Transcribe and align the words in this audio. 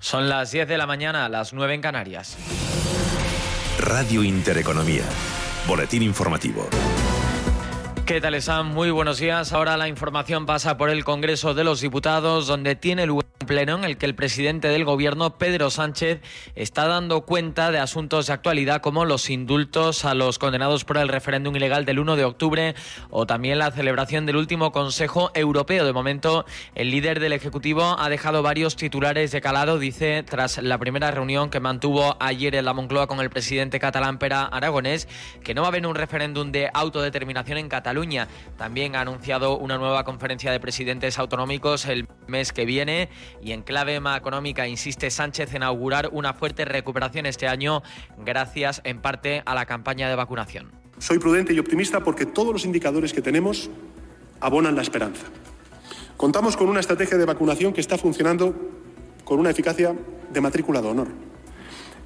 Son 0.00 0.28
las 0.28 0.52
10 0.52 0.68
de 0.68 0.78
la 0.78 0.86
mañana, 0.86 1.28
las 1.28 1.52
9 1.52 1.74
en 1.74 1.80
Canarias. 1.80 2.36
Radio 3.80 4.22
Intereconomía. 4.22 5.02
Boletín 5.66 6.02
informativo. 6.02 6.68
¿Qué 8.06 8.20
tal 8.20 8.34
están? 8.34 8.66
Muy 8.66 8.90
buenos 8.90 9.18
días. 9.18 9.52
Ahora 9.52 9.76
la 9.76 9.88
información 9.88 10.46
pasa 10.46 10.76
por 10.76 10.88
el 10.88 11.04
Congreso 11.04 11.52
de 11.52 11.64
los 11.64 11.80
Diputados, 11.80 12.46
donde 12.46 12.76
tiene 12.76 13.06
lugar 13.06 13.27
pleno 13.48 13.74
en 13.74 13.82
el 13.82 13.96
que 13.96 14.06
el 14.06 14.14
presidente 14.14 14.68
del 14.68 14.84
Gobierno, 14.84 15.38
Pedro 15.38 15.70
Sánchez, 15.70 16.20
está 16.54 16.86
dando 16.86 17.22
cuenta 17.22 17.72
de 17.72 17.80
asuntos 17.80 18.28
de 18.28 18.34
actualidad 18.34 18.80
como 18.80 19.04
los 19.04 19.30
indultos 19.30 20.04
a 20.04 20.14
los 20.14 20.38
condenados 20.38 20.84
por 20.84 20.98
el 20.98 21.08
referéndum 21.08 21.56
ilegal 21.56 21.84
del 21.84 21.98
1 21.98 22.14
de 22.14 22.24
octubre 22.24 22.74
o 23.10 23.26
también 23.26 23.58
la 23.58 23.72
celebración 23.72 24.24
del 24.26 24.36
último 24.36 24.70
Consejo 24.70 25.32
Europeo. 25.34 25.84
De 25.84 25.92
momento, 25.92 26.44
el 26.76 26.92
líder 26.92 27.18
del 27.18 27.32
Ejecutivo 27.32 27.96
ha 27.98 28.08
dejado 28.08 28.42
varios 28.42 28.76
titulares 28.76 29.32
de 29.32 29.40
calado, 29.40 29.80
dice, 29.80 30.22
tras 30.22 30.58
la 30.62 30.78
primera 30.78 31.10
reunión 31.10 31.50
que 31.50 31.58
mantuvo 31.58 32.16
ayer 32.20 32.54
en 32.54 32.66
la 32.66 32.74
Moncloa 32.74 33.08
con 33.08 33.18
el 33.18 33.30
presidente 33.30 33.80
catalán 33.80 34.18
Pera 34.18 34.44
Aragonés, 34.44 35.08
que 35.42 35.54
no 35.54 35.62
va 35.62 35.68
a 35.68 35.70
haber 35.70 35.84
un 35.84 35.96
referéndum 35.96 36.52
de 36.52 36.70
autodeterminación 36.72 37.58
en 37.58 37.68
Cataluña 37.68 38.28
también 38.56 38.94
ha 38.96 39.00
anunciado 39.00 39.56
una 39.56 39.78
nueva 39.78 40.04
conferencia 40.04 40.52
de 40.52 40.60
presidentes 40.60 41.18
autonómicos 41.18 41.86
el 41.86 42.06
mes 42.26 42.52
que 42.52 42.64
viene 42.64 43.08
y 43.42 43.52
en 43.52 43.62
clave 43.62 44.00
económica 44.16 44.68
insiste 44.68 45.10
Sánchez 45.10 45.54
en 45.54 45.62
augurar 45.62 46.10
una 46.12 46.34
fuerte 46.34 46.64
recuperación 46.64 47.26
este 47.26 47.48
año 47.48 47.82
gracias 48.24 48.80
en 48.84 49.00
parte 49.00 49.42
a 49.46 49.54
la 49.54 49.66
campaña 49.66 50.08
de 50.08 50.14
vacunación. 50.14 50.72
Soy 50.98 51.18
prudente 51.18 51.52
y 51.52 51.58
optimista 51.58 52.00
porque 52.00 52.26
todos 52.26 52.52
los 52.52 52.64
indicadores 52.64 53.12
que 53.12 53.22
tenemos 53.22 53.70
abonan 54.40 54.74
la 54.74 54.82
esperanza. 54.82 55.26
Contamos 56.16 56.56
con 56.56 56.68
una 56.68 56.80
estrategia 56.80 57.16
de 57.16 57.24
vacunación 57.24 57.72
que 57.72 57.80
está 57.80 57.96
funcionando 57.96 58.54
con 59.24 59.38
una 59.38 59.50
eficacia 59.50 59.94
de 60.32 60.40
matrícula 60.40 60.82
de 60.82 60.88
honor. 60.88 61.08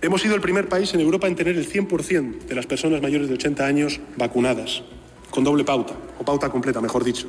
Hemos 0.03 0.21
sido 0.21 0.35
el 0.35 0.41
primer 0.41 0.69
país 0.69 0.93
en 0.95 1.01
Europa 1.01 1.29
en 1.29 1.37
tener 1.37 1.57
el 1.57 1.71
100% 1.71 2.47
de 2.47 2.55
las 2.55 2.67
personas 2.67 3.01
mayores 3.01 3.29
de 3.29 3.35
80 3.35 3.65
años 3.65 4.01
vacunadas 4.17 4.83
con 5.31 5.45
doble 5.45 5.65
pauta, 5.65 5.95
o 6.19 6.25
pauta 6.25 6.51
completa, 6.51 6.81
mejor 6.81 7.03
dicho. 7.03 7.29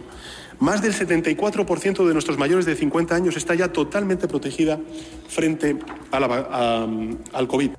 Más 0.60 0.82
del 0.82 0.94
74% 0.94 2.06
de 2.08 2.14
nuestros 2.14 2.38
mayores 2.38 2.66
de 2.66 2.76
50 2.76 3.16
años 3.16 3.36
está 3.38 3.56
ya 3.56 3.72
totalmente 3.72 4.28
protegida 4.28 4.80
frente 5.28 5.78
al 6.12 7.48
COVID. 7.48 7.72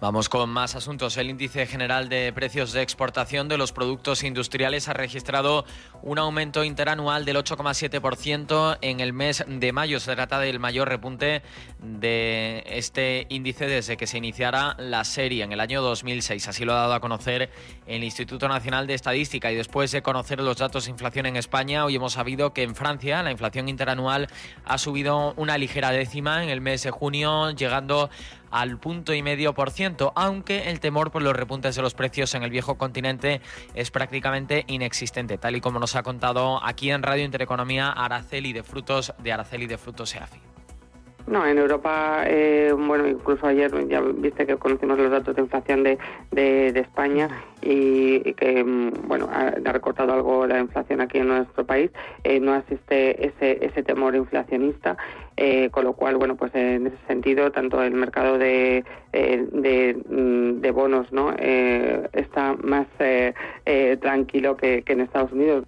Vamos 0.00 0.28
con 0.28 0.50
más 0.50 0.76
asuntos. 0.76 1.16
El 1.16 1.30
índice 1.30 1.66
general 1.66 2.08
de 2.08 2.32
precios 2.32 2.72
de 2.72 2.82
exportación 2.82 3.48
de 3.48 3.58
los 3.58 3.72
productos 3.72 4.22
industriales 4.22 4.88
ha 4.88 4.92
registrado 4.92 5.64
un 6.02 6.18
aumento 6.18 6.64
interanual 6.64 7.24
del 7.24 7.36
8,7% 7.36 8.78
en 8.80 9.00
el 9.00 9.12
mes 9.12 9.44
de 9.46 9.72
mayo. 9.72 10.00
Se 10.00 10.14
trata 10.14 10.38
del 10.38 10.58
mayor 10.58 10.88
repunte 10.88 11.42
de 11.78 12.64
este 12.66 13.26
índice 13.28 13.66
desde 13.66 13.96
que 13.96 14.06
se 14.06 14.18
iniciara 14.18 14.74
la 14.78 15.04
serie 15.04 15.44
en 15.44 15.52
el 15.52 15.60
año 15.60 15.82
2006. 15.82 16.48
Así 16.48 16.64
lo 16.64 16.72
ha 16.72 16.76
dado 16.76 16.94
a 16.94 17.00
conocer 17.00 17.50
el 17.86 18.04
Instituto 18.04 18.48
Nacional 18.48 18.86
de 18.86 18.94
Estadística. 18.94 19.52
Y 19.52 19.54
después 19.54 19.92
de 19.92 20.02
conocer 20.02 20.40
los 20.40 20.56
datos 20.56 20.84
de 20.84 20.90
inflación 20.90 21.26
en 21.26 21.36
España, 21.36 21.84
hoy 21.84 21.96
hemos 21.96 22.14
sabido 22.14 22.52
que 22.52 22.62
en 22.62 22.74
Francia 22.74 23.22
la 23.22 23.30
inflación 23.30 23.68
interanual 23.68 24.28
ha 24.64 24.78
subido 24.78 25.34
una 25.36 25.58
ligera 25.58 25.90
décima 25.90 26.42
en 26.42 26.48
el 26.48 26.60
mes 26.60 26.82
de 26.82 26.90
junio, 26.90 27.50
llegando 27.50 28.10
al 28.50 28.78
punto 28.78 29.14
y 29.14 29.22
medio 29.22 29.54
por 29.54 29.70
ciento, 29.70 30.12
aunque 30.16 30.70
el 30.70 30.80
temor 30.80 31.10
por 31.10 31.22
los 31.22 31.36
repuntes 31.36 31.76
de 31.76 31.82
los 31.82 31.94
precios 31.94 32.34
en 32.34 32.42
el 32.42 32.50
viejo 32.50 32.76
continente 32.76 33.40
es 33.74 33.90
prácticamente 33.90 34.64
inexistente, 34.66 35.38
tal 35.38 35.56
y 35.56 35.60
como 35.60 35.78
nos 35.78 35.96
ha 35.96 36.02
contado 36.02 36.64
aquí 36.64 36.90
en 36.90 37.02
Radio 37.02 37.24
Intereconomía 37.24 37.90
Araceli 37.90 38.52
de 38.52 38.62
Frutos 38.62 39.12
de 39.18 39.32
Araceli 39.32 39.66
de 39.66 39.78
Frutos 39.78 40.14
EAFI. 40.14 40.49
No, 41.26 41.46
en 41.46 41.58
Europa, 41.58 42.24
eh, 42.26 42.74
bueno, 42.76 43.06
incluso 43.06 43.46
ayer 43.46 43.70
ya 43.88 44.00
viste 44.00 44.46
que 44.46 44.56
conocimos 44.56 44.98
los 44.98 45.10
datos 45.10 45.36
de 45.36 45.42
inflación 45.42 45.82
de, 45.82 45.98
de, 46.32 46.80
España 46.80 47.28
y, 47.62 48.32
que, 48.34 48.64
mm, 48.64 49.06
bueno, 49.06 49.28
ha, 49.32 49.50
recortado 49.72 50.12
algo 50.12 50.46
la 50.46 50.58
inflación 50.58 51.00
aquí 51.00 51.18
en 51.18 51.28
nuestro 51.28 51.64
país. 51.64 51.90
Eh, 52.24 52.40
no 52.40 52.56
existe 52.56 53.26
ese, 53.26 53.64
ese 53.64 53.82
temor 53.82 54.16
inflacionista, 54.16 54.96
eh, 55.36 55.70
con 55.70 55.84
lo 55.84 55.92
cual, 55.92 56.16
bueno, 56.16 56.36
pues 56.36 56.54
en 56.54 56.86
ese 56.86 56.98
sentido, 57.06 57.52
tanto 57.52 57.82
el 57.82 57.94
mercado 57.94 58.38
de, 58.38 58.84
de, 59.12 59.96
mm, 60.08 60.60
de 60.60 60.70
bonos, 60.70 61.12
¿no? 61.12 61.32
está 62.12 62.54
más 62.62 62.86
tranquilo 64.00 64.56
que, 64.56 64.82
que 64.82 64.92
en 64.94 65.00
Estados 65.00 65.32
Unidos. 65.32 65.64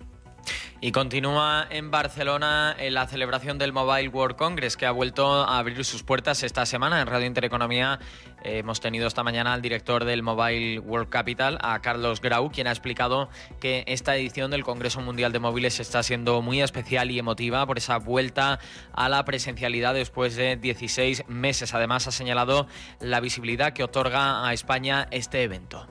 Y 0.84 0.90
continúa 0.90 1.64
en 1.70 1.92
Barcelona 1.92 2.74
en 2.76 2.94
la 2.94 3.06
celebración 3.06 3.56
del 3.56 3.72
Mobile 3.72 4.08
World 4.08 4.34
Congress, 4.34 4.76
que 4.76 4.84
ha 4.84 4.90
vuelto 4.90 5.32
a 5.32 5.60
abrir 5.60 5.84
sus 5.84 6.02
puertas 6.02 6.42
esta 6.42 6.66
semana. 6.66 7.00
En 7.00 7.06
Radio 7.06 7.28
Intereconomía 7.28 8.00
eh, 8.42 8.58
hemos 8.58 8.80
tenido 8.80 9.06
esta 9.06 9.22
mañana 9.22 9.54
al 9.54 9.62
director 9.62 10.04
del 10.04 10.24
Mobile 10.24 10.80
World 10.80 11.08
Capital, 11.08 11.56
a 11.62 11.78
Carlos 11.82 12.20
Grau, 12.20 12.50
quien 12.50 12.66
ha 12.66 12.72
explicado 12.72 13.28
que 13.60 13.84
esta 13.86 14.16
edición 14.16 14.50
del 14.50 14.64
Congreso 14.64 15.00
Mundial 15.00 15.30
de 15.30 15.38
Móviles 15.38 15.78
está 15.78 16.02
siendo 16.02 16.42
muy 16.42 16.60
especial 16.60 17.12
y 17.12 17.18
emotiva 17.20 17.64
por 17.64 17.78
esa 17.78 17.98
vuelta 17.98 18.58
a 18.92 19.08
la 19.08 19.24
presencialidad 19.24 19.94
después 19.94 20.34
de 20.34 20.56
16 20.56 21.28
meses. 21.28 21.74
Además, 21.74 22.08
ha 22.08 22.10
señalado 22.10 22.66
la 22.98 23.20
visibilidad 23.20 23.72
que 23.72 23.84
otorga 23.84 24.44
a 24.44 24.52
España 24.52 25.06
este 25.12 25.44
evento. 25.44 25.86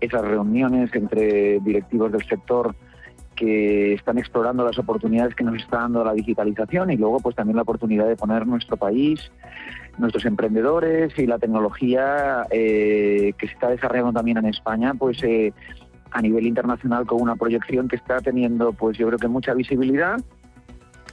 Esas 0.00 0.22
reuniones 0.22 0.88
entre 0.94 1.60
directivos 1.60 2.12
del 2.12 2.24
sector 2.24 2.74
que 3.40 3.94
están 3.94 4.18
explorando 4.18 4.62
las 4.66 4.78
oportunidades 4.78 5.34
que 5.34 5.44
nos 5.44 5.56
está 5.56 5.78
dando 5.78 6.04
la 6.04 6.12
digitalización 6.12 6.90
y 6.90 6.98
luego 6.98 7.20
pues 7.20 7.34
también 7.34 7.56
la 7.56 7.62
oportunidad 7.62 8.06
de 8.06 8.14
poner 8.14 8.46
nuestro 8.46 8.76
país, 8.76 9.32
nuestros 9.96 10.26
emprendedores 10.26 11.18
y 11.18 11.26
la 11.26 11.38
tecnología 11.38 12.46
eh, 12.50 13.32
que 13.38 13.46
se 13.46 13.54
está 13.54 13.70
desarrollando 13.70 14.12
también 14.12 14.36
en 14.36 14.44
España 14.44 14.92
pues 14.92 15.22
eh, 15.22 15.54
a 16.10 16.20
nivel 16.20 16.46
internacional 16.46 17.06
con 17.06 17.22
una 17.22 17.34
proyección 17.34 17.88
que 17.88 17.96
está 17.96 18.20
teniendo 18.20 18.74
pues 18.74 18.98
yo 18.98 19.06
creo 19.06 19.18
que 19.18 19.28
mucha 19.28 19.54
visibilidad 19.54 20.18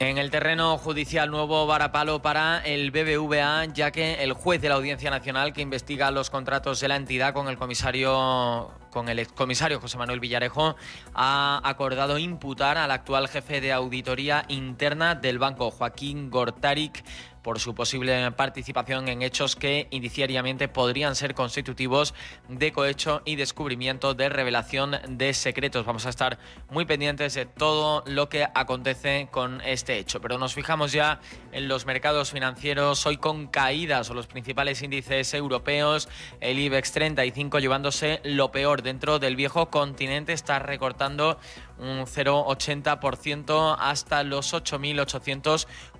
en 0.00 0.16
el 0.16 0.30
terreno 0.30 0.78
judicial 0.78 1.30
nuevo 1.30 1.66
varapalo 1.66 2.22
para 2.22 2.58
el 2.58 2.92
BBVA, 2.92 3.64
ya 3.66 3.90
que 3.90 4.22
el 4.22 4.32
juez 4.32 4.60
de 4.60 4.68
la 4.68 4.76
Audiencia 4.76 5.10
Nacional 5.10 5.52
que 5.52 5.60
investiga 5.60 6.10
los 6.12 6.30
contratos 6.30 6.80
de 6.80 6.88
la 6.88 6.96
entidad 6.96 7.34
con 7.34 7.48
el 7.48 7.56
comisario 7.56 8.70
con 8.90 9.08
el 9.08 9.18
excomisario 9.18 9.80
José 9.80 9.98
Manuel 9.98 10.20
Villarejo 10.20 10.76
ha 11.14 11.60
acordado 11.62 12.16
imputar 12.18 12.78
al 12.78 12.90
actual 12.90 13.28
jefe 13.28 13.60
de 13.60 13.72
auditoría 13.72 14.44
interna 14.48 15.14
del 15.14 15.38
banco 15.38 15.70
Joaquín 15.70 16.30
Gortaric 16.30 17.04
por 17.48 17.60
su 17.60 17.74
posible 17.74 18.30
participación 18.32 19.08
en 19.08 19.22
hechos 19.22 19.56
que 19.56 19.86
indiciariamente 19.90 20.68
podrían 20.68 21.16
ser 21.16 21.34
constitutivos 21.34 22.12
de 22.46 22.72
cohecho 22.72 23.22
y 23.24 23.36
descubrimiento 23.36 24.12
de 24.12 24.28
revelación 24.28 24.98
de 25.08 25.32
secretos. 25.32 25.86
Vamos 25.86 26.04
a 26.04 26.10
estar 26.10 26.38
muy 26.68 26.84
pendientes 26.84 27.32
de 27.32 27.46
todo 27.46 28.04
lo 28.06 28.28
que 28.28 28.46
acontece 28.54 29.28
con 29.30 29.62
este 29.62 29.96
hecho. 29.96 30.20
Pero 30.20 30.36
nos 30.36 30.52
fijamos 30.52 30.92
ya 30.92 31.20
en 31.52 31.68
los 31.68 31.86
mercados 31.86 32.32
financieros, 32.32 33.06
hoy 33.06 33.16
con 33.16 33.46
caídas 33.46 34.10
o 34.10 34.14
los 34.14 34.26
principales 34.26 34.82
índices 34.82 35.32
europeos, 35.32 36.10
el 36.42 36.58
IBEX 36.58 36.92
35 36.92 37.60
llevándose 37.60 38.20
lo 38.24 38.52
peor 38.52 38.82
dentro 38.82 39.18
del 39.18 39.36
viejo 39.36 39.70
continente, 39.70 40.34
está 40.34 40.58
recortando 40.58 41.38
un 41.78 42.04
0,80% 42.04 43.76
hasta 43.78 44.22
los 44.22 44.52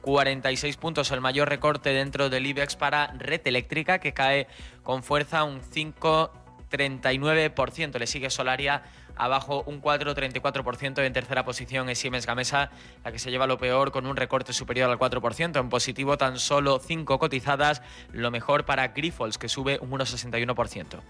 8.846 0.09 0.77
puntos, 0.77 1.11
el 1.11 1.21
mayor 1.21 1.49
recorte 1.49 1.91
dentro 1.91 2.31
del 2.31 2.47
IBEX 2.47 2.77
para 2.77 3.09
Red 3.19 3.43
Eléctrica, 3.45 3.99
que 3.99 4.15
cae 4.15 4.47
con 4.83 5.03
fuerza 5.03 5.45
un 5.45 5.61
5,39%. 5.61 7.99
Le 7.99 8.07
sigue 8.07 8.31
Solaria 8.31 8.85
abajo 9.17 9.65
un 9.67 9.83
4,34%. 9.83 11.05
En 11.05 11.13
tercera 11.13 11.45
posición 11.45 11.91
es 11.91 11.99
Siemens 11.99 12.25
Gamesa, 12.27 12.71
la 13.05 13.13
que 13.13 13.19
se 13.19 13.31
lleva 13.31 13.47
lo 13.47 13.59
peor 13.59 13.93
con 13.93 14.07
un 14.07 14.17
recorte 14.17 14.55
superior 14.55 14.91
al 14.91 14.99
4%. 14.99 15.61
En 15.61 15.69
positivo 15.69 16.17
tan 16.17 16.39
solo 16.39 16.79
5 16.79 17.19
cotizadas, 17.19 17.83
lo 18.13 18.31
mejor 18.31 18.65
para 18.65 18.89
Grifols, 18.89 19.37
que 19.39 19.49
sube 19.49 19.79
un 19.81 19.91
1,61%. 19.91 21.01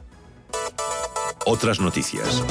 Otras 1.47 1.79
noticias. 1.81 2.43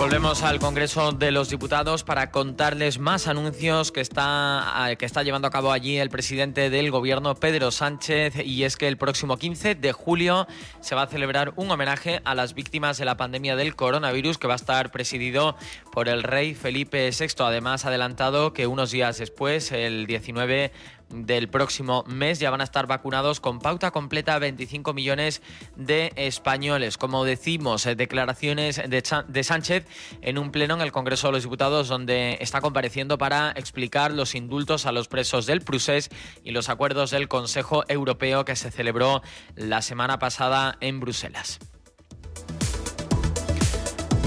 Volvemos 0.00 0.42
al 0.42 0.60
Congreso 0.60 1.12
de 1.12 1.30
los 1.30 1.50
Diputados 1.50 2.04
para 2.04 2.30
contarles 2.30 2.98
más 2.98 3.28
anuncios 3.28 3.92
que 3.92 4.00
está, 4.00 4.96
que 4.98 5.04
está 5.04 5.22
llevando 5.22 5.46
a 5.46 5.50
cabo 5.50 5.72
allí 5.72 5.98
el 5.98 6.08
presidente 6.08 6.70
del 6.70 6.90
Gobierno, 6.90 7.34
Pedro 7.34 7.70
Sánchez, 7.70 8.36
y 8.42 8.64
es 8.64 8.78
que 8.78 8.88
el 8.88 8.96
próximo 8.96 9.36
15 9.36 9.74
de 9.74 9.92
julio 9.92 10.46
se 10.80 10.94
va 10.94 11.02
a 11.02 11.06
celebrar 11.06 11.52
un 11.56 11.70
homenaje 11.70 12.22
a 12.24 12.34
las 12.34 12.54
víctimas 12.54 12.96
de 12.96 13.04
la 13.04 13.18
pandemia 13.18 13.56
del 13.56 13.76
coronavirus 13.76 14.38
que 14.38 14.46
va 14.46 14.54
a 14.54 14.56
estar 14.56 14.90
presidido 14.90 15.54
por 15.92 16.08
el 16.08 16.22
rey 16.22 16.54
Felipe 16.54 17.10
VI. 17.10 17.44
Además, 17.44 17.84
ha 17.84 17.88
adelantado 17.88 18.54
que 18.54 18.66
unos 18.66 18.92
días 18.92 19.18
después, 19.18 19.70
el 19.70 20.06
19 20.06 20.72
del 21.10 21.48
próximo 21.48 22.04
mes 22.06 22.38
ya 22.38 22.50
van 22.50 22.60
a 22.60 22.64
estar 22.64 22.86
vacunados 22.86 23.40
con 23.40 23.58
pauta 23.58 23.90
completa 23.90 24.38
25 24.38 24.92
millones 24.94 25.42
de 25.76 26.12
españoles. 26.16 26.96
Como 26.96 27.24
decimos, 27.24 27.86
eh, 27.86 27.94
declaraciones 27.94 28.80
de, 28.88 29.44
Sánchez 29.44 29.86
en 30.22 30.38
un 30.38 30.52
pleno 30.52 30.74
en 30.74 30.80
el 30.80 30.92
Congreso 30.92 31.28
de 31.28 31.32
los 31.34 31.42
Diputados 31.42 31.88
donde 31.88 32.38
está 32.40 32.60
compareciendo 32.60 33.18
para 33.18 33.52
explicar 33.52 34.12
los 34.12 34.34
indultos 34.34 34.86
a 34.86 34.92
los 34.92 35.08
presos 35.08 35.46
del 35.46 35.60
Prusés 35.62 36.10
y 36.44 36.50
los 36.50 36.68
acuerdos 36.68 37.10
del 37.10 37.28
Consejo 37.28 37.84
Europeo 37.88 38.44
que 38.44 38.56
se 38.56 38.70
celebró 38.70 39.22
la 39.56 39.82
semana 39.82 40.18
pasada 40.18 40.76
en 40.80 41.00
Bruselas. 41.00 41.58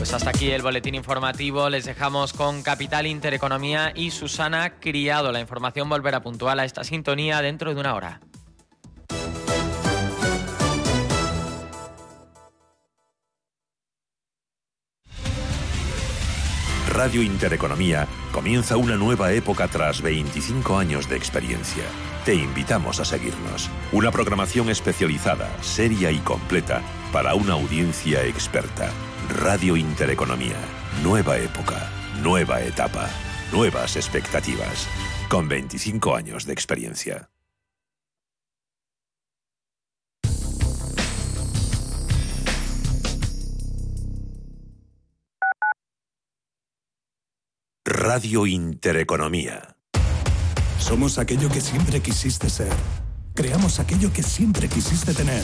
Pues 0.04 0.14
hasta 0.14 0.32
aquí 0.32 0.52
el 0.52 0.62
boletín 0.62 0.96
informativo. 0.96 1.70
Les 1.70 1.86
dejamos 1.86 2.34
con 2.34 2.62
Capital 2.62 3.08
Intereconomía 3.08 3.94
y 3.96 4.12
Susana 4.12 4.82
Criado. 4.82 5.32
La 5.32 5.40
información 5.40 5.88
volverá 5.88 6.22
puntual 6.22 6.60
a 6.60 6.66
esta 6.66 6.84
sintonía 6.84 7.42
dentro 7.42 7.74
de 7.74 7.80
una 7.80 7.96
hora. 7.96 8.20
Radio 16.90 17.24
Intereconomía 17.24 18.06
comienza 18.34 18.76
una 18.76 18.98
nueva 18.98 19.32
época 19.32 19.70
tras 19.70 20.02
25 20.02 20.78
años 20.78 21.08
de 21.08 21.16
experiencia. 21.16 21.86
Te 22.26 22.36
invitamos 22.36 23.00
a 23.00 23.06
seguirnos. 23.06 23.70
Una 23.94 24.12
programación 24.12 24.70
especializada, 24.70 25.50
seria 25.62 26.12
y 26.12 26.18
completa 26.18 26.82
para 27.14 27.36
una 27.36 27.54
audiencia 27.54 28.26
experta 28.26 28.92
Radio 29.30 29.78
Intereconomía. 29.78 30.58
Nueva 31.02 31.38
época, 31.38 31.90
nueva 32.22 32.62
etapa, 32.62 33.10
nuevas 33.52 33.96
expectativas. 33.96 34.88
Con 35.30 35.48
25 35.48 36.16
años 36.16 36.46
de 36.46 36.54
experiencia. 36.54 37.30
Radio 47.86 48.46
Intereconomía. 48.46 49.78
Somos 50.80 51.18
aquello 51.18 51.50
que 51.50 51.62
siempre 51.62 52.02
quisiste 52.02 52.50
ser. 52.50 52.74
Creamos 53.34 53.80
aquello 53.80 54.12
que 54.12 54.22
siempre 54.22 54.68
quisiste 54.68 55.14
tener. 55.14 55.44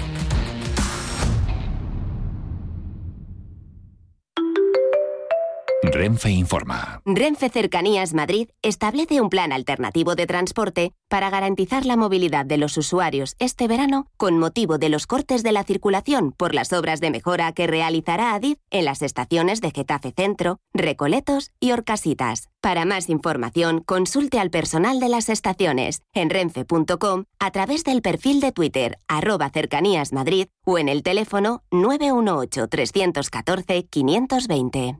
Renfe 5.83 6.29
informa. 6.29 7.01
Renfe 7.05 7.49
Cercanías 7.49 8.13
Madrid 8.13 8.49
establece 8.61 9.19
un 9.19 9.29
plan 9.29 9.51
alternativo 9.51 10.13
de 10.13 10.27
transporte 10.27 10.93
para 11.09 11.31
garantizar 11.31 11.87
la 11.87 11.97
movilidad 11.97 12.45
de 12.45 12.57
los 12.57 12.77
usuarios 12.77 13.35
este 13.39 13.67
verano 13.67 14.05
con 14.15 14.37
motivo 14.37 14.77
de 14.77 14.89
los 14.89 15.07
cortes 15.07 15.41
de 15.41 15.51
la 15.51 15.63
circulación 15.63 16.33
por 16.33 16.53
las 16.53 16.71
obras 16.71 17.01
de 17.01 17.09
mejora 17.09 17.51
que 17.53 17.65
realizará 17.65 18.35
Adif 18.35 18.59
en 18.69 18.85
las 18.85 19.01
estaciones 19.01 19.59
de 19.59 19.71
Getafe 19.71 20.13
Centro, 20.15 20.59
Recoletos 20.71 21.49
y 21.59 21.71
Orcasitas. 21.71 22.49
Para 22.61 22.85
más 22.85 23.09
información, 23.09 23.81
consulte 23.83 24.39
al 24.39 24.51
personal 24.51 24.99
de 24.99 25.09
las 25.09 25.29
estaciones 25.29 26.03
en 26.13 26.29
renfe.com 26.29 27.23
a 27.39 27.49
través 27.49 27.83
del 27.83 28.03
perfil 28.03 28.39
de 28.39 28.51
Twitter 28.51 28.99
arroba 29.07 29.49
cercanías 29.49 30.13
Madrid 30.13 30.45
o 30.63 30.77
en 30.77 30.89
el 30.89 31.01
teléfono 31.01 31.63
918 31.71 32.67
314 32.67 33.87
520. 33.87 34.99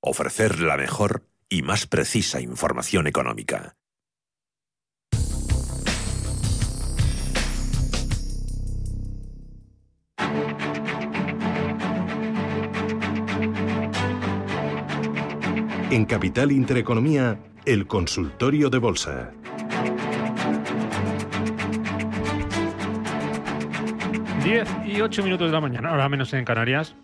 ofrecer 0.00 0.60
la 0.60 0.76
mejor 0.76 1.22
y 1.48 1.62
más 1.62 1.86
precisa 1.86 2.40
información 2.40 3.06
económica. 3.06 3.76
En 15.90 16.04
Capital 16.04 16.52
Intereconomía, 16.52 17.40
el 17.64 17.88
consultorio 17.88 18.70
de 18.70 18.78
bolsa. 18.78 19.32
Diez 24.44 24.68
y 24.86 25.00
ocho 25.00 25.24
minutos 25.24 25.48
de 25.48 25.52
la 25.52 25.60
mañana, 25.60 25.90
ahora 25.90 26.08
menos 26.08 26.32
en 26.32 26.44
Canarias. 26.44 26.94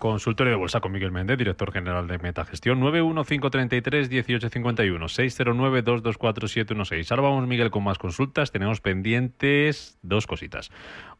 Consultorio 0.00 0.54
de 0.54 0.56
Bolsa 0.56 0.80
con 0.80 0.90
Miguel 0.92 1.12
Méndez, 1.12 1.36
director 1.36 1.72
general 1.72 2.06
de 2.08 2.16
Metagestión, 2.18 2.80
91533-1851, 2.80 4.98
609-224-716. 4.98 7.10
Ahora 7.10 7.22
vamos, 7.22 7.46
Miguel, 7.46 7.70
con 7.70 7.84
más 7.84 7.98
consultas. 7.98 8.50
Tenemos 8.50 8.80
pendientes 8.80 9.98
dos 10.00 10.26
cositas. 10.26 10.70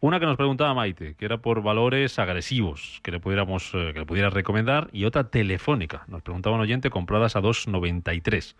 Una 0.00 0.18
que 0.18 0.24
nos 0.24 0.38
preguntaba 0.38 0.72
Maite, 0.72 1.14
que 1.14 1.26
era 1.26 1.42
por 1.42 1.62
valores 1.62 2.18
agresivos 2.18 3.00
que 3.02 3.10
le, 3.10 3.20
pudiéramos, 3.20 3.70
eh, 3.74 3.90
que 3.92 3.98
le 3.98 4.06
pudiera 4.06 4.30
recomendar, 4.30 4.88
y 4.92 5.04
otra 5.04 5.24
telefónica. 5.24 6.04
Nos 6.08 6.22
preguntaba 6.22 6.56
un 6.56 6.62
oyente 6.62 6.88
compradas 6.88 7.36
a 7.36 7.42
2,93 7.42 8.54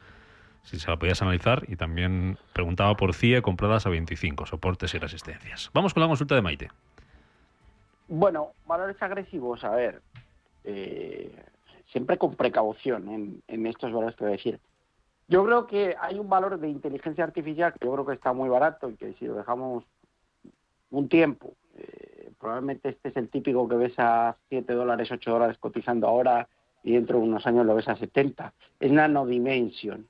si 0.63 0.79
se 0.79 0.91
la 0.91 0.99
podías 0.99 1.23
analizar 1.23 1.65
y 1.69 1.77
también 1.77 2.37
preguntaba 2.53 2.95
por 2.97 3.15
CIE 3.15 3.41
compradas 3.43 3.87
a 3.87 3.89
25, 3.89 4.45
soportes 4.47 4.95
y 4.95 4.99
resistencias. 4.99 5.71
Vamos 5.73 5.95
con 5.95 6.03
la 6.03 6.09
consulta 6.09 6.35
de 6.35 6.43
Maite. 6.43 6.69
Bueno, 8.13 8.55
valores 8.67 9.01
agresivos, 9.01 9.63
a 9.63 9.71
ver, 9.71 10.03
eh, 10.65 11.33
siempre 11.93 12.19
con 12.19 12.35
precaución 12.35 13.41
en, 13.47 13.67
estos 13.67 13.93
valores 13.93 14.17
que 14.17 14.25
voy 14.25 14.33
a 14.33 14.37
decir. 14.37 14.59
Yo 15.29 15.45
creo 15.45 15.69
que 15.69 15.95
hay 15.99 16.19
un 16.19 16.29
valor 16.29 16.59
de 16.59 16.69
inteligencia 16.69 17.23
artificial 17.23 17.73
que 17.73 17.87
yo 17.87 17.93
creo 17.93 18.05
que 18.05 18.15
está 18.15 18.33
muy 18.33 18.49
barato 18.49 18.91
y 18.91 18.97
que 18.97 19.13
si 19.13 19.27
lo 19.27 19.35
dejamos 19.35 19.85
un 20.91 21.09
tiempo, 21.09 21.55
eh, 21.77 22.33
probablemente 22.41 22.89
este 22.89 23.11
es 23.11 23.17
el 23.17 23.29
típico 23.29 23.69
que 23.69 23.77
ves 23.77 23.95
a 23.99 24.37
7 24.49 24.73
dólares, 24.75 25.09
8 25.13 25.31
dólares 25.31 25.59
cotizando 25.59 26.09
ahora 26.09 26.49
y 26.83 26.95
dentro 26.95 27.19
de 27.19 27.25
unos 27.25 27.47
años 27.47 27.65
lo 27.65 27.77
ves 27.77 27.87
a 27.87 27.95
70. 27.95 28.53
Es 28.81 28.91
Nano 28.91 29.25
Dimension. 29.25 30.09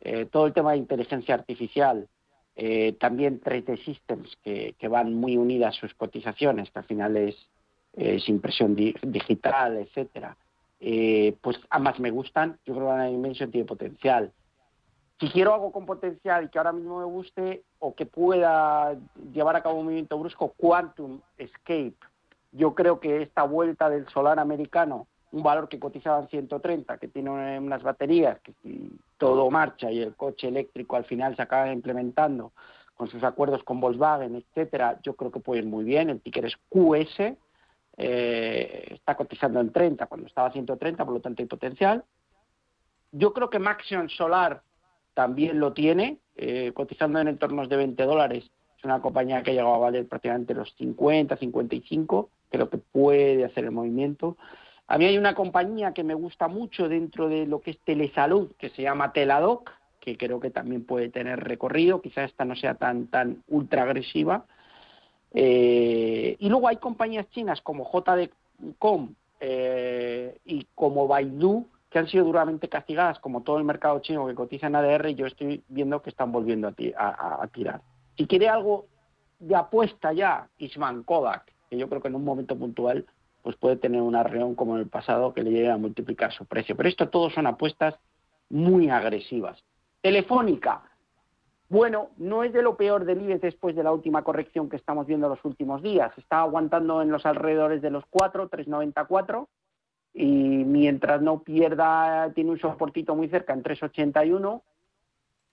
Eh, 0.00 0.26
todo 0.26 0.46
el 0.46 0.52
tema 0.52 0.70
de 0.70 0.78
inteligencia 0.78 1.34
artificial, 1.34 2.06
eh, 2.56 2.92
también 3.00 3.40
3D 3.40 3.84
Systems, 3.84 4.36
que, 4.42 4.74
van 4.88 5.14
muy 5.14 5.36
unidas 5.36 5.76
sus 5.76 5.94
cotizaciones, 5.94 6.70
que 6.70 6.78
al 6.78 6.84
final 6.84 7.16
es, 7.16 7.36
impresión 8.28 8.76
digital, 8.76 9.78
etcétera. 9.78 10.36
Eh, 10.78 11.36
pues 11.42 11.60
ambas 11.68 12.00
me 12.00 12.10
gustan, 12.10 12.58
yo 12.64 12.74
creo 12.74 12.88
que 12.88 12.96
la 12.96 13.06
Dimension 13.06 13.50
tiene 13.50 13.66
potencial. 13.66 14.32
Si 15.18 15.28
quiero 15.28 15.52
algo 15.52 15.70
con 15.70 15.84
potencial 15.84 16.44
y 16.44 16.48
que 16.48 16.58
ahora 16.58 16.72
mismo 16.72 16.98
me 16.98 17.04
guste 17.04 17.62
o 17.78 17.94
que 17.94 18.06
pueda 18.06 18.96
llevar 19.34 19.56
a 19.56 19.62
cabo 19.62 19.78
un 19.78 19.84
movimiento 19.84 20.18
brusco, 20.18 20.54
Quantum 20.56 21.20
Escape. 21.36 21.96
Yo 22.52 22.74
creo 22.74 23.00
que 23.00 23.20
esta 23.22 23.42
vuelta 23.42 23.90
del 23.90 24.08
solar 24.08 24.38
americano, 24.38 25.06
un 25.32 25.42
valor 25.42 25.68
que 25.68 25.78
cotizaba 25.78 26.20
en 26.20 26.28
130, 26.28 26.98
que 26.98 27.08
tiene 27.08 27.30
unas 27.58 27.82
baterías 27.82 28.40
que 28.40 28.52
todo 29.16 29.50
marcha 29.50 29.90
y 29.90 30.00
el 30.00 30.14
coche 30.14 30.48
eléctrico 30.48 30.96
al 30.96 31.04
final 31.04 31.36
se 31.36 31.42
acaba 31.42 31.72
implementando 31.72 32.52
con 32.94 33.08
sus 33.08 33.22
acuerdos 33.24 33.62
con 33.64 33.80
Volkswagen, 33.80 34.36
etcétera, 34.36 34.98
yo 35.02 35.14
creo 35.14 35.30
que 35.30 35.40
puede 35.40 35.60
ir 35.60 35.66
muy 35.66 35.84
bien. 35.84 36.10
El 36.10 36.20
ticker 36.20 36.44
es 36.44 36.56
QS, 36.68 37.34
eh, 37.96 38.88
está 38.90 39.14
cotizando 39.14 39.58
en 39.60 39.72
30 39.72 40.06
cuando 40.06 40.26
estaba 40.26 40.48
a 40.48 40.52
130, 40.52 41.04
por 41.04 41.14
lo 41.14 41.20
tanto 41.20 41.42
hay 41.42 41.48
potencial. 41.48 42.04
Yo 43.12 43.32
creo 43.32 43.48
que 43.48 43.58
Maxion 43.58 44.10
Solar 44.10 44.62
también 45.14 45.60
lo 45.60 45.72
tiene, 45.72 46.18
eh, 46.36 46.72
cotizando 46.74 47.18
en 47.20 47.28
entornos 47.28 47.68
de 47.68 47.76
20 47.76 48.02
dólares. 48.04 48.50
Es 48.76 48.84
una 48.84 49.00
compañía 49.00 49.42
que 49.42 49.52
ha 49.52 49.54
llegado 49.54 49.74
a 49.74 49.78
valer 49.78 50.06
prácticamente 50.06 50.54
los 50.54 50.74
50, 50.76 51.36
55. 51.36 52.30
Creo 52.50 52.68
que 52.68 52.78
puede 52.78 53.44
hacer 53.44 53.64
el 53.64 53.70
movimiento. 53.70 54.36
A 54.90 54.98
mí 54.98 55.04
hay 55.04 55.16
una 55.16 55.36
compañía 55.36 55.94
que 55.94 56.02
me 56.02 56.14
gusta 56.14 56.48
mucho 56.48 56.88
dentro 56.88 57.28
de 57.28 57.46
lo 57.46 57.60
que 57.60 57.70
es 57.70 57.78
telesalud, 57.78 58.50
que 58.58 58.70
se 58.70 58.82
llama 58.82 59.12
Teladoc, 59.12 59.70
que 60.00 60.16
creo 60.16 60.40
que 60.40 60.50
también 60.50 60.84
puede 60.84 61.10
tener 61.10 61.38
recorrido. 61.38 62.02
Quizá 62.02 62.24
esta 62.24 62.44
no 62.44 62.56
sea 62.56 62.74
tan, 62.74 63.06
tan 63.06 63.44
ultra 63.46 63.84
agresiva. 63.84 64.46
Eh, 65.32 66.34
y 66.40 66.48
luego 66.48 66.66
hay 66.66 66.78
compañías 66.78 67.30
chinas 67.30 67.60
como 67.60 67.88
JD.com 67.88 69.14
eh, 69.38 70.36
y 70.44 70.66
como 70.74 71.06
Baidu, 71.06 71.68
que 71.88 72.00
han 72.00 72.08
sido 72.08 72.24
duramente 72.24 72.68
castigadas, 72.68 73.20
como 73.20 73.42
todo 73.44 73.58
el 73.58 73.64
mercado 73.64 74.00
chino 74.00 74.26
que 74.26 74.34
cotiza 74.34 74.66
en 74.66 74.74
ADR, 74.74 75.10
y 75.10 75.14
yo 75.14 75.26
estoy 75.26 75.62
viendo 75.68 76.02
que 76.02 76.10
están 76.10 76.32
volviendo 76.32 76.66
a, 76.66 77.48
tirar. 77.54 77.80
Si 78.16 78.26
quiere 78.26 78.48
algo 78.48 78.86
de 79.38 79.54
apuesta 79.54 80.12
ya, 80.12 80.48
Isman 80.58 81.04
Kodak, 81.04 81.44
que 81.70 81.78
yo 81.78 81.88
creo 81.88 82.02
que 82.02 82.08
en 82.08 82.16
un 82.16 82.24
momento 82.24 82.58
puntual 82.58 83.06
pues 83.42 83.56
puede 83.56 83.76
tener 83.76 84.02
una 84.02 84.22
reunión 84.22 84.54
como 84.54 84.76
en 84.76 84.82
el 84.82 84.88
pasado 84.88 85.32
que 85.32 85.42
le 85.42 85.50
llegue 85.50 85.70
a 85.70 85.76
multiplicar 85.76 86.32
su 86.32 86.44
precio. 86.44 86.76
Pero 86.76 86.88
esto 86.88 87.08
todo 87.08 87.30
son 87.30 87.46
apuestas 87.46 87.94
muy 88.48 88.90
agresivas. 88.90 89.62
Telefónica, 90.00 90.82
bueno, 91.68 92.10
no 92.16 92.42
es 92.42 92.52
de 92.52 92.62
lo 92.62 92.76
peor 92.76 93.04
del 93.04 93.22
IBEX 93.22 93.42
después 93.42 93.76
de 93.76 93.84
la 93.84 93.92
última 93.92 94.22
corrección 94.22 94.68
que 94.68 94.76
estamos 94.76 95.06
viendo 95.06 95.28
los 95.28 95.44
últimos 95.44 95.82
días. 95.82 96.12
Está 96.18 96.40
aguantando 96.40 97.00
en 97.00 97.10
los 97.10 97.24
alrededores 97.24 97.80
de 97.80 97.90
los 97.90 98.04
4, 98.10 98.50
3,94 98.50 99.46
y 100.12 100.26
mientras 100.26 101.22
no 101.22 101.42
pierda, 101.44 102.32
tiene 102.34 102.50
un 102.50 102.58
soportito 102.58 103.14
muy 103.14 103.28
cerca 103.28 103.52
en 103.52 103.62
3,81, 103.62 104.62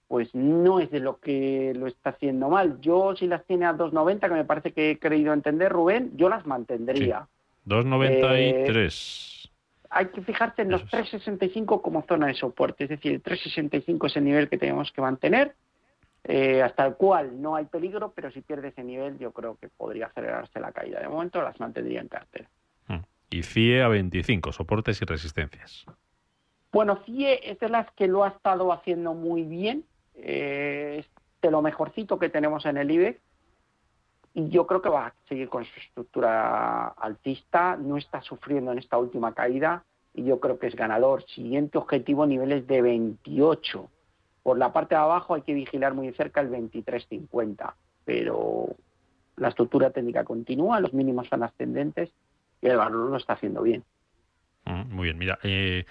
pues 0.08 0.34
no 0.34 0.80
es 0.80 0.90
de 0.90 1.00
lo 1.00 1.20
que 1.20 1.72
lo 1.76 1.86
está 1.86 2.10
haciendo 2.10 2.48
mal. 2.48 2.80
Yo 2.80 3.14
si 3.14 3.28
las 3.28 3.44
tiene 3.44 3.66
a 3.66 3.74
2,90, 3.74 4.20
que 4.20 4.34
me 4.34 4.44
parece 4.44 4.72
que 4.72 4.90
he 4.90 4.98
creído 4.98 5.32
entender, 5.32 5.70
Rubén, 5.70 6.16
yo 6.16 6.28
las 6.28 6.46
mantendría. 6.46 7.28
2,93. 7.68 9.46
Eh, 9.46 9.50
hay 9.90 10.06
que 10.06 10.22
fijarse 10.22 10.62
en 10.62 10.70
los 10.70 10.84
3,65 10.84 11.80
como 11.80 12.02
zona 12.02 12.26
de 12.26 12.34
soporte, 12.34 12.84
es 12.84 12.90
decir, 12.90 13.22
3,65 13.22 14.06
es 14.06 14.16
el 14.16 14.24
nivel 14.24 14.48
que 14.48 14.58
tenemos 14.58 14.92
que 14.92 15.00
mantener, 15.00 15.54
eh, 16.24 16.62
hasta 16.62 16.86
el 16.86 16.94
cual 16.94 17.40
no 17.40 17.56
hay 17.56 17.64
peligro, 17.64 18.12
pero 18.14 18.30
si 18.30 18.42
pierde 18.42 18.68
ese 18.68 18.84
nivel 18.84 19.18
yo 19.18 19.32
creo 19.32 19.56
que 19.56 19.68
podría 19.68 20.06
acelerarse 20.06 20.60
la 20.60 20.72
caída. 20.72 21.00
De 21.00 21.08
momento 21.08 21.40
las 21.40 21.58
mantendría 21.58 22.00
en 22.00 22.08
cartera 22.08 22.48
y 23.30 23.42
CIE 23.42 23.82
a 23.82 23.88
25, 23.88 24.52
soportes 24.52 25.00
y 25.02 25.04
resistencias. 25.04 25.84
Bueno, 26.72 27.00
CIE 27.04 27.50
es 27.50 27.58
de 27.58 27.68
las 27.68 27.90
que 27.92 28.06
lo 28.06 28.24
ha 28.24 28.28
estado 28.28 28.72
haciendo 28.72 29.14
muy 29.14 29.42
bien, 29.42 29.84
eh, 30.14 30.96
es 31.00 31.10
de 31.42 31.50
lo 31.50 31.62
mejorcito 31.62 32.18
que 32.18 32.28
tenemos 32.28 32.66
en 32.66 32.76
el 32.76 32.90
IBEX 32.90 33.20
y 34.34 34.48
yo 34.48 34.66
creo 34.66 34.82
que 34.82 34.88
va 34.88 35.06
a 35.06 35.14
seguir 35.28 35.48
con 35.48 35.64
su 35.64 35.80
estructura 35.80 36.88
alcista, 36.88 37.76
no 37.76 37.96
está 37.96 38.20
sufriendo 38.22 38.72
en 38.72 38.78
esta 38.78 38.98
última 38.98 39.34
caída 39.34 39.84
y 40.14 40.24
yo 40.24 40.40
creo 40.40 40.58
que 40.58 40.66
es 40.66 40.76
ganador. 40.76 41.24
Siguiente 41.24 41.78
objetivo, 41.78 42.26
niveles 42.26 42.66
de 42.66 42.82
28. 42.82 43.90
Por 44.42 44.58
la 44.58 44.72
parte 44.72 44.94
de 44.94 45.00
abajo 45.00 45.34
hay 45.34 45.42
que 45.42 45.54
vigilar 45.54 45.94
muy 45.94 46.12
cerca 46.12 46.40
el 46.40 46.50
23.50, 46.50 47.74
pero 48.04 48.68
la 49.36 49.48
estructura 49.48 49.90
técnica 49.90 50.24
continúa, 50.24 50.80
los 50.80 50.92
mínimos 50.92 51.28
son 51.28 51.42
ascendentes 51.42 52.10
y 52.60 52.66
el 52.66 52.76
valor 52.76 53.10
lo 53.10 53.16
está 53.16 53.34
haciendo 53.34 53.62
bien. 53.62 53.84
Mm, 54.64 54.94
muy 54.94 55.04
bien, 55.04 55.18
mira, 55.18 55.38
eh, 55.42 55.84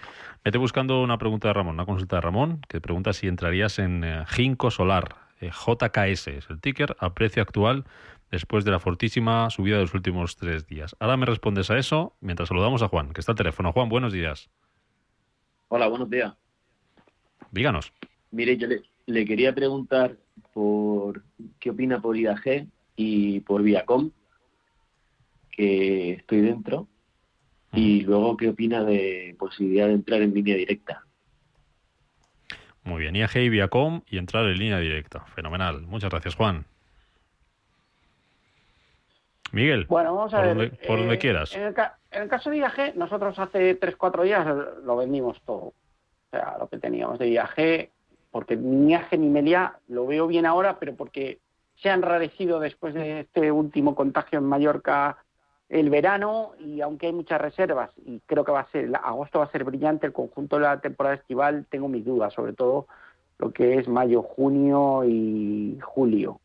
vete 0.44 0.58
buscando 0.58 1.02
una 1.02 1.18
pregunta 1.18 1.48
de 1.48 1.54
Ramón, 1.54 1.74
una 1.74 1.86
consulta 1.86 2.16
de 2.16 2.22
Ramón, 2.22 2.60
que 2.68 2.80
pregunta 2.80 3.12
si 3.12 3.26
entrarías 3.26 3.78
en 3.78 4.04
eh, 4.04 4.24
Ginkgo 4.26 4.70
Solar, 4.70 5.16
eh, 5.40 5.50
JKS, 5.50 6.28
es 6.28 6.50
el 6.50 6.60
ticker, 6.60 6.96
a 6.98 7.14
precio 7.14 7.42
actual 7.42 7.84
después 8.30 8.64
de 8.64 8.70
la 8.70 8.78
fortísima 8.78 9.50
subida 9.50 9.76
de 9.76 9.82
los 9.82 9.94
últimos 9.94 10.36
tres 10.36 10.66
días. 10.66 10.96
Ahora 11.00 11.16
me 11.16 11.26
respondes 11.26 11.70
a 11.70 11.78
eso 11.78 12.16
mientras 12.20 12.48
saludamos 12.48 12.82
a 12.82 12.88
Juan, 12.88 13.12
que 13.12 13.20
está 13.20 13.32
al 13.32 13.38
teléfono. 13.38 13.72
Juan, 13.72 13.88
buenos 13.88 14.12
días. 14.12 14.50
Hola, 15.68 15.88
buenos 15.88 16.08
días. 16.08 16.34
Díganos. 17.50 17.92
Mire, 18.30 18.56
yo 18.56 18.66
le, 18.66 18.82
le 19.06 19.24
quería 19.24 19.54
preguntar 19.54 20.16
por 20.52 21.22
qué 21.58 21.70
opina 21.70 22.00
por 22.00 22.16
IAG 22.16 22.68
y 22.96 23.40
por 23.40 23.62
Viacom 23.62 24.10
que 25.50 26.12
estoy 26.12 26.40
dentro 26.40 26.88
y 27.72 28.02
luego 28.02 28.36
qué 28.36 28.48
opina 28.48 28.84
de 28.84 29.34
posibilidad 29.38 29.88
de 29.88 29.94
entrar 29.94 30.22
en 30.22 30.32
línea 30.32 30.56
directa. 30.56 31.04
Muy 32.84 33.02
bien, 33.02 33.16
IAG 33.16 33.36
y 33.36 33.48
Viacom 33.48 34.02
y 34.08 34.18
entrar 34.18 34.46
en 34.46 34.58
línea 34.58 34.78
directa. 34.78 35.26
Fenomenal. 35.34 35.82
Muchas 35.82 36.10
gracias, 36.10 36.36
Juan. 36.36 36.64
Miguel, 39.52 39.86
bueno, 39.88 40.14
vamos 40.14 40.34
a 40.34 40.38
por, 40.38 40.46
ver, 40.46 40.56
donde, 40.56 40.86
por 40.86 40.98
donde 40.98 41.14
eh, 41.14 41.18
quieras. 41.18 41.54
En 41.54 41.74
el, 42.22 42.28
caso 42.28 42.50
de 42.50 42.58
IAG, 42.58 42.96
nosotros 42.96 43.38
hace 43.38 43.78
3-4 43.78 44.22
días 44.22 44.46
lo 44.84 44.96
vendimos 44.96 45.40
todo. 45.42 45.58
O 45.66 45.74
sea, 46.30 46.56
lo 46.58 46.68
que 46.68 46.78
teníamos 46.78 47.18
de 47.18 47.30
IAG, 47.30 47.90
porque 48.30 48.56
ni 48.56 48.92
IAG 48.92 49.18
ni 49.18 49.28
Melia 49.28 49.78
lo 49.88 50.06
veo 50.06 50.26
bien 50.26 50.46
ahora, 50.46 50.78
pero 50.78 50.94
porque 50.94 51.38
se 51.76 51.90
han 51.90 52.00
enrarecido 52.00 52.60
después 52.60 52.94
de 52.94 53.20
este 53.20 53.50
último 53.52 53.94
contagio 53.94 54.38
en 54.38 54.44
Mallorca 54.44 55.18
el 55.68 55.90
verano 55.90 56.52
y 56.58 56.80
aunque 56.80 57.06
hay 57.06 57.12
muchas 57.12 57.40
reservas 57.40 57.90
y 58.04 58.20
creo 58.26 58.44
que 58.44 58.52
va 58.52 58.60
a 58.60 58.70
ser 58.70 58.90
agosto 58.96 59.40
va 59.40 59.44
a 59.44 59.52
ser 59.52 59.64
brillante 59.64 60.06
el 60.06 60.14
conjunto 60.14 60.56
de 60.56 60.62
la 60.62 60.80
temporada 60.80 61.16
estival 61.16 61.66
tengo 61.68 61.88
mis 61.88 62.04
dudas 62.04 62.32
sobre 62.32 62.54
todo 62.54 62.86
lo 63.38 63.52
que 63.52 63.74
es 63.74 63.86
mayo 63.86 64.22
junio 64.22 65.04
y 65.04 65.78
julio 65.82 66.40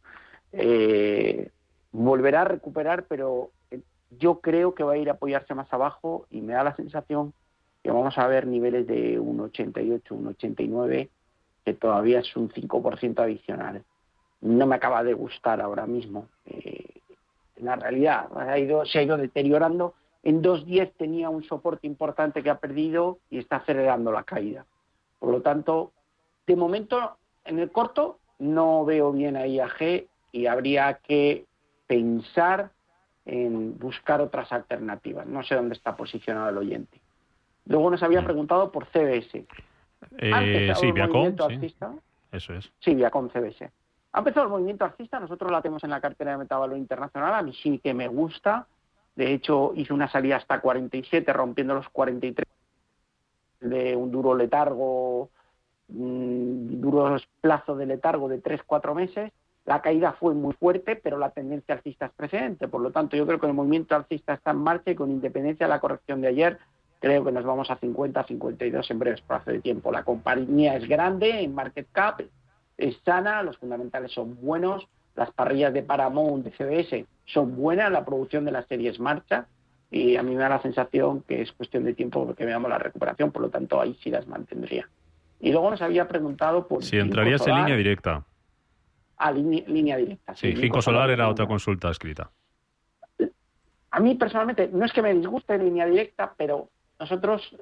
eh, 0.51 1.51
volverá 1.93 2.41
a 2.41 2.45
recuperar 2.45 3.05
pero 3.05 3.51
eh, 3.71 3.79
yo 4.19 4.41
creo 4.41 4.75
que 4.75 4.83
va 4.83 4.93
a 4.93 4.97
ir 4.97 5.09
a 5.09 5.13
apoyarse 5.13 5.53
más 5.53 5.71
abajo 5.71 6.27
y 6.29 6.41
me 6.41 6.53
da 6.53 6.63
la 6.65 6.75
sensación 6.75 7.33
que 7.81 7.91
vamos 7.91 8.17
a 8.17 8.27
ver 8.27 8.45
niveles 8.45 8.85
de 8.85 9.17
1,88 9.17 10.03
1,89 10.09 11.09
que 11.63 11.73
todavía 11.73 12.19
es 12.19 12.35
un 12.35 12.49
5% 12.49 13.19
adicional 13.19 13.85
no 14.43 14.67
me 14.67 14.75
acaba 14.75 15.03
de 15.03 15.13
gustar 15.13 15.61
ahora 15.61 15.85
mismo 15.85 16.27
eh, 16.45 16.83
la 17.57 17.75
realidad. 17.77 18.27
Se 18.85 18.99
ha 18.99 19.03
ido 19.03 19.17
deteriorando. 19.17 19.93
En 20.21 20.41
2.10 20.41 20.93
tenía 20.97 21.29
un 21.29 21.43
soporte 21.43 21.87
importante 21.87 22.43
que 22.43 22.49
ha 22.49 22.59
perdido 22.59 23.19
y 23.29 23.39
está 23.39 23.57
acelerando 23.57 24.11
la 24.11 24.23
caída. 24.23 24.65
Por 25.19 25.31
lo 25.31 25.41
tanto, 25.41 25.91
de 26.45 26.55
momento, 26.55 27.17
en 27.45 27.59
el 27.59 27.71
corto, 27.71 28.19
no 28.39 28.83
veo 28.85 29.11
bien 29.11 29.37
a 29.37 29.47
IAG 29.47 30.07
y 30.31 30.45
habría 30.47 30.95
que 30.95 31.45
pensar 31.93 32.71
en 33.25 33.77
buscar 33.77 34.19
otras 34.19 34.51
alternativas. 34.51 35.27
No 35.27 35.43
sé 35.43 35.55
dónde 35.55 35.75
está 35.75 35.95
posicionado 35.95 36.49
el 36.49 36.57
oyente. 36.57 36.99
Luego 37.65 37.91
nos 37.91 38.01
había 38.01 38.21
mm. 38.21 38.25
preguntado 38.25 38.71
por 38.71 38.87
CBS. 38.87 39.45
Eh, 40.17 40.73
sí, 40.75 40.91
Viacom. 40.91 41.35
Eso 42.31 42.53
es. 42.53 42.71
Sí, 42.79 42.95
Viacom 42.95 43.29
CBS. 43.29 43.71
Ha 44.11 44.19
empezado 44.19 44.45
el 44.45 44.51
movimiento 44.51 44.85
alcista, 44.85 45.19
nosotros 45.19 45.51
la 45.51 45.61
tenemos 45.61 45.83
en 45.83 45.91
la 45.91 46.01
cartera 46.01 46.31
de 46.31 46.37
Metavalor 46.37 46.77
Internacional, 46.77 47.33
a 47.33 47.41
mí 47.41 47.53
sí 47.53 47.79
que 47.79 47.93
me 47.93 48.07
gusta. 48.07 48.67
De 49.15 49.31
hecho, 49.31 49.71
hizo 49.75 49.93
una 49.93 50.09
salida 50.09 50.37
hasta 50.37 50.59
47, 50.59 51.31
rompiendo 51.31 51.75
los 51.75 51.89
43 51.89 52.47
de 53.61 53.95
un 53.95 54.11
duro 54.11 54.35
letargo, 54.35 55.29
un 55.89 56.81
duro 56.81 57.15
plazo 57.41 57.75
de 57.75 57.85
letargo 57.85 58.27
de 58.27 58.41
3-4 58.41 58.95
meses. 58.95 59.31
La 59.65 59.81
caída 59.81 60.13
fue 60.13 60.33
muy 60.33 60.53
fuerte, 60.53 60.95
pero 60.95 61.17
la 61.17 61.29
tendencia 61.31 61.75
alcista 61.75 62.07
es 62.07 62.11
presente. 62.11 62.67
Por 62.67 62.81
lo 62.81 62.91
tanto, 62.91 63.15
yo 63.15 63.25
creo 63.25 63.39
que 63.39 63.47
el 63.47 63.53
movimiento 63.53 63.95
alcista 63.95 64.33
está 64.33 64.51
en 64.51 64.57
marcha 64.57 64.91
y 64.91 64.95
con 64.95 65.09
independencia 65.09 65.65
de 65.65 65.69
la 65.69 65.79
corrección 65.79 66.21
de 66.21 66.27
ayer, 66.27 66.59
creo 66.99 67.23
que 67.23 67.31
nos 67.31 67.45
vamos 67.45 67.69
a 67.69 67.79
50-52 67.79 68.91
en 68.91 68.99
breves 68.99 69.21
plazo 69.21 69.51
de 69.51 69.61
tiempo. 69.61 69.91
La 69.91 70.03
compañía 70.03 70.75
es 70.75 70.87
grande 70.87 71.41
en 71.41 71.53
market 71.55 71.87
cap, 71.91 72.21
es 72.77 72.97
sana, 73.05 73.43
los 73.43 73.57
fundamentales 73.57 74.11
son 74.11 74.37
buenos, 74.41 74.87
las 75.15 75.31
parrillas 75.31 75.73
de 75.73 75.83
Paramount, 75.83 76.45
de 76.45 76.51
CBS, 76.51 77.05
son 77.25 77.55
buenas, 77.55 77.91
la 77.91 78.03
producción 78.03 78.45
de 78.45 78.51
las 78.51 78.67
series 78.67 78.99
marcha 78.99 79.47
y 79.91 80.15
a 80.15 80.23
mí 80.23 80.33
me 80.33 80.41
da 80.41 80.49
la 80.49 80.61
sensación 80.61 81.21
que 81.21 81.41
es 81.41 81.51
cuestión 81.51 81.83
de 81.83 81.93
tiempo 81.93 82.25
porque 82.25 82.45
veamos 82.45 82.69
la 82.69 82.79
recuperación, 82.79 83.31
por 83.31 83.43
lo 83.43 83.49
tanto 83.49 83.79
ahí 83.79 83.97
sí 84.01 84.09
las 84.09 84.27
mantendría. 84.27 84.89
Y 85.39 85.51
luego 85.51 85.69
nos 85.69 85.81
había 85.81 86.07
preguntado 86.07 86.67
por... 86.67 86.83
Si 86.83 86.97
entrarías 86.97 87.45
en 87.47 87.55
línea 87.55 87.75
directa. 87.75 88.23
Ah, 89.25 89.31
línea, 89.31 89.95
directa. 89.95 90.35
Sí, 90.35 90.53
Cinco 90.57 90.81
Solar 90.81 91.09
era 91.09 91.29
otra 91.29 91.47
consulta 91.47 91.89
escrita. 91.89 92.29
A 93.91 93.99
mí 94.01 94.15
personalmente 94.15 94.67
no 94.67 94.83
es 94.83 94.91
que 94.91 95.01
me 95.01 95.13
disguste 95.13 95.57
línea 95.57 95.85
directa, 95.85 96.33
pero 96.35 96.67
nosotros 96.99 97.55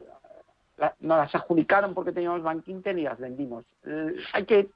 nos 1.01 1.17
las 1.19 1.35
adjudicaron 1.35 1.93
porque 1.93 2.13
teníamos 2.13 2.41
Bank 2.41 2.67
Inter 2.67 2.97
y 2.97 3.03
las 3.03 3.19
vendimos. 3.19 3.63
Eh, 3.85 4.15
hay 4.33 4.45
que 4.45 4.69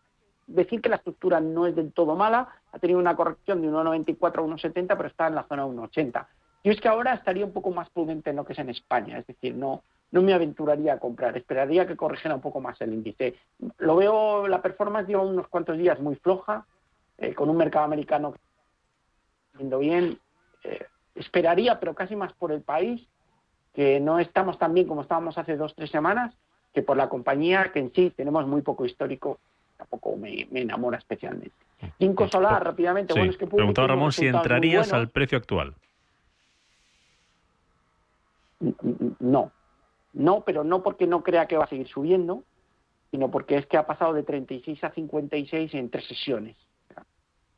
decir 0.45 0.79
que 0.79 0.89
la 0.89 0.97
estructura 0.97 1.39
no 1.39 1.65
es 1.65 1.75
del 1.75 1.91
todo 1.91 2.15
mala, 2.15 2.49
ha 2.71 2.77
tenido 2.77 2.99
una 2.99 3.15
corrección 3.15 3.63
de 3.63 3.69
1,94 3.69 4.23
a 4.23 4.41
1,70, 4.43 4.95
pero 4.95 5.07
está 5.07 5.25
en 5.25 5.33
la 5.33 5.45
zona 5.45 5.65
1,80. 5.65 6.27
Yo 6.65 6.71
es 6.71 6.79
que 6.79 6.87
ahora 6.87 7.15
estaría 7.15 7.45
un 7.45 7.53
poco 7.53 7.71
más 7.71 7.89
prudente 7.89 8.29
en 8.29 8.35
lo 8.35 8.45
que 8.45 8.53
es 8.53 8.59
en 8.59 8.69
España, 8.69 9.17
es 9.17 9.25
decir, 9.25 9.55
no, 9.55 9.81
no 10.11 10.21
me 10.21 10.33
aventuraría 10.33 10.93
a 10.93 10.99
comprar, 10.99 11.35
esperaría 11.35 11.87
que 11.87 11.95
corrigiera 11.95 12.35
un 12.35 12.41
poco 12.41 12.61
más 12.61 12.79
el 12.81 12.93
índice. 12.93 13.35
Lo 13.79 13.95
veo, 13.95 14.47
la 14.47 14.61
performance 14.61 15.07
lleva 15.07 15.23
unos 15.23 15.47
cuantos 15.47 15.77
días 15.77 15.99
muy 15.99 16.15
floja, 16.15 16.65
eh, 17.17 17.33
con 17.33 17.49
un 17.49 17.57
mercado 17.57 17.85
americano 17.85 18.33
yendo 19.57 19.79
bien. 19.79 20.19
Eh, 20.63 20.85
esperaría, 21.15 21.79
pero 21.79 21.95
casi 21.95 22.15
más 22.15 22.33
por 22.33 22.51
el 22.51 22.61
país, 22.61 23.07
que 23.73 23.99
no 23.99 24.19
estamos 24.19 24.57
tan 24.57 24.73
bien 24.73 24.87
como 24.87 25.01
estábamos 25.01 25.37
hace 25.37 25.55
dos, 25.55 25.73
tres 25.75 25.89
semanas, 25.89 26.35
que 26.73 26.81
por 26.81 26.97
la 26.97 27.09
compañía, 27.09 27.71
que 27.71 27.79
en 27.79 27.91
sí 27.93 28.11
tenemos 28.15 28.45
muy 28.47 28.61
poco 28.61 28.85
histórico, 28.85 29.39
tampoco 29.77 30.15
me, 30.17 30.47
enamora 30.53 30.97
especialmente. 30.97 31.55
Cinco 31.99 32.27
Solar, 32.27 32.63
rápidamente. 32.63 33.13
bueno, 33.13 33.31
es 33.31 33.37
que 33.37 33.47
Preguntaba 33.47 33.87
Ramón 33.87 34.11
si 34.11 34.27
entrarías 34.27 34.91
al 34.93 35.09
precio 35.09 35.37
actual. 35.37 35.73
No, 39.19 39.51
no, 40.13 40.41
pero 40.41 40.63
no 40.63 40.81
porque 40.81 41.07
no 41.07 41.23
crea 41.23 41.47
que 41.47 41.57
va 41.57 41.65
a 41.65 41.69
seguir 41.69 41.87
subiendo, 41.87 42.43
sino 43.11 43.29
porque 43.29 43.57
es 43.57 43.65
que 43.67 43.77
ha 43.77 43.85
pasado 43.85 44.13
de 44.13 44.23
36 44.23 44.83
a 44.83 44.91
56 44.91 45.73
en 45.73 45.89
tres 45.89 46.05
sesiones. 46.07 46.57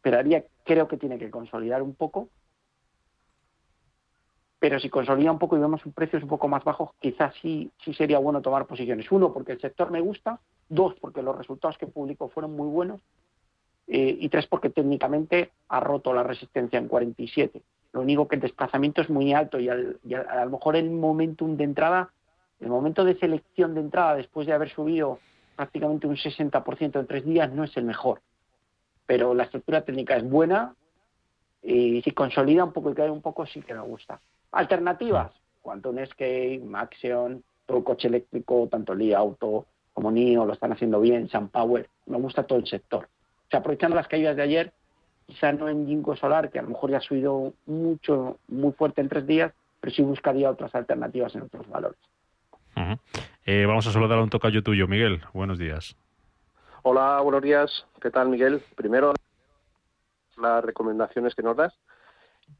Esperaría, 0.07 0.45
creo 0.63 0.87
que 0.87 0.95
tiene 0.95 1.19
que 1.19 1.29
consolidar 1.29 1.81
un 1.81 1.93
poco, 1.93 2.29
pero 4.57 4.79
si 4.79 4.89
consolida 4.89 5.33
un 5.33 5.37
poco 5.37 5.57
y 5.57 5.59
vemos 5.59 5.85
un 5.85 5.91
precio 5.91 6.17
un 6.19 6.29
poco 6.29 6.47
más 6.47 6.63
bajo, 6.63 6.95
quizás 6.99 7.33
sí, 7.41 7.69
sí 7.83 7.93
sería 7.93 8.17
bueno 8.17 8.41
tomar 8.41 8.65
posiciones. 8.67 9.11
Uno, 9.11 9.33
porque 9.33 9.51
el 9.51 9.59
sector 9.59 9.91
me 9.91 9.99
gusta, 9.99 10.39
dos, 10.69 10.95
porque 11.01 11.21
los 11.21 11.37
resultados 11.37 11.77
que 11.77 11.87
publicó 11.87 12.29
fueron 12.29 12.55
muy 12.55 12.69
buenos, 12.69 13.01
eh, 13.87 14.17
y 14.17 14.29
tres, 14.29 14.47
porque 14.47 14.69
técnicamente 14.69 15.51
ha 15.67 15.81
roto 15.81 16.13
la 16.13 16.23
resistencia 16.23 16.79
en 16.79 16.87
47. 16.87 17.61
Lo 17.91 17.99
único 17.99 18.29
que 18.29 18.35
el 18.35 18.41
desplazamiento 18.41 19.01
es 19.01 19.09
muy 19.09 19.33
alto 19.33 19.59
y, 19.59 19.67
a 19.67 19.75
lo 19.75 20.49
mejor 20.49 20.77
el 20.77 20.89
momentum 20.89 21.57
de 21.57 21.65
entrada 21.65 22.11
el 22.59 22.69
momento 22.69 23.03
de 23.03 23.19
selección 23.19 23.75
de 23.75 23.81
entrada 23.81 24.15
después 24.15 24.47
de 24.47 24.53
haber 24.53 24.69
subido 24.69 25.19
prácticamente 25.55 26.07
un 26.07 26.15
60% 26.15 26.99
en 26.99 27.07
tres 27.07 27.25
días 27.25 27.51
no 27.51 27.65
es 27.65 27.75
el 27.77 27.83
mejor. 27.83 28.21
Pero 29.07 29.33
la 29.33 29.43
estructura 29.43 29.81
técnica 29.81 30.15
es 30.15 30.23
buena 30.23 30.75
y 31.63 32.01
si 32.03 32.11
consolida 32.11 32.63
un 32.63 32.73
poco 32.73 32.91
y 32.91 32.93
cae 32.93 33.09
un 33.09 33.21
poco 33.21 33.45
sí 33.47 33.61
que 33.61 33.73
me 33.73 33.81
gusta. 33.81 34.19
Alternativas, 34.51 35.31
Quantum 35.61 35.97
Escape, 35.99 36.61
Maxion, 36.63 37.43
todo 37.65 37.79
el 37.79 37.83
coche 37.83 38.07
eléctrico, 38.07 38.67
tanto 38.69 38.93
Li 38.93 39.13
Auto 39.13 39.65
como 39.97 40.11
NIO 40.11 40.45
lo 40.45 40.53
están 40.53 40.71
haciendo 40.71 41.01
bien, 41.01 41.27
Power, 41.51 41.89
me 42.05 42.17
gusta 42.17 42.43
todo 42.43 42.59
el 42.59 42.67
sector. 42.67 43.05
O 43.05 43.49
sea, 43.49 43.61
aprovechando 43.61 43.95
las 43.95 44.07
caídas 44.07 44.35
de 44.35 44.43
ayer, 44.43 44.71
quizá 45.25 45.51
no 45.53 45.67
en 45.69 45.87
Ginkgo 45.87 46.15
Solar, 46.15 46.51
que 46.51 46.59
a 46.59 46.61
lo 46.61 46.69
mejor 46.69 46.91
ya 46.91 46.97
ha 46.97 47.01
subido 47.01 47.53
mucho, 47.65 48.37
muy 48.47 48.73
fuerte 48.73 49.01
en 49.01 49.09
tres 49.09 49.25
días, 49.25 49.51
pero 49.81 49.91
sí 49.91 50.03
buscaría 50.03 50.51
otras 50.51 50.75
alternativas 50.75 51.33
en 51.33 51.41
otros 51.41 51.67
valores. 51.67 51.97
Eh, 53.45 53.65
vamos 53.65 53.87
a 53.87 53.91
saludar 53.91 54.19
a 54.19 54.23
un 54.23 54.29
tocayo 54.29 54.61
tuyo, 54.61 54.87
Miguel. 54.87 55.21
Buenos 55.33 55.57
días. 55.57 55.97
Hola, 56.89 57.20
buenos 57.20 57.41
días. 57.41 57.86
¿Qué 58.01 58.10
tal, 58.10 58.29
Miguel? 58.29 58.63
Primero, 58.77 59.12
las 60.38 60.63
recomendaciones 60.63 61.36
que 61.36 61.44
nos 61.44 61.58
das. 61.58 61.74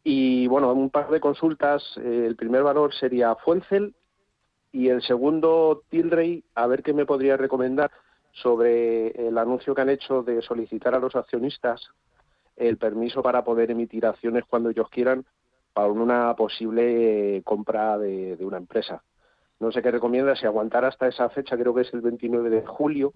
Y 0.03 0.48
bueno, 0.48 0.74
un 0.74 0.89
par 0.89 1.10
de 1.10 1.22
consultas. 1.22 1.81
Eh, 1.96 2.25
el 2.27 2.36
primer 2.36 2.62
valor 2.62 2.93
sería 2.93 3.36
Fuencel 3.36 3.96
y 4.74 4.89
el 4.89 5.01
segundo 5.01 5.84
Tilray. 5.88 6.43
A 6.55 6.67
ver 6.67 6.84
qué 6.84 6.91
me 6.91 7.05
podría 7.05 7.38
recomendar 7.38 7.89
sobre 8.34 9.12
el 9.12 9.38
anuncio 9.38 9.74
que 9.74 9.81
han 9.84 9.91
hecho 9.91 10.24
de 10.24 10.41
solicitar 10.41 10.93
a 10.93 11.00
los 11.00 11.15
accionistas 11.15 11.88
el 12.57 12.75
permiso 12.75 13.24
para 13.24 13.46
poder 13.46 13.72
emitir 13.72 14.05
acciones 14.05 14.43
cuando 14.43 14.72
ellos 14.72 14.89
quieran 14.89 15.24
para 15.72 15.88
una 15.88 16.36
posible 16.36 17.41
compra 17.46 17.98
de 17.98 18.38
una 18.41 18.57
empresa. 18.57 19.01
No 19.62 19.72
sé 19.72 19.81
qué 19.81 19.89
recomienda, 19.89 20.36
si 20.36 20.46
aguantar 20.46 20.84
hasta 20.84 21.07
esa 21.07 21.29
fecha, 21.29 21.55
creo 21.55 21.74
que 21.74 21.84
es 21.84 21.93
el 21.93 22.01
29 22.01 22.50
de 22.50 22.65
julio, 22.65 23.13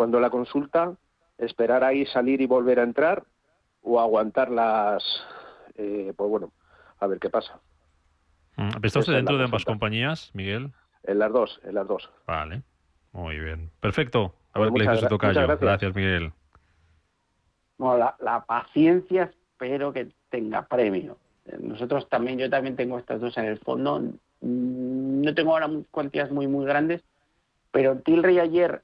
cuando 0.00 0.18
la 0.18 0.30
consulta, 0.30 0.94
esperar 1.36 1.84
ahí, 1.84 2.06
salir 2.06 2.40
y 2.40 2.46
volver 2.46 2.80
a 2.80 2.84
entrar, 2.84 3.22
o 3.82 4.00
aguantar 4.00 4.50
las, 4.50 5.04
eh, 5.74 6.14
pues 6.16 6.30
bueno, 6.30 6.52
a 7.00 7.06
ver 7.06 7.18
qué 7.18 7.28
pasa. 7.28 7.60
Mm, 8.56 8.82
¿Está 8.82 9.00
usted 9.00 9.12
dentro 9.12 9.36
de 9.36 9.44
ambas 9.44 9.66
compañías, 9.66 10.30
Miguel? 10.32 10.72
En 11.02 11.18
las 11.18 11.30
dos, 11.30 11.60
en 11.64 11.74
las 11.74 11.86
dos. 11.86 12.10
Vale, 12.26 12.62
muy 13.12 13.38
bien. 13.40 13.70
Perfecto. 13.78 14.34
A 14.54 14.60
ver 14.60 14.72
qué 14.72 14.78
le 14.78 14.90
dice 14.90 15.06
Gracias. 15.06 15.60
gracias, 15.60 15.94
Miguel. 15.94 16.32
Bueno, 17.76 17.98
la, 17.98 18.16
la, 18.20 18.40
paciencia 18.46 19.24
espero 19.24 19.92
que 19.92 20.08
tenga 20.30 20.62
premio. 20.62 21.18
Nosotros 21.60 22.08
también, 22.08 22.38
yo 22.38 22.48
también 22.48 22.74
tengo 22.74 22.98
estas 22.98 23.20
dos 23.20 23.36
en 23.36 23.44
el 23.44 23.58
fondo. 23.58 24.00
Mm, 24.00 25.20
no 25.20 25.34
tengo 25.34 25.52
ahora 25.52 25.68
cuantías 25.90 26.30
muy, 26.30 26.46
muy 26.46 26.64
grandes, 26.64 27.02
pero 27.70 27.98
Tilray 27.98 28.38
ayer, 28.38 28.80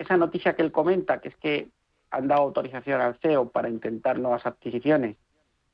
esa 0.00 0.16
noticia 0.16 0.54
que 0.56 0.62
él 0.62 0.72
comenta, 0.72 1.20
que 1.20 1.28
es 1.28 1.36
que 1.36 1.68
han 2.10 2.26
dado 2.26 2.42
autorización 2.42 3.02
al 3.02 3.18
CEO 3.18 3.50
para 3.50 3.68
intentar 3.68 4.18
nuevas 4.18 4.46
adquisiciones, 4.46 5.16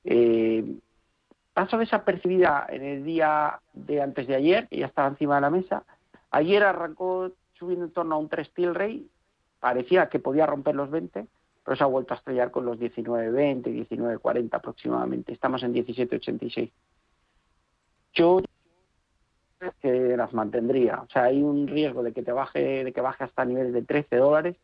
eh, 0.05 0.65
pasó 1.55 1.79
desapercibida 1.79 2.67
en 2.69 2.83
el 2.83 3.05
día 3.05 3.61
de 3.73 4.03
antes 4.03 4.27
de 4.27 4.35
ayer, 4.35 4.67
que 4.69 4.79
ya 4.79 4.87
estaba 4.87 5.09
encima 5.09 5.37
de 5.37 5.41
la 5.43 5.51
mesa. 5.51 5.85
Ayer 6.33 6.65
arrancó 6.65 7.31
subiendo 7.55 7.87
en 7.87 7.93
torno 7.93 8.17
a 8.17 8.19
un 8.19 8.29
3 8.29 8.53
Tilray, 8.53 9.09
parecía 9.61 10.09
que 10.09 10.19
podía 10.19 10.45
romper 10.45 10.75
los 10.75 10.91
20, 10.91 11.27
pero 11.65 11.77
se 11.77 11.85
ha 11.85 11.87
vuelto 11.87 12.15
a 12.15 12.17
estrellar 12.17 12.51
con 12.51 12.67
los 12.67 12.79
19.20, 12.79 13.89
19.40 13.89 14.49
aproximadamente. 14.53 15.33
Estamos 15.33 15.62
en 15.62 15.73
17.86. 15.73 16.73
Yo 18.12 18.41
que 19.81 20.17
las 20.17 20.33
mantendría. 20.33 21.03
O 21.03 21.09
sea, 21.11 21.25
hay 21.25 21.43
un 21.43 21.67
riesgo 21.67 22.03
de 22.03 22.13
que 22.13 22.23
te 22.23 22.33
baje, 22.33 22.85
de 22.85 22.93
que 22.93 23.01
baje 23.01 23.25
hasta 23.25 23.45
niveles 23.45 23.73
de 23.73 23.83
13 23.83 24.17
dólares, 24.17 24.57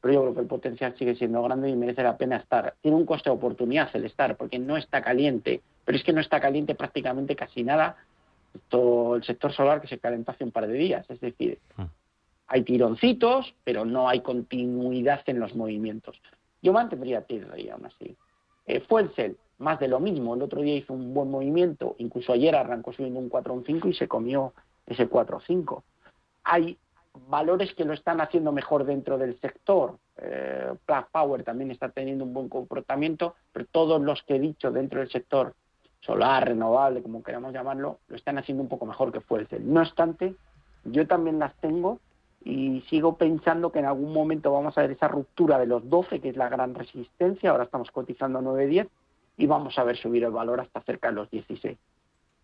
pero 0.00 0.14
yo 0.14 0.20
creo 0.22 0.34
que 0.34 0.40
el 0.40 0.46
potencial 0.46 0.94
sigue 0.96 1.14
siendo 1.14 1.42
grande 1.42 1.68
y 1.68 1.76
merece 1.76 2.02
la 2.02 2.16
pena 2.16 2.36
estar. 2.36 2.74
Tiene 2.80 2.96
un 2.96 3.06
coste 3.06 3.30
de 3.30 3.36
oportunidad 3.36 3.90
el 3.94 4.04
estar, 4.04 4.36
porque 4.36 4.58
no 4.58 4.76
está 4.76 5.02
caliente, 5.02 5.60
pero 5.84 5.98
es 5.98 6.04
que 6.04 6.12
no 6.12 6.20
está 6.20 6.40
caliente 6.40 6.74
prácticamente 6.74 7.36
casi 7.36 7.62
nada 7.62 7.96
todo 8.68 9.16
el 9.16 9.24
sector 9.24 9.52
solar 9.52 9.80
que 9.80 9.88
se 9.88 9.98
calentó 9.98 10.32
hace 10.32 10.44
un 10.44 10.50
par 10.50 10.66
de 10.66 10.74
días. 10.74 11.08
Es 11.08 11.20
decir, 11.20 11.58
ah. 11.76 11.88
hay 12.46 12.62
tironcitos, 12.62 13.54
pero 13.64 13.84
no 13.84 14.08
hay 14.08 14.20
continuidad 14.20 15.22
en 15.26 15.40
los 15.40 15.54
movimientos. 15.54 16.20
Yo 16.62 16.72
mantendría 16.72 17.24
y 17.28 17.68
aún 17.68 17.86
así. 17.86 18.16
Eh, 18.66 18.80
más 19.60 19.78
de 19.78 19.88
lo 19.88 20.00
mismo. 20.00 20.34
El 20.34 20.42
otro 20.42 20.62
día 20.62 20.74
hizo 20.74 20.92
un 20.92 21.14
buen 21.14 21.30
movimiento, 21.30 21.94
incluso 21.98 22.32
ayer 22.32 22.56
arrancó 22.56 22.92
subiendo 22.92 23.20
un 23.20 23.28
4 23.28 23.54
un 23.54 23.64
5 23.64 23.88
y 23.88 23.94
se 23.94 24.08
comió 24.08 24.52
ese 24.86 25.06
4 25.06 25.40
5. 25.46 25.84
Hay 26.44 26.78
valores 27.28 27.74
que 27.74 27.84
lo 27.84 27.92
están 27.92 28.20
haciendo 28.20 28.52
mejor 28.52 28.84
dentro 28.84 29.18
del 29.18 29.38
sector. 29.40 29.98
Eh, 30.16 30.74
Power 31.12 31.44
también 31.44 31.70
está 31.70 31.90
teniendo 31.90 32.24
un 32.24 32.32
buen 32.32 32.48
comportamiento, 32.48 33.34
pero 33.52 33.66
todos 33.70 34.00
los 34.00 34.22
que 34.22 34.36
he 34.36 34.40
dicho 34.40 34.70
dentro 34.70 35.00
del 35.00 35.10
sector 35.10 35.54
solar, 36.00 36.48
renovable, 36.48 37.02
como 37.02 37.22
queramos 37.22 37.52
llamarlo, 37.52 37.98
lo 38.08 38.16
están 38.16 38.38
haciendo 38.38 38.62
un 38.62 38.68
poco 38.68 38.86
mejor 38.86 39.12
que 39.12 39.20
Fuerza. 39.20 39.56
No 39.60 39.80
obstante, 39.80 40.34
yo 40.84 41.06
también 41.06 41.38
las 41.38 41.54
tengo 41.60 42.00
y 42.42 42.80
sigo 42.88 43.16
pensando 43.16 43.70
que 43.70 43.80
en 43.80 43.84
algún 43.84 44.14
momento 44.14 44.50
vamos 44.52 44.78
a 44.78 44.82
ver 44.82 44.92
esa 44.92 45.08
ruptura 45.08 45.58
de 45.58 45.66
los 45.66 45.88
12, 45.90 46.20
que 46.20 46.30
es 46.30 46.36
la 46.36 46.48
gran 46.48 46.74
resistencia, 46.74 47.50
ahora 47.50 47.64
estamos 47.64 47.90
cotizando 47.90 48.40
9-10, 48.40 48.88
y 49.40 49.46
vamos 49.46 49.76
a 49.78 49.84
ver 49.84 49.96
subir 49.96 50.22
el 50.24 50.30
valor 50.30 50.60
hasta 50.60 50.82
cerca 50.82 51.08
de 51.08 51.14
los 51.14 51.30
16. 51.30 51.78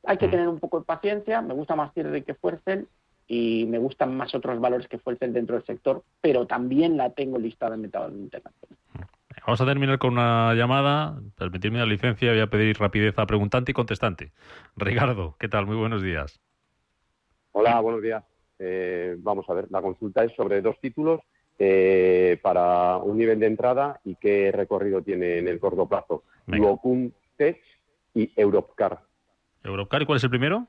Hay 0.05 0.17
que 0.17 0.29
mm. 0.29 0.31
tener 0.31 0.49
un 0.49 0.59
poco 0.59 0.79
de 0.79 0.87
paciencia, 0.87 1.43
me 1.43 1.53
gusta 1.53 1.77
más 1.77 1.93
Tier 1.93 2.25
que 2.25 2.35
Fuercel 2.35 2.89
y 3.29 3.67
me 3.69 3.79
gustan 3.79 4.17
más 4.17 4.35
otros 4.35 4.59
valores 4.59 4.89
que 4.89 4.99
Fuercel 4.99 5.33
dentro 5.35 5.57
del 5.57 5.67
sector, 5.67 6.03
pero 6.23 6.47
también 6.47 6.97
la 6.97 7.11
tengo 7.11 7.39
listada 7.39 7.75
en 7.75 7.83
mercado 7.83 8.09
internacional. 8.09 8.79
Vamos 9.47 9.61
a 9.61 9.67
terminar 9.67 9.99
con 9.99 10.15
una 10.15 10.55
llamada. 10.55 11.21
Permitirme 11.37 11.79
la 11.79 11.87
licencia, 11.87 12.33
voy 12.33 12.41
a 12.41 12.49
pedir 12.49 12.79
rapidez 12.79 13.17
a 13.19 13.27
preguntante 13.27 13.73
y 13.73 13.75
contestante. 13.75 14.33
Ricardo, 14.75 15.37
¿qué 15.39 15.49
tal? 15.49 15.67
Muy 15.67 15.77
buenos 15.77 16.03
días. 16.03 16.41
Hola, 17.53 17.79
buenos 17.81 18.03
días. 18.03 18.25
Eh, 18.59 19.17
vamos 19.19 19.45
a 19.49 19.55
ver, 19.55 19.67
la 19.71 19.83
consulta 19.83 20.25
es 20.25 20.33
sobre 20.35 20.63
dos 20.63 20.81
títulos 20.81 21.21
eh, 21.59 22.39
para 22.43 22.97
un 22.97 23.19
nivel 23.19 23.39
de 23.39 23.47
entrada 23.47 24.01
y 24.05 24.17
qué 24.17 24.51
recorrido 24.51 25.03
tiene 25.03 25.39
en 25.39 25.49
el 25.49 25.61
corto 25.61 25.87
plazo. 25.87 26.25
Luocum 26.47 27.11
Tech 27.37 27.61
y 28.15 28.33
Europcar. 28.37 29.01
¿Europcar 29.63 30.03
y 30.03 30.07
cuál 30.07 30.17
es 30.17 30.25
el 30.25 30.31
primero? 30.31 30.67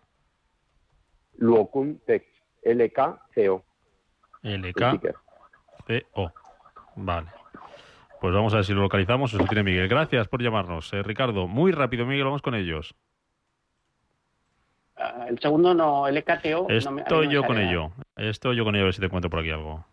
Luocum 1.38 1.98
Tech, 2.00 2.26
LKCO. 2.64 3.64
LKCO. 4.42 5.14
Vale. 6.96 7.28
Pues 8.20 8.34
vamos 8.34 8.54
a 8.54 8.58
ver 8.58 8.66
si 8.66 8.74
lo 8.74 8.82
localizamos. 8.82 9.34
Eso 9.34 9.46
tiene 9.46 9.64
Miguel. 9.64 9.88
Gracias 9.88 10.28
por 10.28 10.42
llamarnos, 10.42 10.92
eh, 10.94 11.04
Ricardo. 11.04 11.48
Muy 11.48 11.72
rápido, 11.72 12.06
Miguel, 12.06 12.26
vamos 12.26 12.42
con 12.42 12.56
ellos. 12.56 12.96
Ah, 14.96 15.28
el 15.30 15.38
segundo 15.40 15.76
no, 15.76 16.08
el 16.08 16.18
EKTO. 16.18 16.68
Estoy 16.70 17.30
yo 17.30 17.44
con 17.44 17.60
ello. 17.60 17.92
Estoy 18.16 18.56
yo 18.56 18.64
con 18.64 18.76
ello, 18.76 18.86
a 18.86 18.86
ver 18.86 18.94
si 18.96 19.00
te 19.00 19.06
encuentro 19.06 19.30
por 19.30 19.40
aquí 19.40 19.52
algo. 19.52 19.86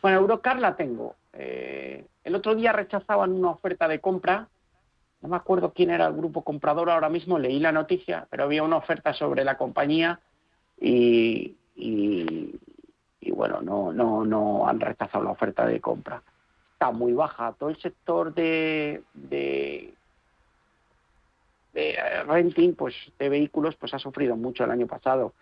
Bueno, 0.00 0.20
Eurocar 0.20 0.58
la 0.58 0.74
tengo. 0.74 1.16
Eh, 1.34 2.06
el 2.24 2.34
otro 2.34 2.54
día 2.54 2.72
rechazaban 2.72 3.32
una 3.32 3.50
oferta 3.50 3.86
de 3.86 4.00
compra. 4.00 4.48
No 5.20 5.28
me 5.28 5.36
acuerdo 5.36 5.72
quién 5.72 5.90
era 5.90 6.06
el 6.06 6.14
grupo 6.14 6.42
comprador 6.42 6.90
ahora 6.90 7.08
mismo, 7.08 7.38
leí 7.38 7.60
la 7.60 7.72
noticia, 7.72 8.26
pero 8.30 8.44
había 8.44 8.62
una 8.62 8.76
oferta 8.76 9.12
sobre 9.12 9.44
la 9.44 9.58
compañía 9.58 10.20
y, 10.78 11.56
bueno, 13.32 13.60
no, 13.60 14.66
han 14.66 14.80
rechazado 14.80 15.24
la 15.24 15.30
oferta 15.30 15.66
de 15.66 15.80
compra. 15.80 16.22
Está 16.72 16.90
muy 16.90 17.12
baja. 17.12 17.54
Todo 17.58 17.68
el 17.68 17.76
sector 17.76 18.32
de 18.32 19.02
renting 22.26 22.74
pues, 22.74 22.94
de 23.18 23.28
vehículos 23.28 23.76
pues, 23.76 23.94
ha 23.94 23.98
sufrido 23.98 24.36
mucho 24.36 24.64
el 24.64 24.70
año 24.70 24.86
pasado. 24.86 25.34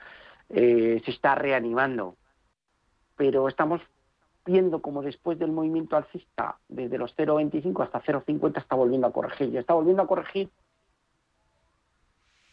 Eh, 0.51 1.01
se 1.05 1.11
está 1.11 1.35
reanimando. 1.35 2.17
Pero 3.17 3.49
estamos 3.49 3.81
viendo 4.49 4.81
como 4.81 5.03
después 5.03 5.39
del 5.39 5.53
movimiento 5.53 5.97
alcista, 5.97 6.57
desde 6.69 6.97
los 6.97 7.15
0,25 7.17 7.85
hasta 7.85 8.03
0,50 8.03 8.59
está 8.59 8.75
volviendo 8.75 9.07
a 9.07 9.13
corregir. 9.13 9.51
Y 9.51 9.59
está 9.59 9.75
volviendo 9.75 10.03
a 10.03 10.07
corregir 10.07 10.49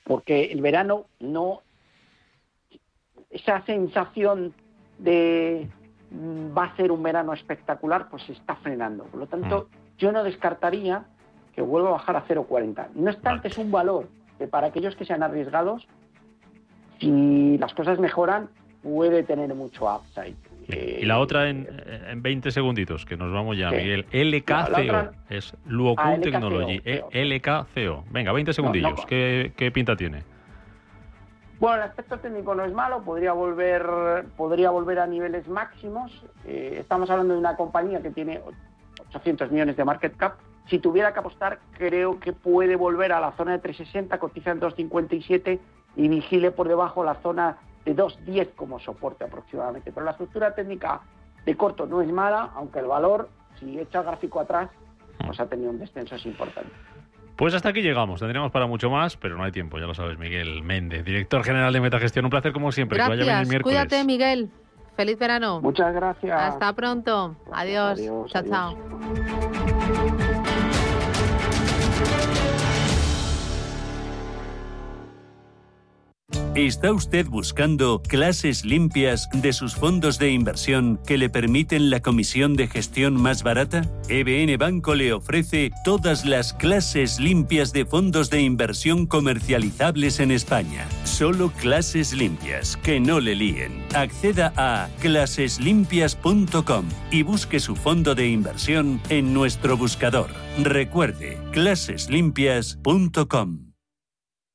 porque 0.04 0.46
el 0.52 0.62
verano 0.62 1.06
no... 1.20 1.62
Esa 3.30 3.66
sensación 3.66 4.54
de 5.00 5.68
mm, 6.12 6.58
va 6.58 6.66
a 6.66 6.76
ser 6.76 6.92
un 6.92 7.02
verano 7.02 7.34
espectacular, 7.34 8.10
pues 8.10 8.24
se 8.24 8.34
está 8.34 8.56
frenando. 8.58 9.06
Por 9.06 9.22
lo 9.22 9.28
tanto, 9.28 9.68
mm. 9.70 9.98
yo 9.98 10.12
no 10.12 10.24
descartaría 10.24 11.06
que 11.54 11.62
vuelva 11.62 11.90
a 11.90 11.94
bajar 11.94 12.18
a 12.18 12.28
0,40. 12.28 12.90
No 12.96 13.10
obstante, 13.10 13.48
es 13.48 13.58
un 13.58 13.72
valor 13.72 14.08
que 14.38 14.48
para 14.48 14.68
aquellos 14.68 14.96
que 14.96 15.06
sean 15.06 15.24
arriesgados, 15.24 15.88
si 17.00 17.58
las 17.58 17.74
cosas 17.74 18.00
mejoran, 18.00 18.50
puede 18.84 19.24
tener 19.24 19.54
mucho 19.56 19.86
upside 19.94 20.36
y 20.68 21.06
la 21.06 21.20
otra 21.20 21.50
en, 21.50 21.68
en 22.10 22.22
20 22.22 22.52
segunditos, 22.52 23.06
que 23.06 23.18
nos 23.18 23.32
vamos 23.32 23.58
ya, 23.58 23.70
Miguel. 23.70 24.06
LKCO, 24.12 25.12
es 25.30 25.54
Luocun 25.66 26.06
ah, 26.06 26.18
Technology. 26.20 26.82
LKCO. 27.12 28.04
Venga, 28.10 28.32
20 28.32 28.54
segundillos. 28.54 29.06
¿Qué, 29.06 29.72
pinta 29.74 29.96
tiene? 29.96 30.24
Bueno, 31.60 31.78
el 31.78 31.84
aspecto 31.84 32.18
técnico 32.20 32.54
no 32.54 32.66
es 32.66 32.74
malo, 32.74 33.04
podría 33.04 33.34
volver, 33.34 34.26
podría 34.36 34.72
volver 34.72 35.00
a 35.00 35.08
niveles 35.08 35.48
máximos. 35.48 36.24
Eh, 36.46 36.78
estamos 36.80 37.10
hablando 37.10 37.34
de 37.34 37.40
una 37.40 37.56
compañía 37.56 38.02
que 38.02 38.10
tiene 38.10 38.42
800 39.10 39.52
millones 39.52 39.78
de 39.78 39.86
market 39.86 40.16
cap. 40.18 40.36
Si 40.68 40.80
tuviera 40.80 41.14
que 41.14 41.20
apostar, 41.20 41.60
creo 41.78 42.20
que 42.20 42.34
puede 42.34 42.76
volver 42.76 43.12
a 43.12 43.20
la 43.20 43.32
zona 43.34 43.52
de 43.52 43.60
360, 43.60 44.18
cotiza 44.18 44.52
en 44.52 44.60
257 44.60 45.60
y 45.96 46.08
vigile 46.08 46.52
por 46.52 46.68
debajo 46.68 47.04
la 47.04 47.16
zona 47.16 47.58
de 47.86 47.96
2.10 47.96 48.50
como 48.56 48.80
soporte 48.80 49.24
aproximadamente. 49.24 49.92
Pero 49.92 50.06
la 50.06 50.12
estructura 50.12 50.54
técnica 50.54 51.02
de 51.46 51.56
corto 51.56 51.86
no 51.86 52.02
es 52.02 52.12
mala, 52.12 52.52
aunque 52.56 52.80
el 52.80 52.88
valor, 52.88 53.30
si 53.60 53.80
echa 53.80 54.00
el 54.00 54.06
gráfico 54.06 54.40
atrás, 54.40 54.70
pues 55.26 55.40
ha 55.40 55.46
tenido 55.46 55.70
un 55.70 55.80
descenso 55.80 56.16
importante. 56.28 56.72
Pues 57.36 57.54
hasta 57.54 57.70
aquí 57.70 57.82
llegamos. 57.82 58.20
Tendríamos 58.20 58.52
para 58.52 58.66
mucho 58.66 58.90
más, 58.90 59.18
pero 59.18 59.38
no 59.38 59.44
hay 59.44 59.52
tiempo, 59.52 59.78
ya 59.78 59.86
lo 59.86 59.94
sabes, 59.94 60.18
Miguel 60.18 60.64
Méndez, 60.64 61.04
director 61.04 61.44
general 61.44 61.74
de 61.74 61.82
Metagestión. 61.82 62.26
Un 62.26 62.32
placer 62.32 62.54
como 62.54 62.72
siempre. 62.72 62.98
Gracias. 62.98 63.18
Que 63.18 63.24
vaya 63.24 63.32
bien 63.34 63.44
el 63.44 63.50
miércoles. 63.50 63.78
Cuídate, 63.78 64.04
Miguel. 64.06 64.50
Feliz 64.96 65.20
verano. 65.20 65.60
Muchas 65.62 65.94
gracias. 65.94 66.42
Hasta 66.42 66.72
pronto. 66.74 67.36
Adiós. 67.52 68.00
chao, 68.28 68.44
chao. 68.44 68.78
¿Está 76.56 76.92
usted 76.94 77.28
buscando 77.28 78.02
clases 78.02 78.64
limpias 78.64 79.28
de 79.34 79.52
sus 79.52 79.76
fondos 79.76 80.18
de 80.20 80.32
inversión 80.32 80.98
que 81.06 81.18
le 81.18 81.30
permiten 81.30 81.90
la 81.90 82.00
comisión 82.00 82.56
de 82.56 82.70
gestión 82.70 83.22
más 83.22 83.44
barata? 83.44 83.82
EBN 84.08 84.58
Banco 84.58 84.96
le 84.96 85.12
ofrece 85.12 85.72
todas 85.84 86.24
las 86.24 86.54
clases 86.54 87.20
limpias 87.20 87.74
de 87.74 87.86
fondos 87.86 88.30
de 88.30 88.42
inversión 88.42 89.06
comercializables 89.06 90.22
en 90.22 90.32
España. 90.32 90.88
Solo 91.04 91.52
clases 91.52 92.14
limpias, 92.14 92.78
que 92.78 93.02
no 93.02 93.20
le 93.20 93.36
líen. 93.36 93.84
Acceda 93.94 94.54
a 94.56 94.88
claseslimpias.com 95.02 96.86
y 97.12 97.24
busque 97.24 97.60
su 97.60 97.76
fondo 97.76 98.16
de 98.16 98.30
inversión 98.30 99.02
en 99.10 99.34
nuestro 99.34 99.76
buscador. 99.76 100.30
Recuerde, 100.64 101.38
claseslimpias.com. 101.52 103.74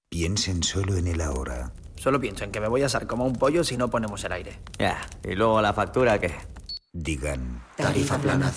Piensen 0.08 0.62
solo 0.62 0.96
en 0.96 1.06
el 1.06 1.20
ahora 1.20 1.74
Solo 2.00 2.18
pienso 2.18 2.44
en 2.44 2.50
que 2.50 2.60
me 2.60 2.68
voy 2.68 2.82
a 2.82 2.86
asar 2.86 3.06
como 3.06 3.26
un 3.26 3.34
pollo 3.34 3.62
si 3.62 3.76
no 3.76 3.90
ponemos 3.90 4.24
el 4.24 4.32
aire. 4.32 4.58
Ya, 4.78 5.06
¿y 5.22 5.34
luego 5.34 5.60
la 5.60 5.74
factura 5.74 6.18
qué? 6.18 6.32
Digan. 6.94 7.62
Tarifa 7.76 8.16
plana 8.16 8.50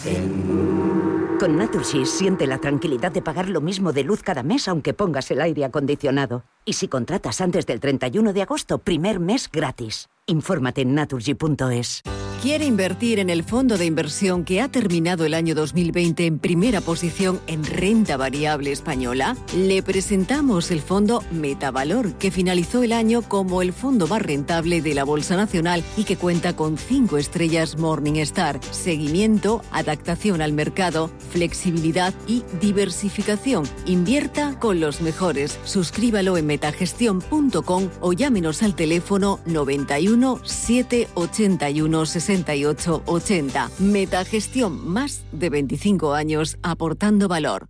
Con 1.41 1.57
Naturgy 1.57 2.05
siente 2.05 2.47
la 2.47 2.59
tranquilidad 2.59 3.11
de 3.11 3.21
pagar 3.21 3.49
lo 3.49 3.59
mismo 3.59 3.91
de 3.91 4.05
luz 4.05 4.23
cada 4.23 4.43
mes 4.43 4.69
aunque 4.69 4.93
pongas 4.93 5.29
el 5.29 5.41
aire 5.41 5.65
acondicionado. 5.65 6.45
Y 6.63 6.73
si 6.73 6.87
contratas 6.87 7.41
antes 7.41 7.65
del 7.65 7.81
31 7.81 8.31
de 8.31 8.43
agosto, 8.43 8.77
primer 8.77 9.19
mes 9.19 9.49
gratis. 9.51 10.07
Infórmate 10.27 10.81
en 10.81 10.95
naturgy.es. 10.95 12.01
¿Quiere 12.41 12.65
invertir 12.65 13.19
en 13.19 13.29
el 13.29 13.41
fondo 13.41 13.77
de 13.77 13.85
inversión 13.85 14.43
que 14.43 14.59
ha 14.59 14.67
terminado 14.67 15.25
el 15.25 15.33
año 15.33 15.55
2020 15.55 16.25
en 16.25 16.39
primera 16.39 16.81
posición 16.81 17.39
en 17.47 17.63
renta 17.63 18.17
variable 18.17 18.73
española? 18.73 19.37
Le 19.55 19.81
presentamos 19.81 20.69
el 20.69 20.81
fondo 20.81 21.23
Metavalor, 21.31 22.13
que 22.15 22.31
finalizó 22.31 22.83
el 22.83 22.91
año 22.91 23.21
como 23.21 23.61
el 23.61 23.71
fondo 23.71 24.07
más 24.07 24.21
rentable 24.21 24.81
de 24.81 24.93
la 24.93 25.05
Bolsa 25.05 25.37
Nacional 25.37 25.85
y 25.95 26.03
que 26.03 26.17
cuenta 26.17 26.53
con 26.53 26.77
cinco 26.77 27.17
estrellas 27.17 27.77
Morningstar, 27.77 28.59
seguimiento, 28.71 29.61
adaptación 29.71 30.41
al 30.41 30.51
mercado, 30.51 31.09
flexibilidad 31.31 32.13
y 32.27 32.43
diversificación. 32.59 33.63
Invierta 33.85 34.59
con 34.59 34.81
los 34.81 34.99
mejores. 34.99 35.57
Suscríbalo 35.63 36.35
en 36.35 36.47
metagestión.com 36.47 37.89
o 38.01 38.11
llámenos 38.11 38.63
al 38.63 38.75
teléfono 38.75 39.39
91 39.45 40.12
781 40.43 42.05
60 42.05 42.53
6880. 42.53 43.69
Metagestión, 43.79 44.87
más 44.87 45.23
de 45.31 45.49
25 45.49 46.13
años 46.13 46.57
aportando 46.61 47.27
valor. 47.27 47.67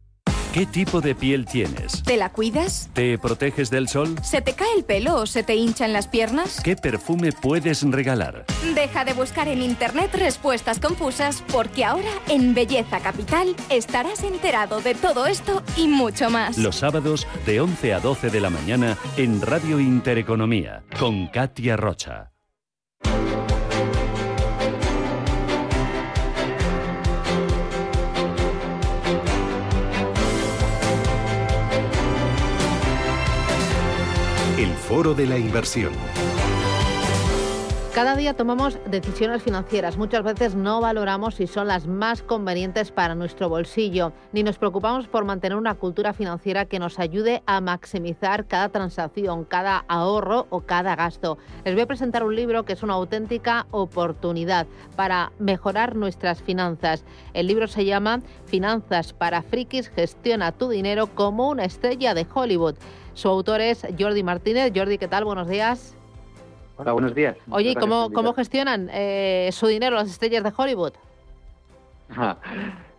¿Qué 0.53 0.67
tipo 0.67 1.01
de 1.01 1.15
piel 1.15 1.47
tienes? 1.47 2.03
¿Te 2.03 2.15
la 2.15 2.32
cuidas? 2.32 2.88
¿Te 2.93 3.17
proteges 3.17 3.71
del 3.71 3.88
sol? 3.88 4.13
¿Se 4.21 4.39
te 4.39 4.53
cae 4.53 4.71
el 4.77 4.84
pelo 4.84 5.15
o 5.15 5.25
se 5.25 5.41
te 5.41 5.56
hinchan 5.56 5.93
las 5.93 6.08
piernas? 6.08 6.62
¿Qué 6.63 6.75
perfume 6.75 7.32
puedes 7.32 7.82
regalar? 7.82 8.45
Deja 8.75 9.03
de 9.03 9.13
buscar 9.13 9.47
en 9.47 9.63
internet 9.63 10.12
respuestas 10.13 10.79
confusas 10.79 11.43
porque 11.51 11.84
ahora 11.84 12.12
en 12.29 12.53
Belleza 12.53 12.99
Capital 12.99 13.56
estarás 13.71 14.21
enterado 14.21 14.79
de 14.79 14.93
todo 14.93 15.25
esto 15.25 15.63
y 15.75 15.88
mucho 15.88 16.29
más. 16.29 16.60
Los 16.60 16.75
sábados 16.75 17.25
de 17.47 17.60
11 17.60 17.95
a 17.95 17.99
12 17.99 18.29
de 18.29 18.39
la 18.39 18.51
mañana 18.51 18.95
en 19.17 19.41
Radio 19.41 19.79
Intereconomía 19.79 20.84
con 20.99 21.29
Katia 21.29 21.77
Rocha. 21.77 22.33
Foro 34.88 35.13
de 35.13 35.26
la 35.26 35.38
Inversión. 35.38 35.93
Cada 37.96 38.15
día 38.15 38.34
tomamos 38.34 38.80
decisiones 38.88 39.41
financieras. 39.41 39.98
Muchas 39.98 40.24
veces 40.24 40.56
no 40.56 40.82
valoramos 40.82 41.36
si 41.36 41.48
son 41.48 41.67
las 41.67 41.88
más 41.88 42.22
convenientes 42.22 42.91
para 42.91 43.15
nuestro 43.15 43.48
bolsillo, 43.48 44.12
ni 44.34 44.43
nos 44.43 44.58
preocupamos 44.58 45.08
por 45.08 45.24
mantener 45.24 45.58
una 45.58 45.76
cultura 45.76 46.12
financiera 46.12 46.65
que 46.65 46.80
nos 46.80 47.00
ayude 47.00 47.43
a 47.46 47.62
maximizar 47.62 48.46
cada 48.46 48.69
transacción, 48.69 49.46
cada 49.46 49.86
ahorro 49.88 50.48
o 50.50 50.62
cada 50.62 50.96
gasto. 50.98 51.38
Les 51.63 51.76
voy 51.76 51.84
a 51.84 51.88
presentar 51.88 52.24
un 52.24 52.36
libro 52.36 52.65
que 52.65 52.74
es 52.74 52.84
una 52.84 52.96
auténtica 52.96 53.67
oportunidad 53.72 54.67
para 54.98 55.32
mejorar 55.39 55.96
nuestras 55.96 56.41
finanzas. 56.41 57.06
El 57.34 57.48
libro 57.48 57.67
se 57.67 57.86
llama 57.86 58.22
Finanzas 58.46 59.13
para 59.13 59.43
frikis, 59.43 59.89
gestiona 59.89 60.52
tu 60.52 60.67
dinero 60.67 61.08
como 61.08 61.50
una 61.50 61.63
estrella 61.63 62.13
de 62.13 62.28
Hollywood. 62.34 62.76
Su 63.13 63.28
autor 63.30 63.62
es 63.62 63.86
Jordi 63.97 64.23
Martínez. 64.23 64.71
Jordi, 64.76 64.97
¿qué 64.97 65.08
tal? 65.08 65.26
Buenos 65.26 65.47
días. 65.47 65.95
Hola, 66.78 66.93
buenos 66.93 67.13
días. 67.13 67.38
Oye, 67.52 67.76
¿cómo, 67.76 68.12
cómo 68.12 68.34
gestionan 68.34 68.89
eh, 68.91 69.49
su 69.52 69.67
dinero 69.67 69.95
las 69.95 70.10
estrellas 70.10 70.43
de 70.43 70.52
Hollywood? 70.56 70.93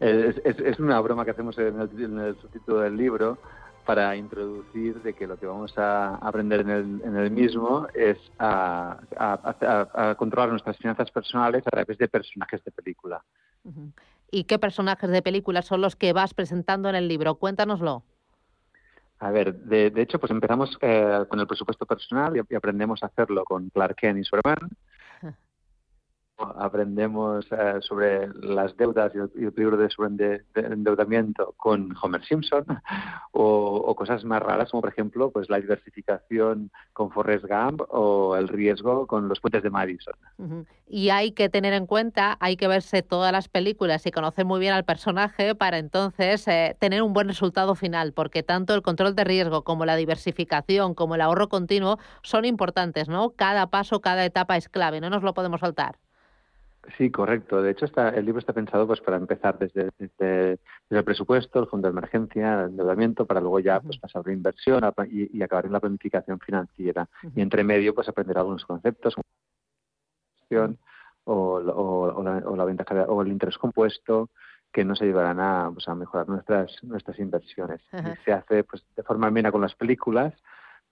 es, 0.00 0.79
una 0.79 1.00
broma 1.00 1.24
que 1.24 1.33
hacemos 1.33 1.59
en 1.59 1.81
el, 1.81 2.37
subtítulo 2.40 2.81
del 2.81 2.96
libro 2.96 3.38
para 3.85 4.16
introducir 4.16 5.03
de 5.03 5.12
que 5.12 5.27
lo 5.27 5.37
que 5.37 5.46
vamos 5.46 5.77
a 5.77 6.14
aprender 6.16 6.61
en 6.61 6.70
el, 6.70 7.03
en 7.05 7.16
el 7.16 7.31
mismo 7.31 7.87
es 7.94 8.16
a, 8.38 8.98
a, 9.16 10.14
controlar 10.16 10.50
nuestras 10.50 10.77
finanzas 10.79 11.11
personales 11.11 11.66
a 11.66 11.70
través 11.70 11.98
de 11.98 12.09
personajes 12.09 12.64
de 12.64 12.70
película. 12.70 13.22
¿Y 14.31 14.44
qué 14.44 14.59
personajes 14.59 15.11
de 15.11 15.22
película 15.22 15.62
son 15.62 15.81
los 15.81 15.96
que 15.96 16.12
vas 16.12 16.33
presentando 16.33 16.88
en 16.88 16.94
el 16.94 17.09
libro? 17.09 17.35
Cuéntanoslo. 17.35 18.05
A 19.24 19.30
ver, 19.30 19.54
de, 19.54 19.90
hecho, 20.02 20.18
pues 20.20 20.30
empezamos 20.30 20.76
eh, 20.82 21.24
con 21.30 21.40
el 21.40 21.46
presupuesto 21.46 21.87
personal 21.87 22.37
y, 22.37 22.54
aprendemos 22.54 23.02
a 23.02 23.06
hacerlo 23.06 23.42
con 23.44 23.70
Clark 23.70 23.96
Kent 23.96 24.18
y 24.18 24.24
su 24.24 24.37
hermano. 24.37 24.68
Aprendemos 26.38 27.47
eh, 27.53 27.75
sobre 27.81 28.29
las 28.42 28.77
deudas 28.77 29.12
y 29.14 29.18
el, 29.18 29.53
peligro 29.53 29.77
de 29.77 30.42
endeudamiento 30.55 31.55
con 31.57 31.94
Homer 32.03 32.25
Simpson 32.25 32.64
o, 33.33 33.94
cosas 33.94 34.25
más 34.25 34.42
raras 34.42 34.70
como 34.70 34.81
por 34.81 34.90
ejemplo 34.90 35.31
pues 35.31 35.49
la 35.49 35.61
diversificación 35.61 36.70
con 36.92 37.11
Forrest 37.12 37.44
Gump 37.44 37.83
o 37.88 38.37
el 38.37 38.49
riesgo 38.49 39.07
con 39.07 39.29
los 39.29 39.40
puentes 39.40 39.62
de 39.62 39.70
Madison. 39.70 40.14
Y 40.87 41.11
hay 41.11 41.33
que 41.33 41.49
tener 41.49 41.73
en 41.73 41.87
cuenta, 41.87 42.37
hay 42.40 42.57
que 42.57 42.66
verse 42.66 43.03
todas 43.03 43.33
las 43.33 43.49
películas 43.49 44.05
y 44.07 44.11
conocer 44.11 44.44
muy 44.44 44.59
bien 44.59 44.73
al 44.73 44.85
personaje 44.85 45.55
para 45.55 45.79
entonces 45.79 46.47
eh, 46.49 46.77
tener 46.81 47.03
un 47.03 47.12
buen 47.12 47.29
resultado 47.29 47.75
final, 47.75 48.12
porque 48.12 48.42
tanto 48.42 48.75
el 48.75 48.83
control 48.83 49.14
de 49.14 49.25
riesgo 49.25 49.62
como 49.62 49.87
la 49.87 49.97
diversificación 49.97 50.94
como 50.94 51.14
el 51.14 51.20
ahorro 51.20 51.49
continuo 51.49 51.99
son 52.23 52.44
importantes, 52.44 53.09
¿no? 53.09 53.31
Cada 53.31 53.68
paso, 53.68 54.01
cada 54.01 54.25
etapa 54.25 54.57
es 54.57 54.68
clave, 54.68 55.01
no 55.01 55.11
nos 55.11 55.23
lo 55.23 55.35
podemos 55.35 55.61
saltar. 55.61 55.97
Sí, 56.97 57.11
correcto. 57.11 57.62
De 57.62 57.70
hecho, 57.70 57.85
está, 57.85 58.11
el 58.11 58.25
libro 58.25 58.38
está 58.38 58.53
pensado 58.53 58.87
pues 58.87 59.01
para 59.01 59.16
empezar 59.16 59.59
desde, 59.59 59.90
desde, 59.99 60.59
el 60.90 61.05
presupuesto, 61.05 61.61
el 61.61 61.66
fondo 61.66 61.88
de 61.88 61.92
emergencia, 61.92 62.61
el 62.61 62.70
endeudamiento, 62.70 63.27
para 63.27 63.40
luego 63.40 63.61
ya 63.61 63.81
pues 63.81 63.99
pasar 63.99 64.23
a 64.25 64.29
la 64.29 64.35
inversión 64.35 64.83
y, 65.11 65.42
acabar 65.42 65.66
en 65.66 65.73
la 65.73 65.81
planificación 65.81 66.38
financiera. 66.40 67.09
Y 67.35 67.40
entre 67.40 67.64
medio, 67.64 67.94
pues 67.94 68.09
aprender 68.09 68.38
algunos 68.38 68.64
conceptos 68.64 69.14
como 69.14 69.25
o, 71.25 71.35
o, 71.35 72.23
la, 72.23 72.37
o 72.47 72.57
la 72.57 72.64
ventaja 72.64 73.05
o 73.09 73.23
el 73.23 73.29
interés 73.29 73.59
compuesto 73.59 74.31
que 74.75 74.85
nos 74.85 75.01
ayudarán 75.01 75.40
a, 75.40 75.70
pues, 75.73 75.88
a 75.88 75.94
mejorar 75.94 76.29
nuestras 76.29 76.83
nuestras 76.83 77.18
inversiones. 77.18 77.81
se 78.25 78.33
hace 78.33 78.64
pues 78.64 78.85
de 78.97 79.03
forma 79.03 79.29
amena 79.29 79.53
con 79.53 79.61
las 79.61 79.75
películas, 79.75 80.35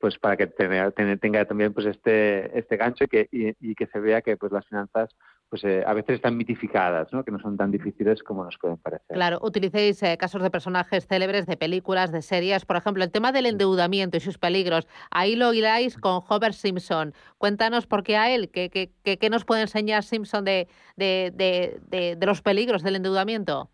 pues 0.03 0.19
para 0.19 0.37
que 0.37 0.49
tenga, 0.49 0.91
tenga 0.91 1.45
también 1.45 1.73
pues 1.73 1.87
este 1.87 2.59
este 2.59 2.77
gancho 2.77 3.05
y 3.05 3.07
que 3.07 3.29
y, 3.31 3.75
que 3.77 3.87
se 3.87 4.01
vea 4.01 4.21
que 4.21 4.37
pues 4.37 4.51
las 4.51 4.67
finanzas 4.67 5.15
pues 5.49 5.63
eh, 5.63 5.85
a 5.87 5.95
veces 5.95 6.17
están 6.17 6.37
mitificadas, 6.37 7.13
¿no? 7.13 7.23
que 7.23 7.31
no 7.31 7.39
son 7.39 7.57
tan 7.57 7.71
difíciles 7.71 8.21
como 8.25 8.43
nos 8.43 8.59
pueden 8.59 8.79
parecer. 8.79 9.15
Claro, 9.15 9.39
utilicéis 9.43 10.03
eh, 10.03 10.17
casos 10.17 10.43
de 10.43 10.51
personajes 10.51 11.07
célebres, 11.07 11.47
de 11.47 11.57
películas, 11.57 12.11
de 12.11 12.21
series, 12.21 12.65
por 12.65 12.77
ejemplo, 12.77 13.05
el 13.05 13.13
tema 13.13 13.31
del 13.31 13.47
endeudamiento 13.47 14.17
y 14.17 14.21
sus 14.21 14.39
peligros, 14.39 14.89
ahí 15.13 15.37
lo 15.37 15.53
hiláis 15.53 15.97
con 15.99 16.21
Homer 16.29 16.53
Simpson. 16.53 17.15
Cuéntanos 17.39 17.87
por 17.87 18.03
qué 18.03 18.17
a 18.17 18.35
él, 18.35 18.51
qué, 18.51 18.71
qué, 18.71 19.19
qué 19.19 19.31
nos 19.31 19.45
puede 19.45 19.61
enseñar 19.61 20.03
Simpson 20.03 20.45
de, 20.45 20.67
de, 20.97 21.31
de, 21.33 22.17
de, 22.17 22.27
los 22.27 22.43
peligros 22.43 22.83
del 22.83 22.97
endeudamiento. 22.97 23.71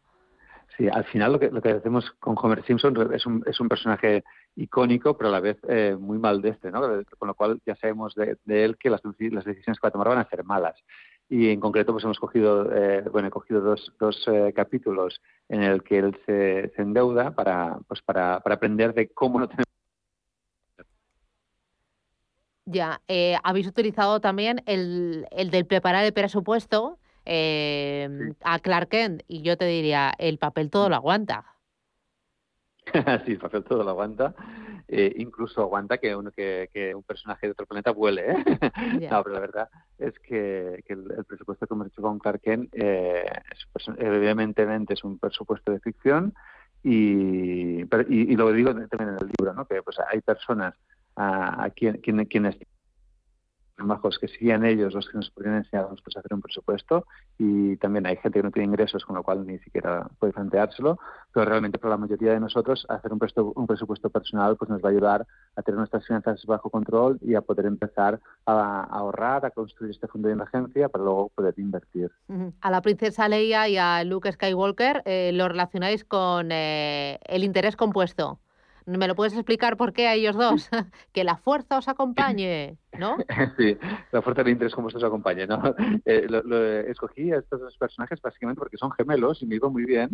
Sí, 0.79 0.89
al 0.89 1.05
final 1.07 1.33
lo 1.33 1.41
que, 1.41 1.51
lo 1.51 1.61
que 1.61 1.71
hacemos 1.71 2.09
con 2.21 2.37
Homer 2.41 2.65
Simpson 2.65 3.13
es 3.13 3.27
un, 3.27 3.43
es 3.47 3.59
un 3.59 3.69
personaje 3.69 4.23
icónico, 4.55 5.19
pero 5.19 5.29
a 5.29 5.33
la 5.33 5.41
vez 5.41 5.59
eh, 5.69 5.97
muy 5.99 6.19
maldestre, 6.19 6.71
¿no? 6.71 6.81
con 7.19 7.27
lo 7.27 7.35
cual 7.35 7.61
ya 7.67 7.75
sabemos 7.75 8.15
de, 8.15 8.39
él 8.47 8.79
que 8.79 8.89
las, 8.89 9.03
las 9.05 9.45
decisiones 9.45 9.81
que 9.81 9.85
va 9.85 9.89
a 9.89 9.91
tomar 9.91 10.09
van 10.09 10.19
a 10.19 10.29
ser 10.29 10.45
malas 10.45 10.77
y 11.29 11.51
en 11.51 11.61
concreto 11.61 11.93
pues 11.93 12.05
hemos 12.05 12.19
cogido 12.19 12.73
eh, 12.75 13.03
bueno 13.13 13.29
he 13.29 13.31
cogido 13.31 13.61
dos, 13.61 13.93
dos 13.99 14.25
eh, 14.29 14.53
capítulos 14.55 15.21
en 15.49 15.63
el 15.63 15.83
que 15.83 15.99
él 15.99 16.19
se, 16.25 16.73
se 16.75 16.83
endeuda 16.83 17.33
para 17.35 17.79
pues 17.87 18.01
para, 18.01 18.41
para, 18.41 18.55
aprender 18.55 18.95
de 18.95 19.09
cómo 19.09 19.39
no 19.39 19.49
tener 19.49 19.67
ya 22.65 23.03
eh, 23.09 23.37
habéis 23.43 23.67
utilizado 23.67 24.21
también 24.21 24.63
el, 24.65 25.27
el 25.31 25.51
del 25.51 25.67
preparar 25.67 26.05
el 26.05 26.15
presupuesto 26.15 26.99
a 27.29 28.59
Clark 28.61 28.89
Kent 28.89 29.23
y 29.29 29.43
yo 29.43 29.57
te 29.57 29.67
diría 29.67 30.13
el 30.19 30.39
papel 30.39 30.71
todo 30.71 30.89
lo 30.89 30.97
aguanta 30.97 31.45
sí 33.27 33.33
el 33.33 33.39
papel 33.39 33.65
todo 33.65 33.85
lo 33.85 33.91
aguanta 33.91 34.35
eh, 34.91 35.13
incluso 35.19 35.61
aguanta 35.61 35.99
que, 35.99 36.17
uno, 36.17 36.31
que, 36.31 36.71
que, 36.73 36.95
un 36.95 37.03
personaje 37.03 37.47
de 37.47 37.53
otro 37.53 37.67
planeta 37.67 37.91
vuele. 37.91 38.31
¿eh? 38.31 38.37
no, 39.11 39.23
pero 39.23 39.35
la 39.35 39.41
verdad 39.41 39.69
es 39.99 40.19
que, 40.21 40.83
que 40.87 40.95
el, 40.95 41.27
presupuesto 41.27 41.67
que 41.67 41.75
hemos 41.75 41.89
hecho 41.89 42.01
con 42.01 42.19
Clark 42.19 42.41
Kent, 42.41 42.71
eh, 42.73 43.27
evidentemente 43.99 44.95
es 44.95 45.05
un 45.05 45.19
presupuesto 45.19 45.73
de 45.73 45.81
ficción 45.81 46.33
y, 46.83 47.83
y, 47.83 48.37
lo 48.37 48.51
digo 48.53 48.71
también 48.71 49.11
en 49.11 49.19
el 49.21 49.31
libro, 49.39 49.53
¿no? 49.53 49.67
que 49.67 49.83
pues 49.83 49.99
hay 50.11 50.23
personas 50.23 50.75
a, 51.17 51.65
a 51.65 51.71
quien, 51.71 51.99
quien, 51.99 52.25
quienes 52.25 52.57
bajos 53.87 54.19
que 54.19 54.27
serían 54.27 54.65
ellos 54.65 54.95
los 54.95 55.09
que 55.09 55.17
nos 55.17 55.31
podrían 55.31 55.57
enseñar 55.57 55.85
a 55.85 55.91
nosotros 55.91 56.17
a 56.17 56.21
hacer 56.21 56.35
un 56.35 56.41
presupuesto. 56.41 57.07
Y 57.39 57.77
también 57.77 58.07
hay 58.07 58.17
gente 58.17 58.41
que 58.41 58.43
no 58.43 58.51
tiene 58.51 58.67
ingresos 58.67 59.05
con 59.05 59.15
lo 59.17 59.23
cual 59.23 59.47
ni 59.47 59.59
siquiera 59.59 60.09
puede 60.19 60.33
planteárselo. 60.33 60.99
Pero 61.33 61.47
realmente 61.47 61.79
para 61.79 61.91
la 61.91 61.99
mayoría 61.99 62.33
de 62.33 62.41
nosotros 62.41 62.87
hacer 62.89 63.13
un, 63.13 63.19
presupuesto, 63.19 63.61
un 63.61 63.67
presupuesto 63.67 64.11
personal 64.11 64.57
pues 64.57 64.71
nos 64.71 64.83
va 64.83 64.89
a 64.89 64.93
ayudar 64.93 65.27
a 65.55 65.63
tener 65.63 65.79
nuestras 65.79 66.07
finanzas 66.07 66.45
bajo 66.47 66.71
control 66.71 67.19
y 67.21 67.35
a 67.35 67.43
poder 67.43 67.67
empezar 67.67 68.21
a, 68.47 68.85
ahorrar 68.85 69.45
a 69.45 69.51
construir 69.51 69.93
este 69.93 70.09
fondo 70.09 70.29
de 70.29 70.35
emergencia 70.35 70.89
para 70.89 71.05
luego 71.05 71.31
poder 71.35 71.55
invertir. 71.59 72.11
A 72.61 72.71
la 72.71 72.83
princesa 72.83 73.29
Leia 73.29 73.69
y 73.69 73.77
a 73.77 74.03
Luke 74.05 74.33
Skywalker 74.33 75.03
eh, 75.05 75.31
lo 75.33 75.49
relacionáis 75.49 76.05
con 76.05 76.51
eh, 76.51 77.19
el 77.25 77.45
interés 77.45 77.77
compuesto 77.77 78.39
¿Me 78.89 79.07
lo 79.07 79.15
puedes 79.15 79.35
explicar 79.35 79.77
por 79.77 79.93
qué 79.93 80.09
a 80.09 80.15
ellos 80.15 80.35
dos? 80.35 80.71
que 81.13 81.23
la 81.25 81.37
fuerza 81.37 81.79
os 81.79 81.89
acompañe, 81.89 82.79
¿no? 82.99 83.17
Sí, 83.59 83.77
la 84.13 84.23
fuerza 84.23 84.43
del 84.43 84.53
interés 84.53 84.75
como 84.75 84.89
os 84.89 85.05
acompañe, 85.05 85.47
¿no? 85.47 85.63
Eh, 86.05 86.27
lo, 86.29 86.65
escogí 86.65 87.33
a 87.33 87.39
estos 87.39 87.61
dos 87.61 87.77
personajes 87.77 88.21
básicamente 88.23 88.59
porque 88.59 88.79
son 88.79 88.91
gemelos 88.93 89.43
y 89.43 89.47
me 89.47 89.57
iba 89.57 89.69
muy 89.69 89.85
bien 89.85 90.11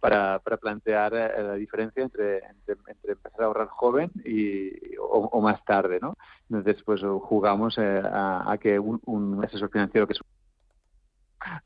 para, 0.00 0.38
para 0.38 0.56
plantear 0.56 1.14
eh, 1.14 1.42
la 1.42 1.54
diferencia 1.54 2.02
entre, 2.02 2.38
entre, 2.44 2.76
empezar 3.04 3.42
a 3.42 3.44
ahorrar 3.46 3.68
joven 3.68 4.10
y, 4.24 4.70
o, 4.98 5.40
más 5.40 5.64
tarde, 5.64 5.98
¿no? 6.00 6.16
Entonces, 6.48 6.82
pues 6.84 7.00
jugamos 7.22 7.76
eh, 7.78 8.02
a, 8.04 8.50
a, 8.50 8.58
que 8.58 8.78
un, 8.78 9.00
un 9.06 9.44
asesor 9.44 9.70
financiero 9.70 10.06
que 10.06 10.12
es 10.12 10.20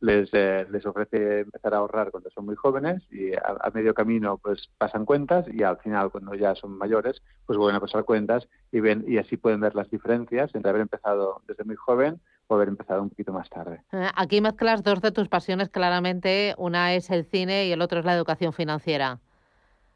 les, 0.01 0.29
eh, 0.33 0.67
les 0.71 0.85
ofrece 0.87 1.41
empezar 1.41 1.75
a 1.75 1.79
ahorrar 1.79 2.11
cuando 2.11 2.31
son 2.31 2.47
muy 2.47 2.57
jóvenes 2.57 3.03
y 3.11 3.35
a, 3.35 3.71
medio 3.73 3.95
camino 3.95 4.39
pues 4.39 4.69
pasan 4.79 5.05
cuentas 5.05 5.47
y 5.53 5.63
al 5.63 5.79
final 5.79 6.11
cuando 6.11 6.35
ya 6.35 6.55
son 6.55 6.77
mayores 6.77 7.23
pues 7.47 7.59
vuelven 7.59 7.77
a 7.77 7.81
pasar 7.81 8.05
cuentas 8.05 8.49
y 8.73 8.81
ven 8.81 9.05
y 9.07 9.19
así 9.19 9.37
pueden 9.37 9.61
ver 9.61 9.75
las 9.75 9.91
diferencias 9.91 10.55
entre 10.55 10.71
haber 10.71 10.83
empezado 10.83 11.43
desde 11.47 11.65
muy 11.65 11.77
joven 11.77 12.21
o 12.47 12.55
haber 12.55 12.69
empezado 12.69 13.03
un 13.03 13.11
poquito 13.11 13.33
más 13.33 13.49
tarde. 13.51 13.83
Eh, 13.93 14.09
aquí 14.15 14.41
mezclas 14.41 14.83
dos 14.83 15.01
de 15.01 15.13
tus 15.13 15.29
pasiones 15.29 15.69
claramente, 15.69 16.55
una 16.57 16.95
es 16.95 17.11
el 17.11 17.25
cine 17.27 17.67
y 17.67 17.73
el 17.73 17.83
otro 17.83 18.01
es 18.01 18.05
la 18.05 18.15
educación 18.15 18.53
financiera. 18.53 19.21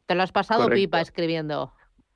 ¿Te 0.05 0.15
lo 0.15 0.23
has 0.23 0.31
pasado 0.31 0.69
pipa 0.69 1.01
escribiendo? 1.01 1.73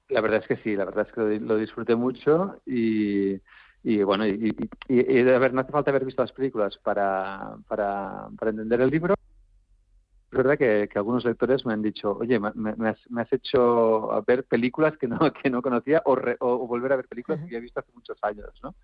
La 0.10 0.22
verdad 0.22 0.40
es 0.40 0.48
que 0.48 0.58
sí, 0.58 0.76
la 0.76 0.86
verdad 0.86 1.08
es 1.08 1.14
que 1.14 1.40
lo 1.40 1.58
disfruté 1.58 1.96
mucho 1.96 2.62
y 2.66 3.42
y 3.84 4.04
bueno, 4.04 4.26
y, 4.28 4.56
y, 4.90 5.18
y, 5.20 5.30
a 5.30 5.40
ver, 5.40 5.54
no 5.54 5.62
hace 5.62 5.72
falta 5.72 5.92
haber 5.92 6.06
visto 6.06 6.22
las 6.22 6.32
películas 6.32 6.78
para, 6.78 7.58
para, 7.68 8.28
para 8.38 8.52
entender 8.52 8.82
el 8.82 8.90
libro, 8.90 9.16
es 10.30 10.38
verdad 10.38 10.58
que, 10.58 10.90
algunos 10.96 11.24
lectores 11.24 11.66
me 11.66 11.72
han 11.72 11.82
dicho, 11.82 12.18
oye, 12.20 12.38
me, 12.38 12.90
has, 12.90 13.32
hecho 13.32 14.24
ver 14.28 14.44
películas 14.44 14.98
que 14.98 15.08
no, 15.08 15.18
que 15.42 15.50
no 15.50 15.62
conocía 15.62 16.02
o, 16.06 16.18
o 16.40 16.68
volver 16.68 16.92
a 16.92 16.98
ver 16.98 17.08
películas 17.08 17.40
que 17.42 17.52
ya 17.52 17.58
he 17.60 17.62
visto 17.62 17.80
hace 17.80 17.92
muchos 17.94 18.18
años, 18.22 18.50
¿no? 18.62 18.76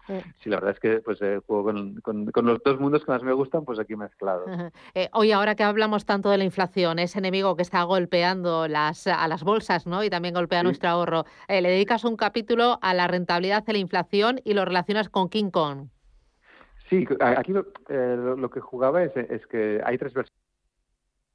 Sí, 0.41 0.49
la 0.49 0.57
verdad 0.57 0.71
es 0.71 0.79
que 0.79 1.01
pues 1.01 1.21
eh, 1.21 1.41
juego 1.45 1.65
con, 1.65 2.31
con, 2.31 2.45
los 2.45 2.63
dos 2.63 2.79
mundos 2.79 3.03
que 3.03 3.11
más 3.11 3.23
me 3.23 3.33
gustan, 3.33 3.65
pues 3.65 3.77
aquí 3.77 3.95
mezclados. 3.95 4.49
Eh, 4.93 5.09
oye, 5.11 5.33
ahora 5.33 5.55
que 5.55 5.63
hablamos 5.63 6.05
tanto 6.05 6.29
de 6.29 6.37
la 6.37 6.45
inflación, 6.45 6.97
ese 6.99 7.19
enemigo 7.19 7.57
que 7.57 7.61
está 7.61 7.83
golpeando 7.83 8.69
las, 8.69 9.07
a 9.07 9.27
las 9.27 9.43
bolsas, 9.43 9.85
¿no? 9.85 10.03
Y 10.03 10.09
también 10.09 10.33
golpea 10.33 10.63
nuestro 10.63 10.89
ahorro, 10.89 11.25
eh, 11.49 11.61
le 11.61 11.69
dedicas 11.69 12.05
un 12.05 12.15
capítulo 12.15 12.79
a 12.81 12.93
la 12.93 13.07
rentabilidad 13.07 13.65
de 13.65 13.73
la 13.73 13.79
inflación 13.79 14.39
y 14.45 14.53
lo 14.53 14.63
relacionas 14.63 15.09
con 15.09 15.27
King 15.27 15.49
Kong. 15.51 15.89
Sí, 16.89 17.05
aquí 17.19 17.51
lo, 17.53 17.65
lo 18.35 18.49
que 18.49 18.59
jugaba 18.61 19.03
es, 19.03 19.15
es 19.15 19.45
que 19.47 19.81
hay 19.83 19.97
tres 19.97 20.13
versiones 20.13 20.42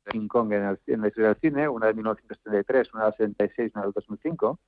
King 0.08 0.28
Kong 0.28 0.52
en, 0.52 1.00
la 1.00 1.08
historia 1.08 1.28
del 1.28 1.40
cine, 1.40 1.68
una 1.68 1.86
de 1.86 1.94
1933, 1.94 2.94
una 2.94 3.04
del 3.04 3.14
76, 3.14 3.72
una 3.74 3.84
del 3.84 3.92
2005. 3.92 4.58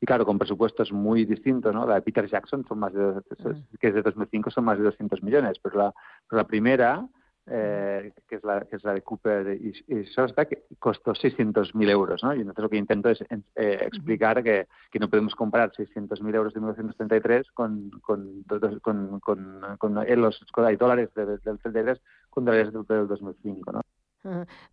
Y 0.00 0.06
claro, 0.06 0.26
con 0.26 0.38
presupuestos 0.38 0.92
muy 0.92 1.24
distintos, 1.24 1.74
¿no? 1.74 1.86
La 1.86 1.94
de 1.94 2.02
Peter 2.02 2.26
Jackson, 2.26 2.64
son 2.68 2.78
más 2.78 2.92
de, 2.92 3.00
mm. 3.00 3.76
que 3.80 3.88
es 3.88 3.94
de 3.94 4.02
2005, 4.02 4.50
son 4.50 4.64
más 4.64 4.78
de 4.78 4.84
200 4.84 5.22
millones. 5.22 5.58
Pero 5.62 5.78
la, 5.78 5.94
pero 6.28 6.42
la 6.42 6.46
primera, 6.46 7.08
eh, 7.48 8.12
que, 8.28 8.36
es 8.36 8.44
la, 8.44 8.60
que 8.62 8.76
es 8.76 8.82
la 8.82 8.92
de 8.92 9.02
Cooper 9.02 9.56
y, 9.60 9.68
y 9.86 10.04
que 10.04 10.64
costó 10.80 11.12
600.000 11.12 11.90
euros, 11.90 12.24
¿no? 12.24 12.34
Y 12.34 12.40
entonces 12.40 12.62
lo 12.62 12.68
que 12.68 12.76
intento 12.76 13.08
es 13.08 13.22
eh, 13.22 13.78
explicar 13.82 14.42
que, 14.42 14.66
que, 14.90 14.98
no 14.98 15.08
podemos 15.08 15.34
comparar 15.36 15.70
600.000 15.70 16.34
euros 16.34 16.54
de 16.54 16.60
1933 16.60 17.52
con, 17.52 17.90
con, 18.02 18.42
con, 18.80 19.20
con, 19.20 19.76
con, 19.78 19.94
los 19.94 20.44
dólares 20.78 21.10
del 21.14 21.40
33 21.40 22.00
con 22.30 22.44
dólares 22.44 22.72
del 22.72 23.06
2005, 23.06 23.72
¿no? 23.72 23.80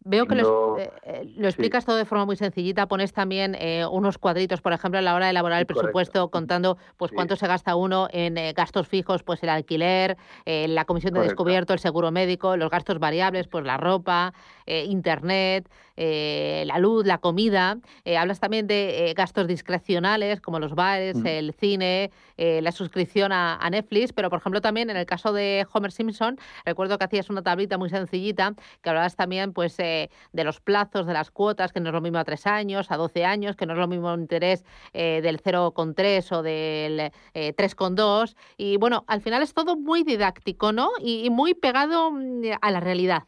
Veo 0.03 0.25
que 0.25 0.35
lo, 0.35 0.77
eh, 0.77 0.91
eh, 1.03 1.33
explicas 1.43 1.85
todo 1.85 1.95
de 1.97 2.05
forma 2.05 2.25
muy 2.25 2.35
sencillita. 2.35 2.87
Pones 2.87 3.13
también 3.13 3.55
eh, 3.59 3.85
unos 3.89 4.17
cuadritos, 4.17 4.61
por 4.61 4.73
ejemplo, 4.73 4.99
a 4.99 5.01
la 5.01 5.15
hora 5.15 5.25
de 5.25 5.31
elaborar 5.31 5.59
el 5.59 5.65
presupuesto, 5.65 6.29
contando 6.29 6.77
pues 6.97 7.11
cuánto 7.11 7.35
se 7.35 7.47
gasta 7.47 7.75
uno 7.75 8.07
en 8.11 8.35
gastos 8.53 8.87
fijos, 8.87 9.23
pues 9.23 9.43
el 9.43 9.49
alquiler, 9.49 10.17
la 10.45 10.85
comisión 10.85 11.13
de 11.13 11.21
descubierto, 11.21 11.73
el 11.73 11.79
seguro 11.79 12.11
médico, 12.11 12.57
los 12.57 12.69
gastos 12.69 12.99
variables, 12.99 13.47
pues 13.47 13.65
la 13.65 13.77
ropa, 13.77 14.33
internet. 14.65 15.69
Eh, 15.95 16.63
la 16.65 16.79
luz, 16.79 17.05
la 17.05 17.19
comida. 17.19 17.77
Eh, 18.05 18.17
hablas 18.17 18.39
también 18.39 18.67
de 18.67 19.09
eh, 19.09 19.13
gastos 19.13 19.47
discrecionales 19.47 20.41
como 20.41 20.59
los 20.59 20.75
bares, 20.75 21.17
mm. 21.17 21.27
el 21.27 21.53
cine, 21.53 22.11
la 22.37 22.71
suscripción 22.71 23.31
a, 23.31 23.59
Netflix, 23.69 24.11
pero 24.11 24.29
por 24.29 24.39
ejemplo 24.39 24.59
también 24.61 24.89
en 24.89 24.97
el 24.97 25.05
caso 25.05 25.33
de 25.33 25.65
Homer 25.71 25.91
Simpson, 25.91 26.37
recuerdo 26.65 26.97
que 26.97 27.05
hacías 27.05 27.29
una 27.29 27.41
tablita 27.41 27.77
muy 27.77 27.89
sencillita 27.89 28.53
que 28.81 28.89
hablabas 28.89 29.15
también 29.15 29.53
pues 29.53 29.77
de 29.77 30.09
los 30.33 30.59
plazos, 30.59 31.05
de 31.07 31.13
las 31.13 31.31
cuotas, 31.31 31.71
que 31.71 31.79
no 31.79 31.89
es 31.89 31.93
lo 31.93 32.01
mismo 32.01 32.19
a 32.19 32.23
tres 32.23 32.45
años, 32.45 32.91
a 32.91 32.97
12 32.97 33.25
años, 33.25 33.55
que 33.55 33.65
no 33.65 33.73
es 33.73 33.79
lo 33.79 33.87
mismo 33.87 34.13
el 34.13 34.21
interés 34.21 34.63
del 34.93 35.41
0,3 35.41 36.31
o 36.31 36.43
del 36.43 37.11
3,2. 37.33 38.35
Y 38.57 38.77
bueno, 38.77 39.05
al 39.07 39.21
final 39.21 39.41
es 39.41 39.53
todo 39.53 39.75
muy 39.75 40.03
didáctico, 40.03 40.71
¿no? 40.71 40.89
y 40.99 41.29
muy 41.29 41.53
pegado 41.53 42.11
mm, 42.11 42.43
a 42.61 42.71
la 42.71 42.79
realidad. 42.79 43.23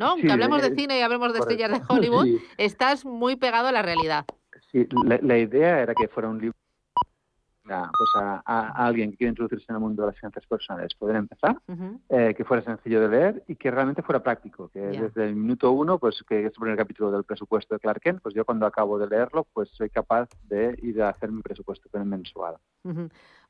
¿No? 0.00 0.12
Aunque 0.12 0.32
hablemos 0.32 0.62
de 0.62 0.74
cine 0.74 0.98
y 0.98 1.02
hablemos 1.02 1.34
de 1.34 1.40
estrellas 1.40 1.70
de 1.70 1.82
Hollywood, 1.86 2.26
estás 2.56 3.04
muy 3.04 3.36
pegado 3.36 3.68
a 3.68 3.72
la 3.72 3.82
realidad. 3.82 4.24
Sí, 4.72 4.88
la, 5.04 5.36
idea 5.36 5.80
era 5.80 5.94
que 5.94 6.08
fuera 6.08 6.28
un 6.28 6.40
libro 6.40 6.54
pues 7.62 8.10
a, 8.16 8.86
alguien 8.86 9.10
que 9.12 9.18
quiere 9.18 9.28
introducirse 9.30 9.66
en 9.68 9.76
el 9.76 9.80
mundo 9.80 10.02
de 10.02 10.08
las 10.08 10.16
finanzas 10.16 10.44
personales 10.46 10.94
poder 10.94 11.16
empezar, 11.16 11.60
eh, 12.08 12.34
que 12.34 12.44
fuera 12.44 12.64
sencillo 12.64 13.00
de 13.02 13.08
leer 13.08 13.44
y 13.46 13.54
que 13.56 13.70
realmente 13.70 14.02
fuera 14.02 14.22
práctico, 14.22 14.68
que 14.70 14.80
desde 14.80 15.26
el 15.26 15.36
minuto 15.36 15.70
uno, 15.70 15.98
pues 15.98 16.24
que 16.26 16.40
es 16.40 16.46
el 16.46 16.52
primer 16.52 16.76
capítulo 16.78 17.12
del 17.12 17.24
presupuesto 17.24 17.74
de 17.74 17.80
Clark 17.80 18.00
Kent, 18.00 18.22
pues 18.22 18.34
yo 18.34 18.44
cuando 18.44 18.66
acabo 18.66 18.98
de 18.98 19.06
leerlo, 19.06 19.46
pues 19.52 19.68
soy 19.70 19.90
capaz 19.90 20.30
de 20.48 20.76
ir 20.82 21.02
a 21.02 21.10
hacer 21.10 21.30
mi 21.30 21.42
presupuesto 21.42 21.88
mensual. 22.04 22.56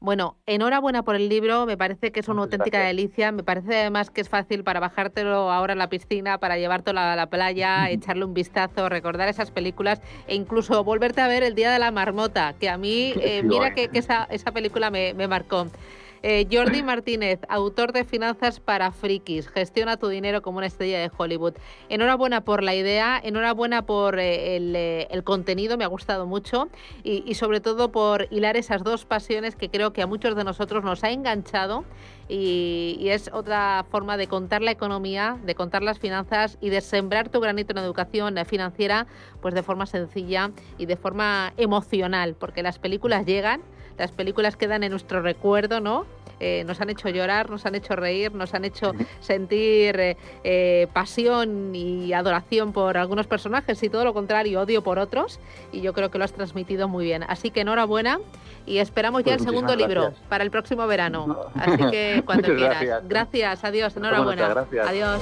Bueno, 0.03 0.39
enhorabuena 0.47 1.03
por 1.03 1.15
el 1.15 1.29
libro, 1.29 1.67
me 1.67 1.77
parece 1.77 2.11
que 2.11 2.21
es 2.21 2.29
una 2.29 2.41
auténtica 2.41 2.81
delicia, 2.81 3.33
me 3.33 3.43
parece 3.43 3.81
además 3.81 4.09
que 4.09 4.23
es 4.23 4.31
fácil 4.31 4.65
para 4.65 4.81
bajártelo 4.81 5.53
ahora 5.53 5.75
a 5.75 5.77
la 5.77 5.91
piscina, 5.91 6.39
para 6.39 6.57
llevártelo 6.57 7.01
a 7.01 7.15
la 7.15 7.27
playa, 7.27 7.91
echarle 7.91 8.25
un 8.25 8.33
vistazo, 8.33 8.89
recordar 8.89 9.29
esas 9.29 9.51
películas 9.51 10.01
e 10.27 10.37
incluso 10.37 10.83
volverte 10.85 11.21
a 11.21 11.29
ver 11.29 11.43
el 11.43 11.55
Día 11.55 11.71
de 11.71 11.79
la 11.79 11.91
Marmota, 11.91 12.55
que 12.59 12.71
a 12.71 12.79
mí, 12.79 13.13
eh, 13.21 13.43
mira 13.45 13.75
que, 13.75 13.91
esa, 13.93 14.25
esa 14.31 14.53
película 14.53 14.91
me, 14.91 15.13
me 15.13 15.29
marcó. 15.29 15.67
Eh, 16.23 16.47
Jordi 16.53 16.83
Martínez, 16.83 17.41
autor 17.49 17.93
de 17.93 18.05
Finanzas 18.05 18.61
para 18.61 18.93
Frikis, 18.93 19.49
gestiona 19.49 19.97
tu 19.97 20.09
dinero 20.09 20.43
como 20.43 20.59
una 20.59 20.67
estrella 20.67 21.01
de 21.01 21.11
Hollywood. 21.17 21.55
Enhorabuena 21.89 22.43
por 22.43 22.63
la 22.63 22.75
idea, 22.75 23.19
enhorabuena 23.23 23.87
por 23.87 24.19
eh, 24.19 24.59
eh, 24.59 25.09
el, 25.11 25.25
contenido, 25.25 25.79
me 25.79 25.85
ha 25.85 25.87
gustado 25.87 26.27
mucho. 26.27 26.69
Y, 27.05 27.35
sobre 27.35 27.61
todo 27.61 27.91
por 27.91 28.29
hilar 28.31 28.59
esas 28.59 28.85
dos 28.85 29.07
pasiones 29.07 29.57
que 29.57 29.71
creo 29.71 29.95
que 29.95 30.03
a 30.03 30.07
muchos 30.07 30.37
de 30.37 30.45
nosotros 30.45 30.85
nos 30.85 31.05
ha 31.05 31.11
enganchado. 31.11 31.85
Y, 32.29 33.09
es 33.09 33.31
otra 33.33 33.87
forma 33.91 34.19
de 34.19 34.27
contar 34.27 34.61
la 34.61 34.73
economía, 34.73 35.39
de 35.43 35.55
contar 35.55 35.83
las 35.83 35.99
finanzas 35.99 36.59
y 36.61 36.69
de 36.69 36.83
sembrar 36.83 37.31
tu 37.31 37.41
granito 37.41 37.73
en 37.73 37.79
educación 37.79 38.37
financiera 38.47 39.07
pues 39.41 39.55
de 39.55 39.63
forma 39.63 39.87
sencilla 39.87 40.51
y 40.77 40.87
de 40.87 40.97
forma 40.97 41.55
emocional, 41.57 42.35
porque 42.39 42.63
las 42.63 42.79
películas 42.79 43.25
llegan 43.25 43.63
las 44.01 44.13
películas 44.13 44.57
quedan 44.57 44.83
en 44.83 44.93
nuestro 44.93 45.21
recuerdo, 45.21 45.79
¿no? 45.81 46.07
Eh, 46.41 46.65
nos 46.67 46.81
han 46.81 46.89
hecho 46.89 47.11
llorar, 47.11 47.51
nos 47.51 47.67
han 47.67 47.75
hecho 47.75 47.95
reír, 47.97 48.33
nos 48.35 48.55
han 48.55 48.65
hecho 48.65 48.93
sentir 49.21 50.01
eh, 50.01 50.17
eh, 50.43 50.87
pasión 50.95 51.75
y 51.75 52.15
adoración 52.15 52.73
por 52.73 52.97
algunos 52.97 53.27
personajes 53.27 53.83
y 53.83 53.91
todo 53.91 54.05
lo 54.05 54.15
contrario, 54.15 54.63
odio 54.63 54.83
por 54.83 54.99
otros. 54.99 55.39
Y 55.71 55.83
yo 55.83 55.93
creo 55.93 56.11
que 56.11 56.17
lo 56.17 56.25
has 56.25 56.33
transmitido 56.33 56.89
muy 56.89 57.05
bien. 57.05 57.25
Así 57.25 57.51
que 57.51 57.61
enhorabuena 57.61 58.21
y 58.65 58.79
esperamos 58.79 59.23
ya 59.23 59.37
pues 59.37 59.43
el 59.43 59.49
segundo 59.49 59.77
libro 59.77 60.15
para 60.31 60.43
el 60.43 60.51
próximo 60.51 60.87
verano. 60.87 61.37
Así 61.55 61.91
que 61.91 62.23
cuando 62.25 62.49
quieras. 62.57 63.03
Gracias. 63.07 63.63
adiós, 63.63 63.95
enhorabuena. 63.99 64.49
Gracias. 64.49 64.89
Adiós. 64.89 65.21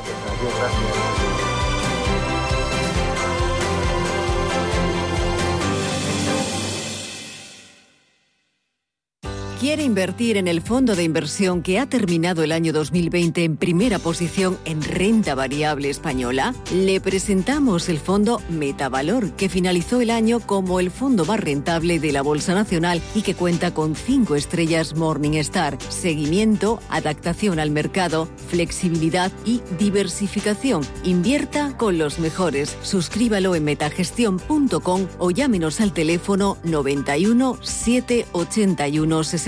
¿Quiere 9.61 9.83
invertir 9.83 10.37
en 10.37 10.47
el 10.47 10.63
fondo 10.63 10.95
de 10.95 11.03
inversión 11.03 11.63
que 11.63 11.81
ha 11.81 11.87
terminado 11.87 12.45
el 12.45 12.53
año 12.53 12.73
2020 12.73 13.43
en 13.43 13.57
primera 13.57 13.99
posición 13.99 14.57
en 14.65 14.81
renta 14.81 15.35
variable 15.35 15.91
española? 15.91 16.55
Le 16.73 17.01
presentamos 17.01 17.89
el 17.89 17.99
fondo 17.99 18.41
Metavalor, 18.51 19.33
que 19.33 19.49
finalizó 19.49 20.01
el 20.01 20.11
año 20.11 20.39
como 20.39 20.79
el 20.79 20.93
fondo 20.93 21.25
más 21.25 21.41
rentable 21.41 21.99
de 21.99 22.13
la 22.13 22.23
Bolsa 22.23 22.55
Nacional 22.55 23.03
y 23.17 23.23
que 23.23 23.35
cuenta 23.35 23.75
con 23.75 23.97
cinco 23.97 24.37
estrellas 24.37 24.95
Morningstar, 24.95 25.77
seguimiento, 25.89 26.79
adaptación 26.89 27.59
al 27.59 27.73
mercado, 27.73 28.29
flexibilidad 28.47 29.33
y 29.45 29.61
diversificación. 29.77 30.83
Invierta 31.03 31.77
con 31.77 31.99
los 31.99 32.21
mejores. 32.21 32.77
Suscríbalo 32.83 33.57
en 33.57 33.65
metagestión.com 33.65 35.09
o 35.19 35.31
llámenos 35.33 35.81
al 35.81 35.93
teléfono 35.93 36.59
91 36.63 37.59
781 37.61 39.25
60 39.25 39.48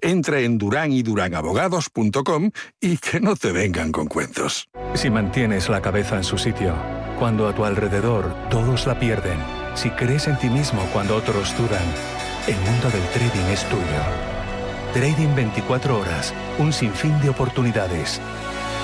Entra 0.00 0.40
en 0.40 0.58
durán 0.58 0.92
y 0.92 1.02
y 2.80 2.98
que 2.98 3.20
no 3.20 3.34
te 3.34 3.52
vengan 3.52 3.90
con 3.90 4.06
cuentos. 4.06 4.68
Si 4.94 5.10
mantienes 5.10 5.68
la 5.68 5.82
cabeza 5.82 6.16
en 6.16 6.24
su 6.24 6.38
sitio, 6.38 6.74
cuando 7.18 7.48
a 7.48 7.54
tu 7.54 7.64
alrededor 7.64 8.32
todos 8.48 8.86
la 8.86 8.98
pierden, 8.98 9.38
si 9.74 9.90
crees 9.90 10.28
en 10.28 10.38
ti 10.38 10.48
mismo 10.48 10.80
cuando 10.92 11.16
otros 11.16 11.56
dudan, 11.58 11.82
el 12.46 12.56
mundo 12.56 12.90
del 12.90 13.02
trading 13.12 13.52
es 13.52 13.64
tuyo. 13.68 13.82
Trading 14.94 15.34
24 15.34 15.98
horas, 15.98 16.32
un 16.58 16.72
sinfín 16.72 17.20
de 17.20 17.30
oportunidades. 17.30 18.20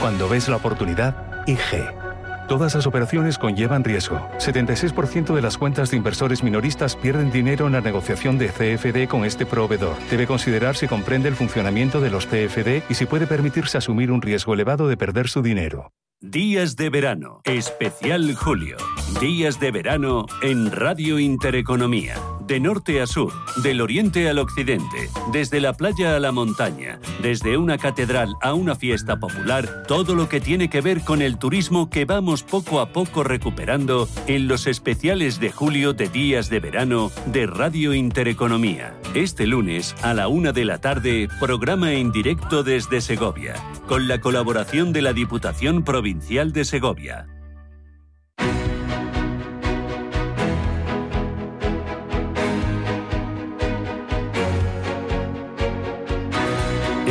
Cuando 0.01 0.29
ves 0.29 0.49
la 0.49 0.57
oportunidad, 0.57 1.47
IG. 1.47 2.04
Todas 2.49 2.75
las 2.75 2.87
operaciones 2.87 3.39
conllevan 3.39 3.85
riesgo. 3.85 4.21
76% 4.39 5.35
de 5.35 5.43
las 5.43 5.57
cuentas 5.57 5.91
de 5.91 5.97
inversores 5.97 6.43
minoristas 6.43 6.95
pierden 6.95 7.31
dinero 7.31 7.67
en 7.67 7.73
la 7.73 7.81
negociación 7.81 8.37
de 8.37 8.49
CFD 8.49 9.09
con 9.09 9.25
este 9.25 9.47
proveedor. 9.47 9.97
Debe 10.11 10.27
considerar 10.27 10.77
si 10.77 10.87
comprende 10.87 11.29
el 11.29 11.37
funcionamiento 11.37 12.01
de 12.01 12.11
los 12.11 12.27
CFD 12.27 12.83
y 12.89 12.95
si 12.95 13.07
puede 13.07 13.27
permitirse 13.27 13.79
asumir 13.79 14.11
un 14.11 14.21
riesgo 14.21 14.53
elevado 14.53 14.89
de 14.89 14.97
perder 14.97 15.29
su 15.29 15.41
dinero. 15.41 15.91
Días 16.21 16.77
de 16.77 16.91
verano, 16.91 17.41
especial 17.45 18.35
julio. 18.35 18.77
Días 19.21 19.61
de 19.61 19.71
verano 19.71 20.27
en 20.43 20.71
Radio 20.71 21.19
Intereconomía. 21.19 22.15
De 22.47 22.61
norte 22.61 23.01
a 23.01 23.07
sur, 23.07 23.33
del 23.63 23.81
oriente 23.81 24.29
al 24.29 24.39
occidente, 24.39 25.09
desde 25.33 25.61
la 25.61 25.73
playa 25.73 26.15
a 26.15 26.21
la 26.21 26.31
montaña, 26.31 27.01
desde 27.23 27.57
una 27.57 27.79
catedral 27.79 28.35
a 28.43 28.53
una 28.53 28.75
fiesta 28.75 29.19
popular, 29.19 29.85
todo 29.89 30.15
lo 30.15 30.29
que 30.29 30.41
tiene 30.41 30.69
que 30.69 30.83
ver 30.83 31.01
con 31.01 31.23
el 31.23 31.39
turismo 31.39 31.89
que 31.89 32.05
vamos 32.05 32.43
poco 32.43 32.81
a 32.81 32.91
poco 32.91 33.25
recuperando 33.25 34.09
en 34.27 34.47
los 34.47 34.67
especiales 34.67 35.41
de 35.41 35.53
julio 35.53 35.95
de 35.95 36.09
días 36.09 36.51
de 36.51 36.61
verano 36.61 37.11
de 37.27 37.47
Radio 37.47 37.95
Intereconomía. 37.95 38.95
Este 39.15 39.47
lunes 39.47 39.95
a 40.03 40.13
la 40.13 40.29
una 40.29 40.53
de 40.53 40.67
la 40.67 40.79
tarde, 40.79 41.29
programa 41.41 41.93
en 41.95 42.13
directo 42.13 42.63
desde 42.63 43.01
Segovia, 43.01 43.55
con 43.87 44.07
la 44.07 44.21
colaboración 44.21 44.93
de 44.93 45.03
la 45.03 45.13
Diputación 45.15 45.83
Provincial 45.83 46.53
de 46.53 46.65
Segovia. 46.65 47.27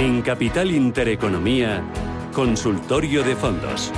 En 0.03 0.21
Capital 0.21 0.69
Intereconomía, 0.69 1.81
Consultorio 2.33 3.23
de 3.23 3.37
Fondos. 3.37 3.89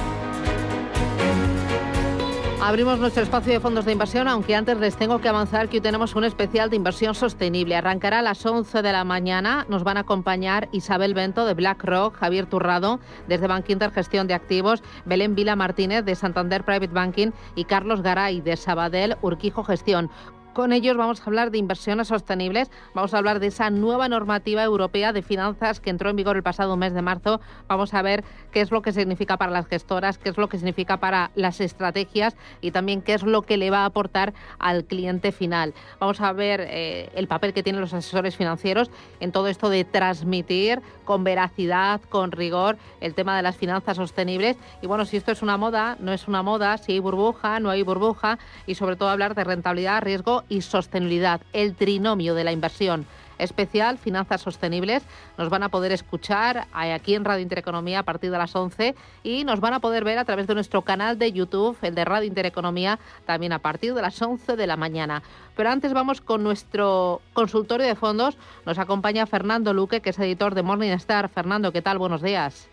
Abrimos 2.62 3.00
nuestro 3.00 3.22
espacio 3.22 3.54
de 3.54 3.60
fondos 3.60 3.86
de 3.86 3.92
inversión, 3.92 4.28
aunque 4.28 4.56
antes 4.56 4.80
les 4.80 4.96
tengo 4.96 5.20
que 5.20 5.30
avanzar 5.30 5.70
que 5.70 5.78
hoy 5.78 5.82
tenemos 5.82 6.16
un 6.16 6.24
especial 6.24 6.70
de 6.70 6.76
inversión 6.76 7.14
sostenible. 7.14 7.76
Arrancará 7.76 8.20
a 8.20 8.22
las 8.22 8.44
11 8.46 8.82
de 8.82 8.92
la 8.92 9.04
mañana. 9.04 9.66
Nos 9.70 9.84
van 9.84 9.98
a 9.98 10.02
acompañar 10.02 10.68
Isabel 10.72 11.14
Bento 11.14 11.46
de 11.46 11.54
BlackRock, 11.54 12.16
Javier 12.16 12.48
Turrado 12.48 13.00
desde 13.28 13.46
Bankinter 13.48 13.92
Gestión 13.92 14.28
de 14.28 14.34
Activos, 14.34 14.82
Belén 15.06 15.36
Vila 15.36 15.56
Martínez 15.56 16.06
de 16.06 16.16
Santander 16.16 16.64
Private 16.64 16.94
Banking 16.94 17.32
y 17.56 17.66
Carlos 17.66 18.02
Garay 18.02 18.42
de 18.42 18.58
Sabadell 18.58 19.18
Urquijo 19.22 19.64
Gestión 19.64 20.10
Con 20.56 20.72
ellos 20.72 20.96
vamos 20.96 21.20
a 21.20 21.26
hablar 21.26 21.52
de 21.52 21.58
inversiones 21.58 22.08
sostenibles, 22.08 22.72
vamos 22.94 23.14
a 23.14 23.18
hablar 23.18 23.42
de 23.42 23.48
esa 23.48 23.70
nueva 23.70 24.08
normativa 24.08 24.64
europea 24.64 25.12
de 25.12 25.22
finanzas 25.22 25.82
que 25.82 25.90
entró 25.90 26.10
en 26.10 26.16
vigor 26.16 26.38
el 26.38 26.44
pasado 26.44 26.78
mes 26.78 26.94
de 26.94 27.02
marzo. 27.02 27.42
Vamos 27.68 27.94
a 27.94 28.02
ver 28.02 28.24
qué 28.54 28.62
es 28.62 28.72
lo 28.72 28.82
que 28.82 28.94
significa 28.94 29.36
para 29.36 29.52
las 29.52 29.68
gestoras, 29.68 30.18
qué 30.18 30.30
es 30.30 30.38
lo 30.38 30.48
que 30.48 30.56
significa 30.56 30.96
para 30.96 31.32
las 31.36 31.60
estrategias 31.60 32.38
y 32.62 32.72
también 32.72 33.02
qué 33.02 33.16
es 33.16 33.24
lo 33.24 33.42
que 33.42 33.58
le 33.58 33.70
va 33.70 33.80
a 33.80 33.86
aportar 33.86 34.34
al 34.58 34.86
cliente 34.86 35.34
final. 35.34 35.74
Vamos 36.00 36.22
a 36.22 36.32
ver 36.32 36.62
eh, 36.62 37.10
el 37.16 37.28
papel 37.28 37.54
que 37.54 37.62
tienen 37.62 37.82
los 37.82 37.94
asesores 37.94 38.38
financieros 38.38 38.90
en 39.20 39.34
todo 39.34 39.50
esto 39.50 39.70
de 39.70 39.84
transmitir 39.84 40.82
con 41.04 41.26
veracidad, 41.26 42.00
con 42.08 42.32
rigor, 42.32 42.78
el 43.02 43.14
tema 43.14 43.36
de 43.36 43.44
las 43.44 43.58
finanzas 43.58 43.98
sostenibles. 43.98 44.56
Y 44.82 44.88
bueno, 44.88 45.04
si 45.04 45.18
esto 45.18 45.34
es 45.34 45.42
una 45.42 45.58
moda, 45.58 45.98
no 46.00 46.14
es 46.14 46.30
una 46.30 46.44
moda, 46.44 46.78
si 46.78 46.94
hay 46.94 47.00
burbuja, 47.00 47.60
no 47.60 47.70
hay 47.72 47.84
burbuja 47.84 48.40
y 48.66 48.76
sobre 48.76 48.96
todo 48.96 49.10
hablar 49.10 49.36
de 49.36 49.44
rentabilidad, 49.44 50.02
riesgo 50.02 50.45
y 50.50 50.62
sostenibilidad, 50.62 51.42
el 51.54 51.76
trinomio 51.76 52.36
de 52.36 52.44
la 52.44 52.52
inversión 52.52 53.06
especial 53.38 53.98
Finanzas 53.98 54.42
Sostenibles. 54.42 55.04
Nos 55.38 55.50
van 55.50 55.64
a 55.64 55.70
poder 55.70 55.92
escuchar 55.92 56.68
aquí 56.74 57.16
en 57.16 57.26
Radio 57.26 57.44
Intereconomía 57.44 58.00
a 58.00 58.04
partir 58.04 58.32
de 58.32 58.38
las 58.38 58.56
11 58.56 58.96
y 59.24 59.44
nos 59.44 59.60
van 59.60 59.74
a 59.74 59.80
poder 59.80 60.04
ver 60.04 60.18
a 60.18 60.26
través 60.26 60.48
de 60.48 60.56
nuestro 60.56 60.82
canal 60.84 61.18
de 61.18 61.32
YouTube, 61.32 61.78
el 61.82 61.96
de 61.96 62.06
Radio 62.06 62.28
Intereconomía, 62.28 63.00
también 63.26 63.54
a 63.54 63.60
partir 63.60 63.94
de 63.94 64.02
las 64.02 64.22
11 64.22 64.56
de 64.56 64.68
la 64.68 64.78
mañana. 64.78 65.24
Pero 65.56 65.70
antes 65.70 65.94
vamos 65.94 66.22
con 66.22 66.44
nuestro 66.44 67.22
consultorio 67.34 67.88
de 67.88 67.96
fondos. 67.96 68.38
Nos 68.66 68.80
acompaña 68.80 69.26
Fernando 69.26 69.74
Luque, 69.74 70.02
que 70.02 70.12
es 70.12 70.20
editor 70.20 70.56
de 70.56 70.64
Morningstar. 70.64 71.30
Fernando, 71.30 71.72
¿qué 71.72 71.82
tal? 71.82 71.98
Buenos 71.98 72.22
días. 72.22 72.68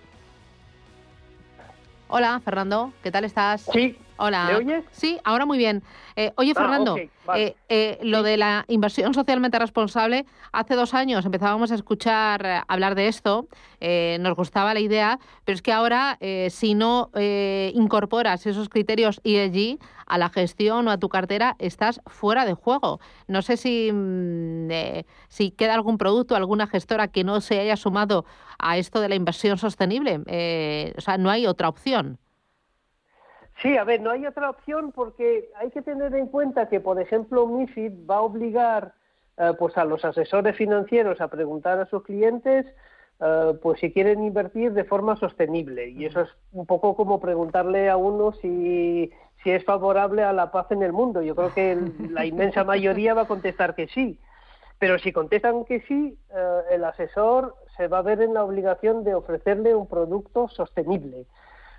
Hola, 2.09 2.41
Fernando, 2.45 2.93
¿qué 3.03 3.11
tal 3.11 3.25
estás? 3.25 3.66
Sí, 3.73 3.97
Hola. 4.17 4.47
¿Me 4.49 4.57
oyes? 4.57 4.85
Sí, 4.93 5.19
ahora 5.25 5.47
muy 5.47 5.59
bien. 5.59 5.83
Eh, 6.17 6.33
oye, 6.37 6.53
Ah, 6.55 6.61
Fernando, 6.61 6.97
vale. 7.25 7.43
eh, 7.47 7.57
eh, 7.69 7.99
lo 8.03 8.23
de 8.23 8.37
la 8.37 8.65
inversión 8.69 9.15
socialmente 9.15 9.59
responsable, 9.59 10.27
hace 10.53 10.75
dos 10.75 10.95
años 10.95 11.25
empezábamos 11.25 11.73
a 11.73 11.75
escuchar 11.75 12.45
eh, 12.47 12.61
hablar 12.69 12.95
de 12.95 13.09
esto, 13.09 13.49
eh, 13.81 14.19
nos 14.21 14.37
gustaba 14.37 14.75
la 14.75 14.81
idea, 14.81 15.19
pero 15.45 15.55
es 15.57 15.63
que 15.63 15.73
ahora, 15.73 16.19
si 16.51 16.75
no 16.75 17.11
eh, 17.15 17.73
incorporas 17.75 18.47
esos 18.47 18.69
criterios 18.69 19.21
ESG 19.25 19.79
a 20.07 20.19
la 20.19 20.29
gestión 20.29 20.87
o 20.89 20.91
a 20.91 20.99
tu 20.99 21.09
cartera, 21.09 21.57
estás 21.59 22.01
fuera 22.07 22.45
de 22.45 22.53
juego. 22.55 23.01
No 23.29 23.41
sé 23.43 23.57
si, 23.57 23.91
mm, 23.93 24.69
si 25.29 25.51
queda 25.53 25.75
algún 25.75 25.97
producto, 25.99 26.37
alguna 26.37 26.67
gestora 26.67 27.09
que 27.09 27.25
no 27.25 27.41
se 27.41 27.59
haya 27.59 27.77
sumado 27.77 28.25
a 28.59 28.77
esto 28.77 29.01
de 29.01 29.09
la 29.09 29.15
inversión 29.15 29.57
sostenible. 29.59 30.21
Eh, 30.27 30.93
o 30.99 31.01
sea, 31.01 31.17
no 31.19 31.31
hay 31.31 31.47
otra 31.47 31.69
opción. 31.69 32.19
Sí, 33.63 33.77
a 33.77 33.85
ver, 33.85 34.01
no 34.01 34.11
hay 34.11 34.27
otra 34.27 34.51
opción 34.51 34.93
porque 34.93 35.49
hay 35.57 35.71
que 35.71 35.83
tener 35.83 36.15
en 36.15 36.27
cuenta 36.27 36.69
que, 36.69 36.81
por 36.81 37.01
ejemplo, 37.01 37.47
MIFID 37.47 37.93
va 38.11 38.17
a 38.17 38.23
obligar 38.23 38.93
eh, 39.39 39.53
pues 39.59 39.77
a 39.79 39.85
los 39.85 40.05
asesores 40.05 40.57
financieros 40.57 41.21
a 41.21 41.29
preguntar 41.29 41.79
a 41.79 41.87
sus 41.87 42.03
clientes 42.03 42.67
eh, 43.21 43.53
pues 43.63 43.79
si 43.79 43.93
quieren 43.93 44.25
invertir 44.25 44.73
de 44.73 44.85
forma 44.85 45.17
sostenible. 45.17 45.89
Y 45.89 46.07
eso 46.07 46.23
es 46.23 46.29
un 46.51 46.67
poco 46.67 46.97
como 46.97 47.21
preguntarle 47.21 47.89
a 47.89 47.97
uno 47.97 48.33
si, 48.33 49.13
si 49.45 49.51
es 49.51 49.65
favorable 49.65 50.25
a 50.25 50.33
la 50.33 50.51
paz 50.51 50.67
en 50.71 50.83
el 50.83 50.93
mundo. 50.93 51.23
Yo 51.23 51.37
creo 51.37 51.55
que 51.55 51.73
el- 51.73 51.93
la 52.15 52.27
inmensa 52.27 52.65
mayoría 52.65 53.15
va 53.15 53.23
a 53.23 53.27
contestar 53.29 53.75
que 53.77 53.87
sí. 53.87 54.19
Pero 54.81 54.99
si 54.99 55.13
contestan 55.13 55.65
que 55.65 55.83
sí, 55.83 56.19
eh, 56.35 56.61
el 56.73 56.83
asesor 56.85 57.55
se 57.77 57.87
va 57.87 57.99
a 57.99 58.03
ver 58.03 58.21
en 58.23 58.35
la 58.35 58.43
obligación 58.43 59.05
de 59.05 59.15
ofrecerle 59.15 59.77
un 59.77 59.87
producto 59.87 60.49
sostenible. 60.49 61.27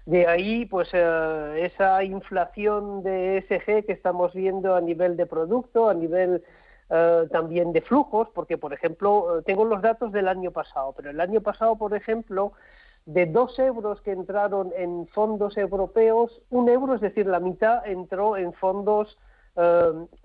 De 0.06 0.28
ahí, 0.28 0.66
pues, 0.66 0.89
eh, 0.91 1.66
esa 1.66 2.04
inflación 2.04 3.04
de 3.04 3.38
ESG 3.38 3.86
que 3.86 3.93
estamos 3.93 4.34
viendo 4.34 4.76
a 4.76 4.82
nivel 4.82 5.16
de 5.16 5.26
producto, 5.26 5.89
a 5.89 5.93
nivel 5.93 6.43
eh, 6.89 7.28
también 7.32 7.72
de 7.72 7.82
flujos, 7.82 8.28
porque, 8.34 8.58
por 8.58 8.74
ejemplo, 8.74 9.39
eh, 9.39 9.43
tengo 9.45 9.64
los 9.64 9.82
datos 9.82 10.12
del 10.12 10.28
año 10.28 10.51
pasado, 10.51 10.91
pero 10.91 11.10
el 11.10 11.22
año 11.22 11.39
pasado, 11.39 11.78
por 11.78 11.95
ejemplo, 11.95 12.51
de 13.06 13.28
dos 13.28 13.58
euros 13.60 14.01
que 14.01 14.12
entraron 14.12 14.74
en 14.76 15.08
fondos 15.08 15.56
europeos, 15.58 16.41
un 16.49 16.68
euro, 16.68 16.95
es 16.95 17.01
decir, 17.01 17.26
la 17.26 17.39
mitad, 17.39 17.86
entró 17.88 18.38
en 18.38 18.54
fondos, 18.54 19.18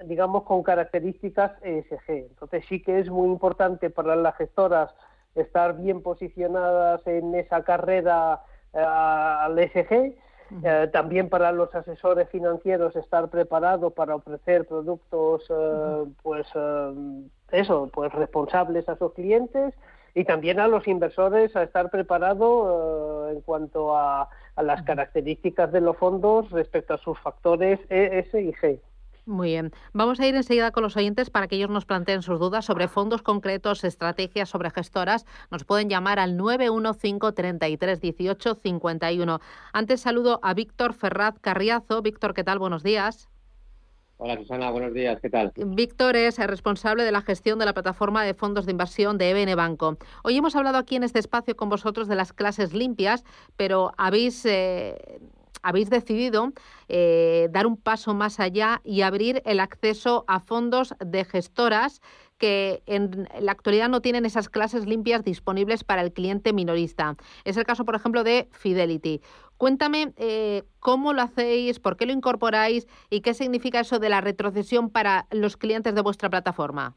digamos, 0.05 0.45
con 0.45 0.63
características 0.63 1.53
ESG. 1.63 2.09
Entonces, 2.09 2.65
sí 2.69 2.81
que 2.81 3.01
es 3.01 3.11
muy 3.11 3.29
importante 3.29 3.91
para 3.91 4.17
las 4.17 4.37
gestoras 4.37 4.95
estar 5.35 5.77
bien 5.77 6.03
posicionadas 6.03 7.07
en 7.07 7.35
esa 7.35 7.63
carrera 7.63 8.43
al 8.73 9.59
ESG. 9.59 10.15
Eh, 10.65 10.89
también 10.93 11.29
para 11.29 11.53
los 11.53 11.75
asesores 11.75 12.27
financieros 12.31 12.97
estar 12.97 13.29
preparados 13.29 13.93
para 13.93 14.15
ofrecer 14.15 14.67
productos 14.67 15.45
eh, 15.51 16.05
pues 16.23 16.47
eh, 16.55 16.95
eso 17.53 17.91
pues 17.93 18.11
responsables 18.13 18.89
a 18.89 18.97
sus 18.97 19.13
clientes 19.13 19.75
y 20.15 20.25
también 20.25 20.59
a 20.59 20.67
los 20.67 20.89
inversores 20.89 21.55
a 21.55 21.65
estar 21.65 21.91
preparados 21.91 23.29
eh, 23.29 23.35
en 23.35 23.41
cuanto 23.43 23.95
a, 23.95 24.31
a 24.57 24.63
las 24.63 24.83
características 24.83 25.71
de 25.71 25.83
los 25.83 25.99
fondos 25.99 26.51
respecto 26.51 26.95
a 26.95 26.99
sus 26.99 27.19
factores 27.21 27.79
E, 27.91 28.19
S 28.27 28.41
y 28.41 28.53
G. 28.55 28.81
Muy 29.29 29.49
bien. 29.49 29.73
Vamos 29.93 30.19
a 30.21 30.27
ir 30.27 30.35
enseguida 30.35 30.71
con 30.71 30.83
los 30.83 30.97
oyentes 30.97 31.29
para 31.29 31.49
que 31.49 31.57
ellos 31.57 31.69
nos 31.69 31.85
planteen 31.85 32.23
sus 32.23 32.41
dudas 32.41 32.65
sobre 32.65 32.89
fondos 32.89 33.21
concretos, 33.21 33.85
estrategias 33.85 34.49
sobre 34.49 34.71
gestoras. 34.71 35.27
Nos 35.51 35.65
pueden 35.65 35.91
llamar 35.91 36.19
al 36.19 36.39
915 36.39 37.35
33 37.35 38.01
18 38.01 38.55
51. 38.55 39.41
Antes 39.75 40.01
saludo 40.01 40.41
a 40.43 40.55
Víctor 40.55 40.95
Ferraz 40.95 41.39
Carriazo. 41.41 42.01
Víctor, 42.01 42.33
¿qué 42.33 42.43
tal? 42.43 42.59
Buenos 42.59 42.83
días. 42.83 43.29
Hola 44.17 44.37
Susana, 44.37 44.71
buenos 44.71 44.95
días, 44.95 45.21
¿qué 45.21 45.31
tal? 45.31 45.53
Víctor 45.55 46.17
es 46.17 46.41
el 46.41 46.49
responsable 46.49 47.05
de 47.05 47.13
la 47.13 47.21
gestión 47.21 47.61
de 47.61 47.67
la 47.67 47.73
plataforma 47.73 48.25
de 48.25 48.35
fondos 48.35 48.67
de 48.67 48.73
inversión 48.73 49.17
de 49.17 49.31
EBN 49.31 49.55
Banco. 49.55 49.97
Hoy 50.25 50.37
hemos 50.37 50.57
hablado 50.57 50.79
aquí 50.79 50.97
en 50.97 51.05
este 51.05 51.21
espacio 51.21 51.55
con 51.55 51.69
vosotros 51.69 52.09
de 52.09 52.17
las 52.17 52.33
clases 52.33 52.75
limpias, 52.75 53.25
pero 53.57 53.93
habéis, 53.97 54.45
eh, 54.45 55.21
habéis 55.63 55.91
decidido 55.91 56.53
eh, 56.89 57.49
dar 57.51 57.67
un 57.67 57.77
paso 57.77 58.15
más 58.15 58.41
allá 58.41 58.81
y 58.85 59.03
abrir 59.03 59.43
el 59.45 59.61
acceso 59.61 60.25
a 60.29 60.41
fondos 60.41 60.95
de 61.05 61.25
gestoras 61.25 62.01
que 62.39 62.83
en 62.87 63.29
la 63.41 63.53
actualidad 63.53 63.89
no 63.89 64.01
tienen 64.01 64.25
esas 64.25 64.49
clases 64.49 64.87
limpias 64.87 65.25
disponibles 65.25 65.85
para 65.85 66.03
el 66.03 66.13
cliente 66.13 66.53
minorista. 66.53 67.17
Es 67.45 67.57
el 67.57 67.65
caso, 67.65 67.85
por 67.85 67.97
ejemplo, 67.97 68.25
de 68.25 68.49
Fidelity. 68.53 69.21
Cuéntame 69.57 70.13
eh, 70.17 70.63
cómo 70.79 71.13
lo 71.13 71.23
hacéis, 71.23 71.81
por 71.81 71.97
qué 71.97 72.07
lo 72.07 72.13
incorporáis 72.13 72.87
y 73.11 73.21
qué 73.21 73.35
significa 73.35 73.81
eso 73.81 73.99
de 73.99 74.09
la 74.09 74.21
retrocesión 74.21 74.89
para 74.89 75.27
los 75.33 75.57
clientes 75.57 75.95
de 75.95 76.01
vuestra 76.01 76.31
plataforma. 76.31 76.95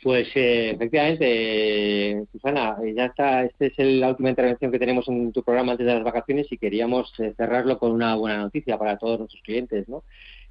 Pues 0.00 0.28
eh, 0.36 0.70
efectivamente, 0.70 2.24
Susana, 2.30 2.76
eh, 2.84 2.94
ya 2.96 3.06
está, 3.06 3.42
esta 3.44 3.66
es 3.66 3.72
la 3.78 4.10
última 4.10 4.30
intervención 4.30 4.70
que 4.70 4.78
tenemos 4.78 5.08
en 5.08 5.32
tu 5.32 5.42
programa 5.42 5.72
antes 5.72 5.86
de 5.86 5.94
las 5.94 6.04
vacaciones 6.04 6.46
y 6.52 6.58
queríamos 6.58 7.12
eh, 7.18 7.34
cerrarlo 7.36 7.78
con 7.80 7.90
una 7.90 8.14
buena 8.14 8.38
noticia 8.38 8.78
para 8.78 8.96
todos 8.96 9.18
nuestros 9.18 9.42
clientes, 9.42 9.88
¿no? 9.88 10.04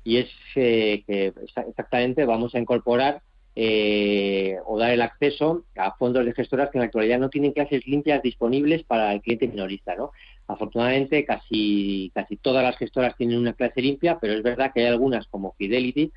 Y 0.04 0.18
es 0.18 0.30
eh, 0.56 1.04
que 1.08 1.34
exa- 1.34 1.66
exactamente 1.70 2.26
vamos 2.26 2.56
a 2.56 2.60
incorporar 2.60 3.22
eh, 3.56 4.58
o 4.66 4.78
dar 4.78 4.92
el 4.92 5.02
acceso 5.02 5.66
a 5.78 5.96
fondos 5.96 6.26
de 6.26 6.34
gestoras 6.34 6.70
que 6.70 6.78
en 6.78 6.82
la 6.82 6.86
actualidad 6.88 7.18
no 7.20 7.30
tienen 7.30 7.54
clases 7.54 7.88
limpias 7.88 8.22
disponibles 8.22 8.84
para 8.84 9.14
el 9.14 9.22
cliente 9.22 9.48
minorista, 9.48 9.96
¿no? 9.96 10.12
Afortunadamente, 10.48 11.24
casi, 11.26 12.12
casi 12.14 12.36
todas 12.38 12.64
las 12.64 12.78
gestoras 12.78 13.16
tienen 13.18 13.40
una 13.40 13.54
clase 13.54 13.82
limpia, 13.82 14.20
pero 14.20 14.34
es 14.34 14.44
verdad 14.44 14.72
que 14.74 14.82
hay 14.82 14.88
algunas 14.88 15.26
como 15.28 15.54
Fidelity 15.58 16.12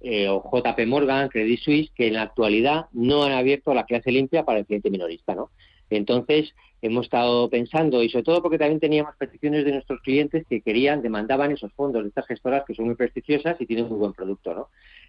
eh, 0.00 0.28
o 0.28 0.42
JP 0.42 0.86
Morgan, 0.86 1.28
Credit 1.28 1.60
Suisse, 1.60 1.90
que 1.94 2.08
en 2.08 2.14
la 2.14 2.22
actualidad 2.22 2.86
no 2.92 3.24
han 3.24 3.32
abierto 3.32 3.74
la 3.74 3.84
clase 3.84 4.10
limpia 4.10 4.44
para 4.44 4.60
el 4.60 4.66
cliente 4.66 4.90
minorista, 4.90 5.34
¿no? 5.34 5.50
Entonces, 5.90 6.54
hemos 6.82 7.06
estado 7.06 7.50
pensando, 7.50 8.02
y 8.02 8.08
sobre 8.08 8.24
todo 8.24 8.42
porque 8.42 8.58
también 8.58 8.80
teníamos 8.80 9.16
peticiones 9.16 9.64
de 9.64 9.72
nuestros 9.72 10.00
clientes 10.00 10.46
que 10.48 10.62
querían, 10.62 11.02
demandaban 11.02 11.52
esos 11.52 11.72
fondos 11.72 12.02
de 12.02 12.08
estas 12.08 12.26
gestoras 12.26 12.64
que 12.66 12.74
son 12.74 12.86
muy 12.86 12.94
prestigiosas 12.94 13.60
y 13.60 13.66
tienen 13.66 13.88
muy 13.88 13.98
buen 13.98 14.12
producto, 14.12 14.54
¿no? 14.54 14.68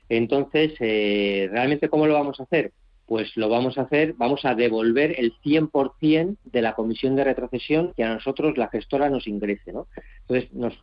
Entonces, 0.09 0.73
eh, 0.79 1.47
¿realmente 1.51 1.87
cómo 1.87 2.07
lo 2.07 2.13
vamos 2.13 2.39
a 2.39 2.43
hacer? 2.43 2.73
Pues 3.11 3.35
lo 3.35 3.49
vamos 3.49 3.77
a 3.77 3.81
hacer, 3.81 4.13
vamos 4.13 4.45
a 4.45 4.55
devolver 4.55 5.19
el 5.19 5.33
100% 5.43 6.37
de 6.45 6.61
la 6.61 6.75
comisión 6.75 7.17
de 7.17 7.25
retrocesión 7.25 7.91
que 7.93 8.05
a 8.05 8.13
nosotros 8.13 8.57
la 8.57 8.69
gestora 8.69 9.09
nos 9.09 9.27
ingrese, 9.27 9.73
¿no? 9.73 9.87
Entonces, 10.21 10.53
nos, 10.53 10.79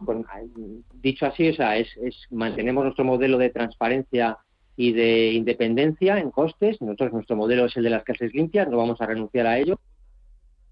dicho 1.00 1.24
así, 1.24 1.48
o 1.48 1.54
sea, 1.54 1.78
es, 1.78 1.88
es 1.96 2.26
mantenemos 2.30 2.84
nuestro 2.84 3.06
modelo 3.06 3.38
de 3.38 3.48
transparencia 3.48 4.36
y 4.76 4.92
de 4.92 5.32
independencia 5.32 6.18
en 6.18 6.30
costes. 6.30 6.82
Nosotros, 6.82 7.14
nuestro 7.14 7.34
modelo 7.34 7.64
es 7.64 7.74
el 7.78 7.84
de 7.84 7.88
las 7.88 8.04
clases 8.04 8.34
limpias, 8.34 8.68
no 8.68 8.76
vamos 8.76 9.00
a 9.00 9.06
renunciar 9.06 9.46
a 9.46 9.58
ello, 9.58 9.80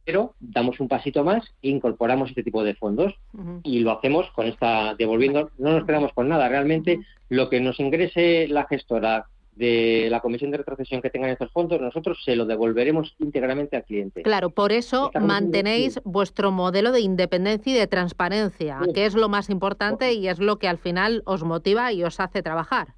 pero 0.04 0.34
damos 0.38 0.78
un 0.78 0.88
pasito 0.88 1.24
más 1.24 1.42
e 1.62 1.70
incorporamos 1.70 2.28
este 2.28 2.42
tipo 2.42 2.64
de 2.64 2.74
fondos 2.74 3.14
y 3.62 3.78
lo 3.78 3.92
hacemos 3.92 4.30
con 4.32 4.46
esta 4.46 4.94
devolviendo, 4.94 5.50
no 5.56 5.70
nos 5.70 5.86
quedamos 5.86 6.12
con 6.12 6.28
nada, 6.28 6.50
realmente 6.50 7.00
lo 7.30 7.48
que 7.48 7.62
nos 7.62 7.80
ingrese 7.80 8.46
la 8.46 8.66
gestora 8.66 9.24
de 9.56 10.08
la 10.10 10.20
comisión 10.20 10.50
de 10.50 10.58
retrocesión 10.58 11.00
que 11.00 11.10
tengan 11.10 11.30
estos 11.30 11.50
fondos, 11.50 11.80
nosotros 11.80 12.22
se 12.24 12.36
lo 12.36 12.44
devolveremos 12.44 13.14
íntegramente 13.18 13.76
al 13.76 13.84
cliente. 13.84 14.22
Claro, 14.22 14.50
por 14.50 14.70
eso 14.70 15.06
Estamos 15.06 15.28
mantenéis 15.28 15.98
vuestro 16.04 16.50
modelo 16.52 16.92
de 16.92 17.00
independencia 17.00 17.74
y 17.74 17.78
de 17.78 17.86
transparencia, 17.86 18.78
que 18.94 19.06
es 19.06 19.14
lo 19.14 19.28
más 19.28 19.48
importante 19.48 20.12
y 20.12 20.28
es 20.28 20.38
lo 20.38 20.58
que 20.58 20.68
al 20.68 20.78
final 20.78 21.22
os 21.24 21.42
motiva 21.42 21.92
y 21.92 22.04
os 22.04 22.20
hace 22.20 22.42
trabajar. 22.42 22.88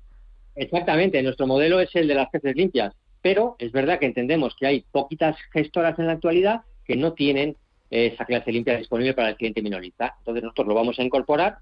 Exactamente, 0.56 1.22
nuestro 1.22 1.46
modelo 1.46 1.78
es 1.78 1.94
el 1.94 2.08
de 2.08 2.14
las 2.16 2.28
clases 2.30 2.56
limpias, 2.56 2.92
pero 3.22 3.54
es 3.60 3.70
verdad 3.70 4.00
que 4.00 4.06
entendemos 4.06 4.56
que 4.58 4.66
hay 4.66 4.84
poquitas 4.90 5.36
gestoras 5.52 5.96
en 6.00 6.08
la 6.08 6.14
actualidad 6.14 6.62
que 6.84 6.96
no 6.96 7.12
tienen 7.12 7.56
esa 7.90 8.24
clase 8.24 8.50
limpia 8.50 8.76
disponible 8.76 9.14
para 9.14 9.30
el 9.30 9.36
cliente 9.36 9.62
minorista. 9.62 10.16
Entonces 10.18 10.42
nosotros 10.42 10.66
lo 10.66 10.74
vamos 10.74 10.98
a 10.98 11.04
incorporar, 11.04 11.58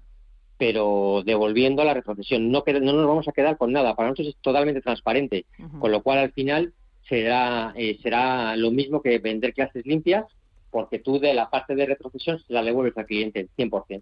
pero 0.57 1.21
devolviendo 1.25 1.81
a 1.81 1.85
la 1.85 1.93
retrocesión. 1.93 2.51
No, 2.51 2.63
no 2.65 2.93
nos 2.93 3.07
vamos 3.07 3.27
a 3.27 3.31
quedar 3.31 3.57
con 3.57 3.71
nada. 3.71 3.95
Para 3.95 4.09
nosotros 4.09 4.35
es 4.35 4.41
totalmente 4.41 4.81
transparente, 4.81 5.45
con 5.79 5.91
lo 5.91 6.01
cual 6.01 6.19
al 6.19 6.31
final 6.31 6.73
será, 7.07 7.73
eh, 7.75 7.97
será 8.01 8.55
lo 8.55 8.71
mismo 8.71 9.01
que 9.01 9.19
vender 9.19 9.53
clases 9.53 9.85
limpias, 9.85 10.25
porque 10.71 10.99
tú 10.99 11.19
de 11.19 11.33
la 11.33 11.49
parte 11.49 11.75
de 11.75 11.85
retrocesión 11.85 12.39
se 12.39 12.53
la 12.53 12.63
devuelves 12.63 12.97
al 12.97 13.05
cliente 13.05 13.47
100%. 13.57 14.01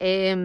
Eh, 0.00 0.36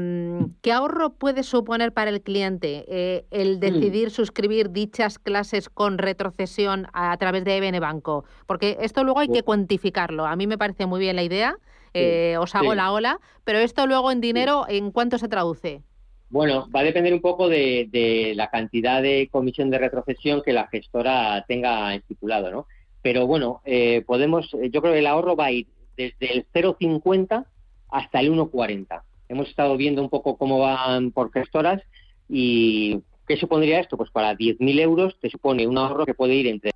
¿Qué 0.62 0.72
ahorro 0.72 1.12
puede 1.12 1.44
suponer 1.44 1.94
para 1.94 2.10
el 2.10 2.22
cliente 2.22 2.86
eh, 2.88 3.26
el 3.30 3.58
mm. 3.58 3.60
decidir 3.60 4.10
suscribir 4.10 4.72
dichas 4.72 5.20
clases 5.20 5.70
con 5.70 6.00
retrocesión 6.00 6.88
a, 6.92 7.16
través 7.18 7.46
de 7.46 7.58
EBN 7.58 7.80
Banco? 7.80 8.26
Porque 8.48 8.78
esto 8.82 9.04
luego 9.04 9.20
hay 9.20 9.28
que 9.28 9.44
cuantificarlo. 9.44 10.26
A 10.26 10.36
mí 10.36 10.48
me 10.48 10.58
parece 10.58 10.88
muy 10.88 11.00
bien 11.00 11.16
la 11.16 11.24
idea, 11.24 11.56
eh, 11.94 12.36
os 12.40 12.56
hago 12.56 12.76
la 12.76 12.92
ola, 12.92 13.20
pero 13.44 13.60
esto 13.60 13.88
luego 13.88 14.12
en 14.12 14.22
dinero, 14.22 14.66
¿en 14.68 14.92
cuánto 14.92 15.18
se 15.18 15.28
traduce? 15.28 15.82
Bueno, 16.30 16.68
va 16.76 16.80
a 16.80 16.84
depender 16.84 17.14
un 17.14 17.22
poco 17.22 17.48
de, 17.48 18.34
la 18.36 18.50
cantidad 18.50 19.02
de 19.02 19.30
comisión 19.32 19.70
de 19.70 19.78
retrocesión 19.78 20.42
que 20.42 20.54
la 20.54 20.68
gestora 20.68 21.46
tenga 21.48 21.94
estipulado, 21.94 22.52
¿no? 22.52 22.68
Pero 23.02 23.28
bueno, 23.28 23.62
eh, 23.66 24.04
podemos, 24.06 24.50
yo 24.72 24.82
creo 24.82 24.94
que 24.94 25.00
el 25.00 25.08
ahorro 25.08 25.36
va 25.36 25.46
a 25.46 25.52
ir 25.52 25.68
desde 25.96 26.34
el 26.34 26.48
0,50 26.54 27.46
hasta 27.90 28.20
el 28.20 28.32
1,40 28.32 29.04
hemos 29.34 29.50
estado 29.50 29.76
viendo 29.78 30.02
un 30.02 30.10
poco 30.10 30.38
cómo 30.38 30.60
van 30.60 31.12
por 31.12 31.32
gestoras 31.32 31.82
y 32.30 33.02
¿qué 33.28 33.38
supondría 33.38 33.80
esto? 33.80 33.98
Pues 33.98 34.12
para 34.12 34.34
10.000 34.36 34.80
euros 34.80 35.18
te 35.20 35.30
supone 35.30 35.68
un 35.68 35.78
ahorro 35.78 36.06
que 36.06 36.14
puede 36.14 36.36
ir 36.36 36.48
entre 36.48 36.72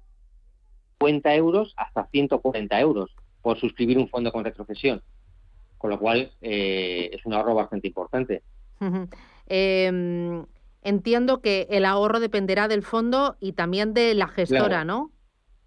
50 0.99 1.35
euros 1.35 1.73
hasta 1.77 2.07
140 2.07 2.79
euros 2.79 3.11
por 3.47 3.57
suscribir 3.57 3.97
un 3.97 4.09
fondo 4.09 4.29
con 4.29 4.43
retrocesión, 4.43 5.01
con 5.77 5.89
lo 5.89 5.97
cual 5.97 6.33
eh, 6.41 7.09
es 7.13 7.25
un 7.25 7.33
ahorro 7.33 7.55
bastante 7.55 7.87
importante. 7.87 8.43
Em, 9.45 10.45
entiendo 10.81 11.39
que 11.39 11.65
el 11.69 11.85
ahorro 11.85 12.19
dependerá 12.19 12.67
del 12.67 12.83
fondo 12.83 13.37
y 13.39 13.53
también 13.53 13.93
de 13.93 14.15
la 14.15 14.27
gestora, 14.27 14.83
¿no? 14.83 15.11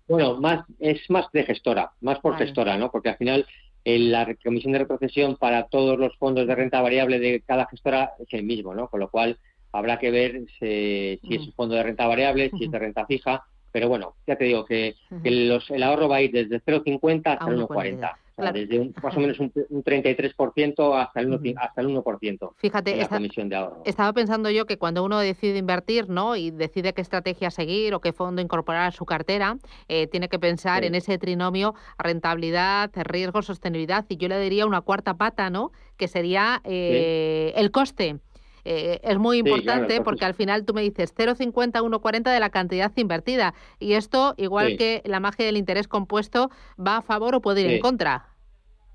Bueno, 0.06 0.38
más 0.38 0.66
es 0.78 1.08
más 1.08 1.32
de 1.32 1.44
gestora, 1.44 1.92
más 2.02 2.18
por 2.18 2.36
gestora, 2.36 2.76
¿no? 2.76 2.90
Porque 2.90 3.08
al 3.08 3.16
final 3.16 3.46
la 3.86 4.36
comisión 4.44 4.74
de 4.74 4.80
retrocesión 4.80 5.36
para 5.36 5.68
todos 5.68 5.98
los 5.98 6.14
fondos 6.18 6.46
de 6.46 6.54
renta 6.54 6.82
variable 6.82 7.18
de 7.18 7.40
cada 7.40 7.66
gestora 7.66 8.12
es 8.18 8.30
el 8.32 8.42
mismo, 8.42 8.74
¿no? 8.74 8.88
Con 8.88 9.00
lo 9.00 9.10
cual 9.10 9.38
habrá 9.72 9.98
que 9.98 10.10
ver 10.10 10.42
si, 10.58 11.18
es 11.34 11.46
un 11.46 11.54
fondo 11.54 11.76
de 11.76 11.82
renta 11.82 12.06
variable, 12.06 12.50
si 12.58 12.66
es 12.66 12.70
de 12.70 12.78
renta 12.78 13.06
fija, 13.06 13.42
pero 13.72 13.88
bueno, 13.88 14.14
ya 14.26 14.36
te 14.36 14.44
digo 14.44 14.64
que, 14.64 14.94
el 15.24 15.82
ahorro 15.82 16.08
va 16.08 16.16
a 16.16 16.22
ir 16.22 16.32
desde 16.32 16.60
0,50 16.60 17.22
hasta 17.26 17.48
el 17.48 17.60
1,40 17.60 18.16
desde 18.52 18.92
más 19.02 19.16
o 19.16 19.20
menos 19.20 19.38
un, 19.38 19.52
33% 19.52 21.00
hasta 21.00 21.20
el 21.20 21.28
1%, 21.28 21.54
hasta 21.58 21.80
el 21.80 21.88
1% 21.88 22.52
Fíjate, 22.56 22.96
la 22.96 23.08
comisión 23.08 23.48
de 23.48 23.56
ahorro. 23.56 23.82
Estaba 23.84 24.12
pensando 24.12 24.50
yo 24.50 24.66
que 24.66 24.78
cuando 24.78 25.04
uno 25.04 25.18
decide 25.18 25.58
invertir 25.58 26.08
¿no? 26.08 26.36
y 26.36 26.50
decide 26.50 26.92
qué 26.92 27.02
estrategia 27.02 27.50
seguir 27.50 27.94
o 27.94 28.00
qué 28.00 28.12
fondo 28.12 28.40
incorporar 28.40 28.88
a 28.88 28.90
su 28.90 29.04
cartera, 29.04 29.58
eh, 29.88 30.06
tiene 30.06 30.28
que 30.28 30.38
pensar 30.38 30.84
en 30.84 30.94
ese 30.94 31.18
trinomio 31.18 31.74
rentabilidad, 31.98 32.90
riesgo, 32.94 33.42
sostenibilidad 33.42 34.06
y 34.08 34.16
yo 34.16 34.28
le 34.28 34.40
diría 34.40 34.66
una 34.66 34.80
cuarta 34.80 35.14
pata, 35.14 35.50
¿no? 35.50 35.72
que 35.96 36.08
sería 36.08 36.60
eh, 36.64 37.52
el 37.56 37.70
coste. 37.70 38.18
Eh, 38.64 39.00
es 39.02 39.18
muy 39.18 39.38
importante 39.38 40.00
porque 40.02 40.24
al 40.24 40.34
final 40.34 40.64
tú 40.64 40.74
me 40.74 40.82
dices 40.82 41.14
0,50, 41.14 41.82
1,40 41.82 42.32
de 42.32 42.40
la 42.40 42.50
cantidad 42.50 42.92
invertida. 42.96 43.54
Y 43.78 43.94
esto, 43.94 44.34
igual 44.36 44.76
que 44.76 45.02
la 45.04 45.20
magia 45.20 45.46
del 45.46 45.56
interés 45.56 45.88
compuesto, 45.88 46.50
va 46.78 46.98
a 46.98 47.02
favor 47.02 47.34
o 47.34 47.40
puede 47.40 47.62
ir 47.62 47.70
en 47.70 47.80
contra. 47.80 48.26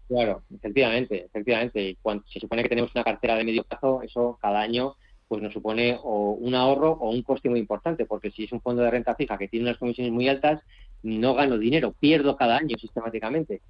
Claro, 0.07 0.43
efectivamente, 0.53 1.25
efectivamente. 1.25 1.89
Y 1.89 1.95
cuando 1.95 2.23
se 2.27 2.39
supone 2.39 2.63
que 2.63 2.69
tenemos 2.69 2.91
una 2.93 3.03
cartera 3.03 3.35
de 3.35 3.43
medio 3.43 3.63
plazo, 3.63 4.01
eso 4.03 4.37
cada 4.41 4.61
año 4.61 4.95
pues 5.27 5.41
nos 5.41 5.53
supone 5.53 5.97
o 6.03 6.33
un 6.33 6.53
ahorro 6.53 6.91
o 6.91 7.09
un 7.09 7.23
coste 7.23 7.49
muy 7.49 7.59
importante, 7.59 8.05
porque 8.05 8.29
si 8.29 8.43
es 8.43 8.51
un 8.51 8.61
fondo 8.61 8.83
de 8.83 8.91
renta 8.91 9.15
fija 9.15 9.37
que 9.37 9.47
tiene 9.47 9.65
unas 9.65 9.79
comisiones 9.79 10.13
muy 10.13 10.27
altas, 10.29 10.61
no 11.01 11.33
gano 11.33 11.57
dinero, 11.57 11.93
pierdo 11.99 12.35
cada 12.35 12.57
año 12.57 12.77
sistemáticamente. 12.77 13.61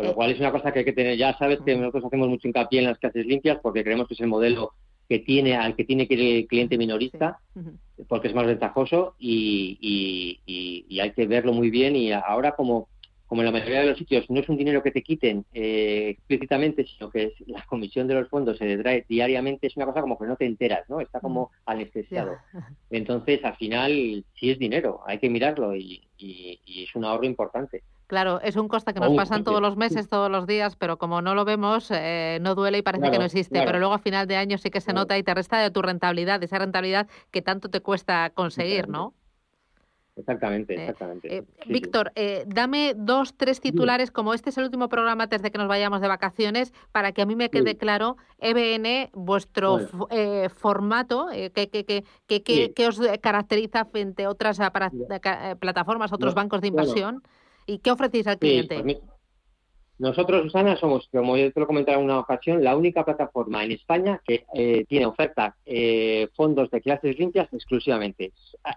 Con 0.00 0.06
lo 0.06 0.12
eh, 0.12 0.14
cual 0.14 0.30
es 0.30 0.40
una 0.40 0.50
cosa 0.50 0.72
que 0.72 0.78
hay 0.78 0.84
que 0.86 0.94
tener. 0.94 1.18
Ya 1.18 1.36
sabes 1.36 1.60
que 1.60 1.76
nosotros 1.76 2.06
hacemos 2.06 2.28
mucho 2.28 2.48
hincapié 2.48 2.80
en 2.80 2.86
las 2.86 2.98
clases 2.98 3.26
limpias 3.26 3.58
porque 3.62 3.84
creemos 3.84 4.08
que 4.08 4.14
es 4.14 4.20
el 4.20 4.28
modelo 4.28 4.72
que 5.10 5.18
tiene 5.18 5.56
al 5.56 5.76
que 5.76 5.84
tiene 5.84 6.08
que 6.08 6.14
ir 6.14 6.36
el 6.36 6.46
cliente 6.46 6.78
minorista 6.78 7.40
porque 8.08 8.28
es 8.28 8.34
más 8.34 8.46
ventajoso 8.46 9.16
y, 9.18 9.76
y, 10.48 11.00
hay 11.00 11.10
que 11.12 11.26
verlo 11.26 11.52
muy 11.52 11.68
bien 11.68 11.96
y 11.96 12.12
ahora 12.12 12.52
como 12.52 12.88
como 13.26 13.42
en 13.42 13.46
la 13.46 13.52
mayoría 13.52 13.82
de 13.82 13.86
los 13.86 13.98
sitios 13.98 14.28
no 14.28 14.40
es 14.40 14.48
un 14.48 14.56
dinero 14.56 14.82
que 14.82 14.90
te 14.90 15.02
quiten 15.02 15.44
eh, 15.54 16.08
explícitamente, 16.16 16.84
sino 16.84 17.10
que 17.10 17.26
es 17.26 17.32
la 17.46 17.64
comisión 17.64 18.08
de 18.08 18.14
los 18.14 18.28
fondos 18.28 18.58
se 18.58 18.64
le 18.64 18.76
trae 18.76 19.04
diariamente, 19.08 19.68
es 19.68 19.76
una 19.76 19.86
cosa 19.86 20.00
como 20.00 20.18
que 20.18 20.26
no 20.26 20.34
te 20.34 20.46
enteras, 20.46 20.88
¿no? 20.88 21.00
Está 21.00 21.20
como 21.20 21.52
anestesiado. 21.64 22.32
Entonces, 22.90 23.44
al 23.44 23.54
final, 23.54 24.24
sí 24.34 24.50
es 24.50 24.58
dinero, 24.58 25.02
hay 25.06 25.18
que 25.18 25.30
mirarlo 25.30 25.76
y, 25.76 26.02
es 26.18 26.92
un 26.96 27.04
ahorro 27.04 27.24
importante. 27.24 27.84
Claro, 28.10 28.40
es 28.40 28.56
un 28.56 28.66
coste 28.66 28.92
que 28.92 28.98
nos 28.98 29.14
pasan 29.14 29.44
todos 29.44 29.62
los 29.62 29.76
meses, 29.76 30.08
todos 30.08 30.28
los 30.28 30.44
días, 30.44 30.74
pero 30.74 30.98
como 30.98 31.22
no 31.22 31.36
lo 31.36 31.44
vemos, 31.44 31.92
eh, 31.92 32.38
no 32.40 32.56
duele 32.56 32.78
y 32.78 32.82
parece 32.82 33.08
que 33.08 33.20
no 33.20 33.24
existe. 33.24 33.62
Pero 33.64 33.78
luego 33.78 33.94
a 33.94 34.00
final 34.00 34.26
de 34.26 34.34
año 34.34 34.58
sí 34.58 34.68
que 34.68 34.80
se 34.80 34.92
nota 34.92 35.16
y 35.16 35.22
te 35.22 35.32
resta 35.32 35.60
de 35.60 35.70
tu 35.70 35.80
rentabilidad, 35.80 36.40
de 36.40 36.46
esa 36.46 36.58
rentabilidad 36.58 37.06
que 37.30 37.40
tanto 37.40 37.68
te 37.70 37.80
cuesta 37.80 38.30
conseguir, 38.30 38.88
¿no? 38.88 39.14
Exactamente, 40.16 40.74
eh, 40.74 40.80
exactamente. 40.80 41.36
Eh, 41.36 41.44
Víctor, 41.66 42.10
eh, 42.16 42.42
dame 42.48 42.94
dos, 42.96 43.36
tres 43.36 43.60
titulares, 43.60 44.10
como 44.10 44.34
este 44.34 44.50
es 44.50 44.58
el 44.58 44.64
último 44.64 44.88
programa 44.88 45.22
antes 45.22 45.40
de 45.40 45.52
que 45.52 45.58
nos 45.58 45.68
vayamos 45.68 46.00
de 46.00 46.08
vacaciones, 46.08 46.72
para 46.90 47.12
que 47.12 47.22
a 47.22 47.26
mí 47.26 47.36
me 47.36 47.48
quede 47.48 47.76
claro, 47.76 48.16
EBN, 48.38 49.10
vuestro 49.12 49.78
formato, 50.48 51.28
¿qué, 51.54 52.88
os 52.88 53.00
caracteriza 53.20 53.84
frente 53.84 54.24
a 54.24 54.30
otras 54.30 54.58
plataformas, 55.60 56.12
otros 56.12 56.34
bancos 56.34 56.60
de 56.60 56.66
inversión? 56.66 57.22
¿Y 57.66 57.78
qué 57.78 57.90
ofrecéis 57.90 58.26
al 58.26 58.38
cliente? 58.38 58.82
Pues 58.82 58.98
nosotros, 59.98 60.44
Susana, 60.44 60.76
somos, 60.78 61.08
como 61.12 61.36
yo 61.36 61.52
te 61.52 61.60
lo 61.60 61.66
comentaba 61.66 61.98
en 61.98 62.04
una 62.04 62.18
ocasión, 62.18 62.64
la 62.64 62.74
única 62.74 63.04
plataforma 63.04 63.62
en 63.64 63.72
España 63.72 64.22
que 64.24 64.46
tiene 64.88 65.04
oferta 65.04 65.56
fondos 66.34 66.70
de 66.70 66.80
clases 66.80 67.18
limpias 67.18 67.52
exclusivamente. 67.52 68.32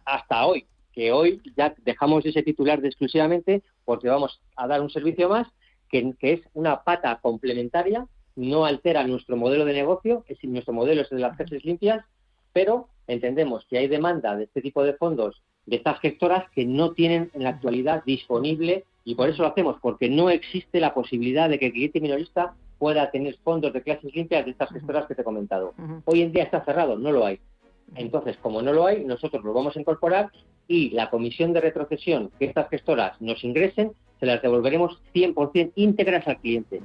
Hasta 0.06 0.46
hoy, 0.46 0.68
que 0.92 1.14
hoy 1.14 1.42
ya 1.56 1.74
dejamos 1.84 2.26
ese 2.26 2.44
titular 2.44 2.82
de 2.82 2.90
exclusivamente 2.90 3.64
porque 3.86 4.10
vamos 4.10 4.42
a 4.58 4.68
dar 4.68 4.82
un 4.82 4.90
servicio 4.90 5.30
más 5.30 5.48
que, 5.90 6.14
es 6.20 6.42
una 6.54 6.84
pata 6.84 7.20
complementaria, 7.22 8.08
no 8.36 8.66
altera 8.66 9.06
nuestro 9.06 9.38
modelo 9.38 9.64
de 9.64 9.74
negocio, 9.74 10.26
es 10.28 10.44
nuestro 10.44 10.74
modelo 10.74 11.04
es 11.04 11.12
el 11.12 11.20
de 11.20 11.22
las 11.22 11.38
clases 11.38 11.64
limpias, 11.64 12.04
pero 12.52 12.90
entendemos 13.08 13.66
que 13.70 13.78
hay 13.78 13.88
demanda 13.88 14.36
de 14.36 14.46
este 14.46 14.62
tipo 14.62 14.84
de 14.84 14.96
fondos 14.96 15.42
de 15.66 15.78
estas 15.78 16.00
gestoras 16.00 16.50
que 16.52 16.66
no 16.66 16.92
tienen 16.92 17.32
en 17.34 17.44
la 17.44 17.50
actualidad 17.50 18.04
disponible 18.06 18.86
y 19.06 19.16
por 19.16 19.30
eso 19.30 19.44
lo 19.44 19.50
hacemos, 19.50 19.78
porque 19.82 20.10
no 20.10 20.30
existe 20.30 20.80
la 20.80 20.94
posibilidad 20.94 21.50
de 21.50 21.60
que 21.60 21.68
el 21.68 21.74
cliente 21.74 22.00
minorista 22.00 22.54
pueda 22.80 23.12
tener 23.12 23.38
fondos 23.44 23.74
de 23.74 23.82
clases 23.82 24.14
limpias 24.14 24.46
de 24.46 24.52
estas 24.52 24.70
gestoras 24.70 25.06
que 25.08 25.16
te 25.16 25.22
he 25.22 25.26
comentado. 25.26 25.74
Hoy 26.06 26.22
en 26.22 26.32
día 26.32 26.44
está 26.44 26.64
cerrado, 26.66 26.98
no 26.98 27.12
lo 27.12 27.26
hay. 27.26 27.40
Entonces, 27.96 28.38
como 28.42 28.62
no 28.62 28.74
lo 28.74 28.86
hay, 28.86 29.04
nosotros 29.04 29.44
lo 29.44 29.54
vamos 29.54 29.76
a 29.76 29.80
incorporar 29.80 30.32
y 30.68 30.90
la 30.92 31.10
comisión 31.10 31.54
de 31.54 31.62
retrocesión 31.62 32.32
que 32.40 32.46
estas 32.46 32.70
gestoras 32.70 33.20
nos 33.22 33.44
ingresen, 33.44 33.92
se 34.20 34.26
las 34.26 34.42
devolveremos 34.42 35.00
100% 35.14 35.74
íntegras 35.76 36.28
al 36.28 36.40
cliente. 36.40 36.82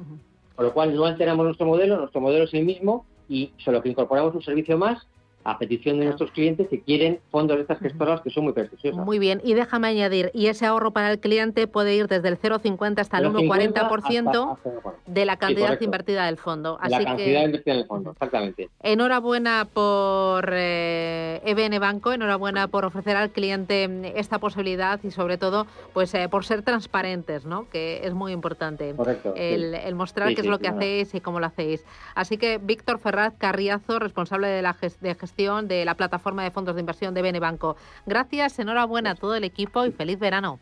Con 0.56 0.64
lo 0.66 0.72
cual 0.72 0.94
no 0.94 1.04
alteramos 1.04 1.46
nuestro 1.46 1.66
modelo, 1.66 1.96
nuestro 1.96 2.20
modelo 2.20 2.44
es 2.44 2.54
el 2.54 2.64
mismo 2.64 3.06
y 3.28 3.52
solo 3.58 3.80
que 3.82 3.88
incorporamos 3.88 4.34
un 4.34 4.42
servicio 4.42 4.76
más 4.76 5.06
a 5.48 5.56
petición 5.56 5.98
de 5.98 6.04
nuestros 6.04 6.30
clientes 6.30 6.68
que 6.68 6.82
quieren 6.82 7.20
fondos 7.30 7.56
de 7.56 7.62
estas 7.62 7.78
gestoras 7.78 8.20
que 8.20 8.28
son 8.28 8.44
muy 8.44 8.52
prestigiosas. 8.52 9.02
Muy 9.02 9.18
bien, 9.18 9.40
y 9.42 9.54
déjame 9.54 9.88
añadir, 9.88 10.30
y 10.34 10.48
ese 10.48 10.66
ahorro 10.66 10.90
para 10.90 11.10
el 11.10 11.20
cliente 11.20 11.66
puede 11.66 11.94
ir 11.94 12.06
desde 12.06 12.28
el 12.28 12.38
0,50 12.38 12.98
hasta 12.98 13.18
el 13.18 13.32
1,40% 13.32 14.58
de 15.06 15.24
la 15.24 15.38
cantidad 15.38 15.80
invertida 15.80 16.26
del 16.26 16.36
fondo. 16.36 16.76
Así 16.82 16.92
la 16.92 17.04
cantidad 17.04 17.44
invertida 17.44 17.74
en 17.74 17.80
el 17.80 17.86
fondo, 17.86 18.10
exactamente. 18.10 18.68
Enhorabuena 18.82 19.66
por 19.72 20.50
eh, 20.52 21.40
EBN 21.46 21.80
Banco, 21.80 22.12
enhorabuena 22.12 22.68
por 22.68 22.84
ofrecer 22.84 23.16
al 23.16 23.30
cliente 23.30 24.12
esta 24.16 24.38
posibilidad 24.38 25.00
y 25.02 25.10
sobre 25.10 25.38
todo 25.38 25.66
pues 25.94 26.12
eh, 26.12 26.28
por 26.28 26.44
ser 26.44 26.60
transparentes, 26.60 27.46
¿no? 27.46 27.70
que 27.70 28.00
es 28.04 28.12
muy 28.12 28.32
importante 28.32 28.94
el, 29.34 29.94
mostrar 29.94 30.34
qué 30.34 30.42
es 30.42 30.46
lo 30.46 30.58
que 30.58 30.68
hacéis 30.68 31.14
y 31.14 31.20
cómo 31.22 31.40
lo 31.40 31.46
hacéis. 31.46 31.86
Así 32.14 32.36
que 32.36 32.58
Víctor 32.58 32.98
Ferraz 32.98 33.32
Carriazo, 33.38 33.98
responsable 33.98 34.48
de 34.48 34.60
la 34.60 34.76
de 35.00 35.14
gestión 35.14 35.37
de 35.38 35.84
la 35.84 35.94
plataforma 35.94 36.42
de 36.42 36.50
fondos 36.50 36.74
de 36.74 36.80
inversión 36.80 37.14
de 37.14 37.22
Benebanco. 37.22 37.76
Gracias, 38.06 38.58
enhorabuena 38.58 39.12
a 39.12 39.14
todo 39.14 39.36
el 39.36 39.44
equipo 39.44 39.86
y 39.86 39.92
feliz 39.92 40.18
verano. 40.18 40.58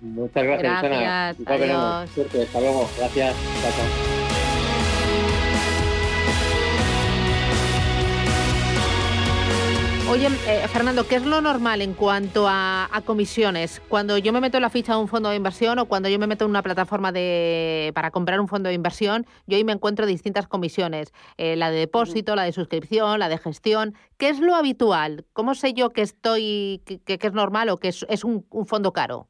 Muchas 0.00 0.42
gracias, 0.42 0.82
gracias 0.82 1.36
Adiós. 1.46 2.10
Hasta 2.44 2.60
luego. 2.60 2.90
Gracias. 2.98 4.13
Oye, 10.10 10.26
eh, 10.26 10.68
Fernando, 10.68 11.08
¿qué 11.08 11.16
es 11.16 11.24
lo 11.24 11.40
normal 11.40 11.80
en 11.80 11.94
cuanto 11.94 12.44
a, 12.46 12.88
comisiones? 13.06 13.80
Cuando 13.88 14.18
yo 14.18 14.34
me 14.34 14.40
meto 14.40 14.58
en 14.58 14.62
la 14.62 14.68
ficha 14.68 14.92
de 14.92 15.00
un 15.00 15.08
fondo 15.08 15.30
de 15.30 15.36
inversión 15.36 15.78
o 15.78 15.86
cuando 15.86 16.10
yo 16.10 16.18
me 16.18 16.26
meto 16.26 16.44
en 16.44 16.50
una 16.50 16.62
plataforma 16.62 17.10
de, 17.10 17.90
para 17.94 18.10
comprar 18.10 18.38
un 18.38 18.46
fondo 18.46 18.68
de 18.68 18.74
inversión, 18.74 19.24
yo 19.46 19.56
ahí 19.56 19.64
me 19.64 19.72
encuentro 19.72 20.04
distintas 20.04 20.46
comisiones. 20.46 21.12
Eh, 21.38 21.56
la 21.56 21.70
de 21.70 21.78
depósito, 21.78 22.36
la 22.36 22.42
de 22.42 22.52
suscripción, 22.52 23.18
la 23.18 23.30
de 23.30 23.38
gestión. 23.38 23.94
¿Qué 24.18 24.28
es 24.28 24.40
lo 24.40 24.54
habitual? 24.54 25.24
¿Cómo 25.32 25.54
sé 25.54 25.72
yo 25.72 25.90
que 25.90 26.02
estoy 26.02 26.82
que, 26.84 27.18
es 27.20 27.32
normal 27.32 27.70
o 27.70 27.78
que 27.78 27.88
es, 27.88 28.24
un, 28.24 28.46
un 28.50 28.66
fondo 28.66 28.92
caro? 28.92 29.28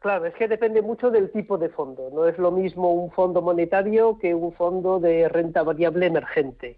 Claro, 0.00 0.26
es 0.26 0.34
que 0.34 0.48
depende 0.48 0.82
mucho 0.82 1.10
del 1.10 1.32
tipo 1.32 1.56
de 1.56 1.70
fondo. 1.70 2.10
No 2.12 2.28
es 2.28 2.36
lo 2.36 2.50
mismo 2.50 2.92
un 2.92 3.10
fondo 3.10 3.40
monetario 3.40 4.18
que 4.18 4.34
un 4.34 4.52
fondo 4.52 5.00
de 5.00 5.30
renta 5.30 5.62
variable 5.62 6.04
emergente. 6.06 6.76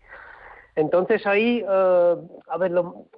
Entonces 0.77 1.27
ahí, 1.27 1.65
eh, 1.67 2.17
a 2.49 2.59
ver, 2.59 2.73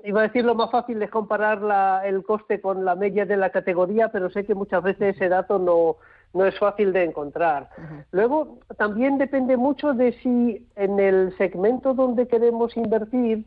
iba 0.05 0.21
a 0.21 0.23
decir 0.29 0.45
lo 0.45 0.55
más 0.55 0.71
fácil 0.71 1.03
es 1.03 1.11
comparar 1.11 2.07
el 2.07 2.23
coste 2.25 2.61
con 2.61 2.85
la 2.85 2.95
media 2.95 3.27
de 3.27 3.37
la 3.37 3.51
categoría, 3.51 4.09
pero 4.11 4.31
sé 4.31 4.47
que 4.47 4.55
muchas 4.55 4.83
veces 4.83 5.17
ese 5.17 5.29
dato 5.29 5.59
no, 5.59 5.97
no 6.33 6.47
es 6.47 6.57
fácil 6.59 6.93
de 6.93 7.05
encontrar. 7.05 7.69
Luego, 8.13 8.59
también 8.77 9.19
depende 9.19 9.57
mucho 9.57 9.93
de 9.93 10.13
si 10.23 10.69
en 10.77 11.01
el 11.01 11.37
segmento 11.37 11.95
donde 11.95 12.29
queremos 12.29 12.77
invertir 12.77 13.45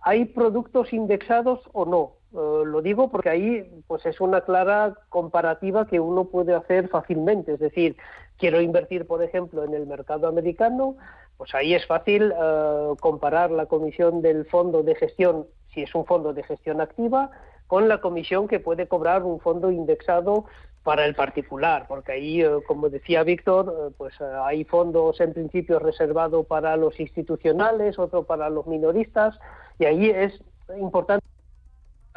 hay 0.00 0.24
productos 0.26 0.92
indexados 0.92 1.60
o 1.72 1.84
no. 1.84 2.12
Eh, 2.32 2.64
lo 2.64 2.82
digo 2.82 3.10
porque 3.10 3.30
ahí 3.30 3.82
pues 3.86 4.04
es 4.06 4.20
una 4.20 4.42
clara 4.42 4.94
comparativa 5.08 5.86
que 5.86 5.98
uno 5.98 6.26
puede 6.26 6.54
hacer 6.54 6.88
fácilmente. 6.88 7.54
Es 7.54 7.58
decir, 7.58 7.96
quiero 8.36 8.60
invertir, 8.60 9.06
por 9.06 9.22
ejemplo, 9.22 9.64
en 9.64 9.74
el 9.74 9.86
mercado 9.86 10.28
americano, 10.28 10.96
pues 11.38 11.54
ahí 11.54 11.72
es 11.72 11.86
fácil 11.86 12.30
eh, 12.32 12.94
comparar 13.00 13.50
la 13.50 13.64
comisión 13.64 14.20
del 14.20 14.44
fondo 14.44 14.82
de 14.82 14.94
gestión, 14.94 15.46
si 15.72 15.82
es 15.82 15.94
un 15.94 16.04
fondo 16.04 16.34
de 16.34 16.42
gestión 16.42 16.82
activa, 16.82 17.30
con 17.66 17.88
la 17.88 18.02
comisión 18.02 18.48
que 18.48 18.60
puede 18.60 18.86
cobrar 18.86 19.22
un 19.22 19.40
fondo 19.40 19.70
indexado 19.70 20.44
para 20.82 21.06
el 21.06 21.14
particular, 21.14 21.86
porque 21.88 22.12
ahí, 22.12 22.42
eh, 22.42 22.50
como 22.66 22.90
decía 22.90 23.22
Víctor, 23.22 23.94
pues 23.96 24.20
hay 24.20 24.64
fondos 24.64 25.18
en 25.20 25.32
principio 25.32 25.78
reservados 25.78 26.44
para 26.46 26.76
los 26.76 27.00
institucionales, 27.00 27.98
otro 27.98 28.24
para 28.24 28.50
los 28.50 28.66
minoristas, 28.66 29.38
y 29.78 29.86
ahí 29.86 30.10
es 30.10 30.38
importante 30.78 31.24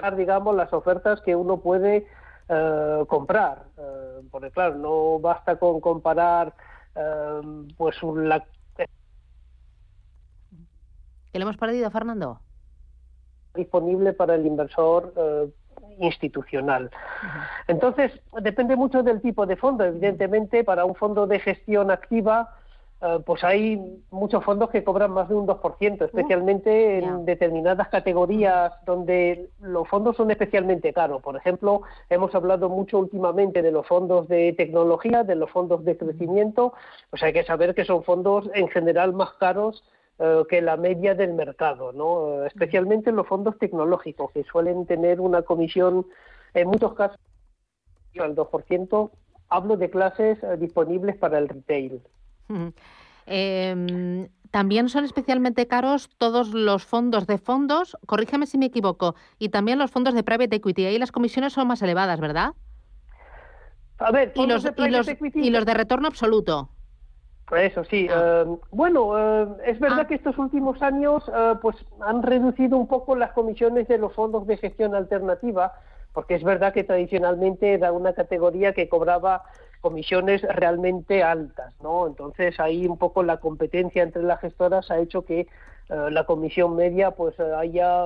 digamos, 0.10 0.56
las 0.56 0.74
ofertas 0.74 1.22
que 1.22 1.36
uno 1.36 1.58
puede 1.58 2.08
eh, 2.50 3.04
comprar. 3.08 3.66
Eh, 3.78 4.22
porque, 4.32 4.52
claro, 4.52 4.76
no 4.76 5.20
basta 5.20 5.58
con 5.58 5.80
comparar 5.80 6.54
eh, 6.96 7.42
pues 7.78 7.96
la... 8.04 8.44
¿Que 11.32 11.40
le 11.40 11.44
hemos 11.44 11.58
perdido, 11.58 11.90
Fernando? 11.92 12.40
Disponible 13.56 14.14
para 14.14 14.36
el 14.36 14.46
inversor 14.46 15.14
institucional. 16.00 16.90
Entonces, 17.68 18.12
depende 18.42 18.76
mucho 18.76 19.04
del 19.04 19.22
tipo 19.22 19.46
de 19.46 19.56
fondo. 19.56 19.84
Evidentemente, 19.84 20.64
para 20.64 20.86
un 20.86 20.96
fondo 20.96 21.28
de 21.28 21.40
gestión 21.40 21.92
activa, 21.92 22.56
eh, 23.02 23.20
pues 23.26 23.44
hay 23.44 24.04
muchos 24.12 24.44
fondos 24.44 24.70
que 24.70 24.84
cobran 24.84 25.12
más 25.12 25.28
de 25.28 25.36
un 25.36 25.48
2%, 25.48 26.06
especialmente 26.06 27.00
en 27.00 27.26
determinadas 27.26 27.90
categorías 27.90 28.74
donde 28.86 29.50
los 29.60 29.88
fondos 29.88 30.16
son 30.16 30.30
especialmente 30.32 30.94
caros. 30.94 31.22
Por 31.22 31.36
ejemplo, 31.36 31.82
hemos 32.10 32.34
hablado 32.36 32.70
mucho 32.70 33.00
últimamente 33.00 33.62
de 33.62 33.72
los 33.72 33.88
fondos 33.88 34.28
de 34.28 34.54
tecnología, 34.54 35.24
de 35.24 35.36
los 35.36 35.50
fondos 35.50 35.84
de 35.84 35.98
crecimiento, 35.98 36.74
pues 37.10 37.24
hay 37.24 37.34
que 37.34 37.44
saber 37.44 37.74
que 37.74 37.86
son 37.86 38.04
fondos 38.04 38.50
en 38.54 38.68
general 38.70 39.14
más 39.14 39.34
caros 39.34 39.84
eh, 39.84 40.01
que 40.50 40.62
la 40.62 40.78
media 40.78 41.16
del 41.16 41.34
mercado, 41.34 41.94
¿no? 41.94 42.46
especialmente 42.46 43.12
los 43.12 43.28
fondos 43.28 43.58
tecnológicos, 43.58 44.32
que 44.32 44.44
suelen 44.44 44.86
tener 44.86 45.20
una 45.20 45.42
comisión, 45.42 46.06
en 46.54 46.68
muchos 46.68 46.94
casos, 46.94 47.20
al 48.20 48.36
2%. 48.36 49.12
Hablo 49.50 49.78
de 49.78 49.90
clases 49.90 50.42
eh, 50.44 50.58
disponibles 50.58 51.18
para 51.18 51.38
el 51.38 51.50
retail. 51.50 52.02
Em, 53.26 54.28
también 54.50 54.90
son 54.90 55.06
especialmente 55.06 55.68
caros 55.68 56.10
todos 56.18 56.54
los 56.54 56.86
fondos 56.86 57.28
de 57.28 57.38
fondos, 57.38 57.98
corrígeme 58.06 58.46
si 58.46 58.58
me 58.58 58.66
equivoco, 58.68 59.16
y 59.40 59.50
también 59.50 59.80
los 59.80 59.92
fondos 59.92 60.14
de 60.14 60.24
private 60.24 60.58
equity. 60.58 60.86
Ahí 60.86 61.00
las 61.00 61.12
comisiones 61.12 61.54
son 61.54 61.68
más 61.68 61.82
elevadas, 61.82 62.20
¿verdad? 62.20 62.54
A 63.98 64.12
ver, 64.12 64.34
y 64.36 64.48
los, 64.48 64.64
de 64.64 65.74
retorno 65.74 66.08
absoluto. 66.08 66.70
Eso 67.58 67.84
sí. 67.84 68.08
Ah. 68.10 68.44
Eh, 68.46 68.56
bueno, 68.72 69.18
eh, 69.18 69.48
es 69.66 69.80
verdad 69.80 70.02
ah. 70.02 70.08
que 70.08 70.16
estos 70.16 70.38
últimos 70.38 70.82
años 70.82 71.24
eh, 71.34 71.54
pues 71.62 71.76
han 72.00 72.24
reducido 72.24 72.78
un 72.78 72.88
poco 72.88 73.16
las 73.16 73.32
comisiones 73.32 73.88
de 73.88 73.98
los 73.98 74.14
fondos 74.14 74.48
de 74.48 74.58
gestión 74.58 74.96
alternativa, 74.96 75.74
porque 76.14 76.36
es 76.36 76.44
verdad 76.44 76.74
que 76.74 76.84
tradicionalmente 76.84 77.74
era 77.74 77.92
una 77.92 78.14
categoría 78.14 78.74
que 78.74 78.90
cobraba 78.90 79.44
comisiones 79.82 80.44
realmente 80.44 81.24
altas, 81.24 81.74
¿no? 81.82 82.08
Entonces 82.08 82.60
ahí 82.60 82.86
un 82.86 82.98
poco 82.98 83.24
la 83.24 83.38
competencia 83.38 84.04
entre 84.04 84.24
las 84.24 84.40
gestoras 84.40 84.92
ha 84.92 85.00
hecho 85.00 85.26
que 85.26 85.42
eh, 85.42 85.48
la 86.12 86.26
comisión 86.26 86.76
media 86.76 87.12
pues 87.12 87.40
haya 87.40 88.06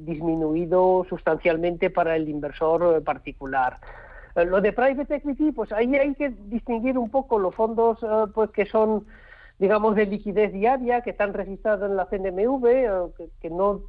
disminuido 0.00 1.06
sustancialmente 1.08 1.90
para 1.90 2.16
el 2.16 2.28
inversor 2.28 3.02
particular. 3.04 3.78
Lo 4.44 4.60
de 4.60 4.72
private 4.72 5.16
equity, 5.16 5.52
pues 5.52 5.72
ahí 5.72 5.94
hay 5.96 6.14
que 6.14 6.30
distinguir 6.30 6.98
un 6.98 7.10
poco 7.10 7.38
los 7.38 7.54
fondos 7.54 7.98
pues 8.34 8.50
que 8.50 8.66
son 8.66 9.06
digamos 9.58 9.96
de 9.96 10.06
liquidez 10.06 10.52
diaria, 10.52 11.00
que 11.00 11.10
están 11.10 11.34
registrados 11.34 11.90
en 11.90 11.96
la 11.96 12.06
CNMV, 12.06 13.12
que, 13.16 13.28
que 13.40 13.50
no 13.50 13.82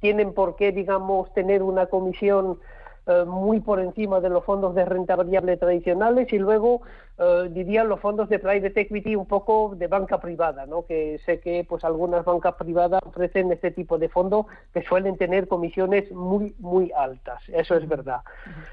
tienen 0.00 0.32
por 0.32 0.56
qué 0.56 0.72
digamos 0.72 1.32
tener 1.34 1.62
una 1.62 1.86
comisión 1.86 2.58
eh, 3.04 3.24
muy 3.26 3.58
por 3.58 3.80
encima 3.80 4.20
de 4.20 4.28
los 4.28 4.44
fondos 4.44 4.76
de 4.76 4.84
renta 4.84 5.16
variable 5.16 5.56
tradicionales 5.56 6.32
y 6.32 6.38
luego 6.38 6.82
eh, 7.18 7.48
diría 7.50 7.82
los 7.82 7.98
fondos 7.98 8.28
de 8.28 8.38
private 8.38 8.80
equity 8.80 9.16
un 9.16 9.26
poco 9.26 9.74
de 9.76 9.88
banca 9.88 10.20
privada, 10.20 10.66
¿no? 10.66 10.86
que 10.86 11.18
sé 11.26 11.40
que 11.40 11.66
pues 11.68 11.82
algunas 11.82 12.24
bancas 12.24 12.54
privadas 12.54 13.00
ofrecen 13.04 13.50
este 13.50 13.72
tipo 13.72 13.98
de 13.98 14.08
fondos 14.08 14.46
que 14.72 14.82
suelen 14.82 15.16
tener 15.16 15.48
comisiones 15.48 16.12
muy 16.12 16.54
muy 16.60 16.92
altas, 16.96 17.42
eso 17.48 17.74
es 17.74 17.88
verdad. 17.88 18.20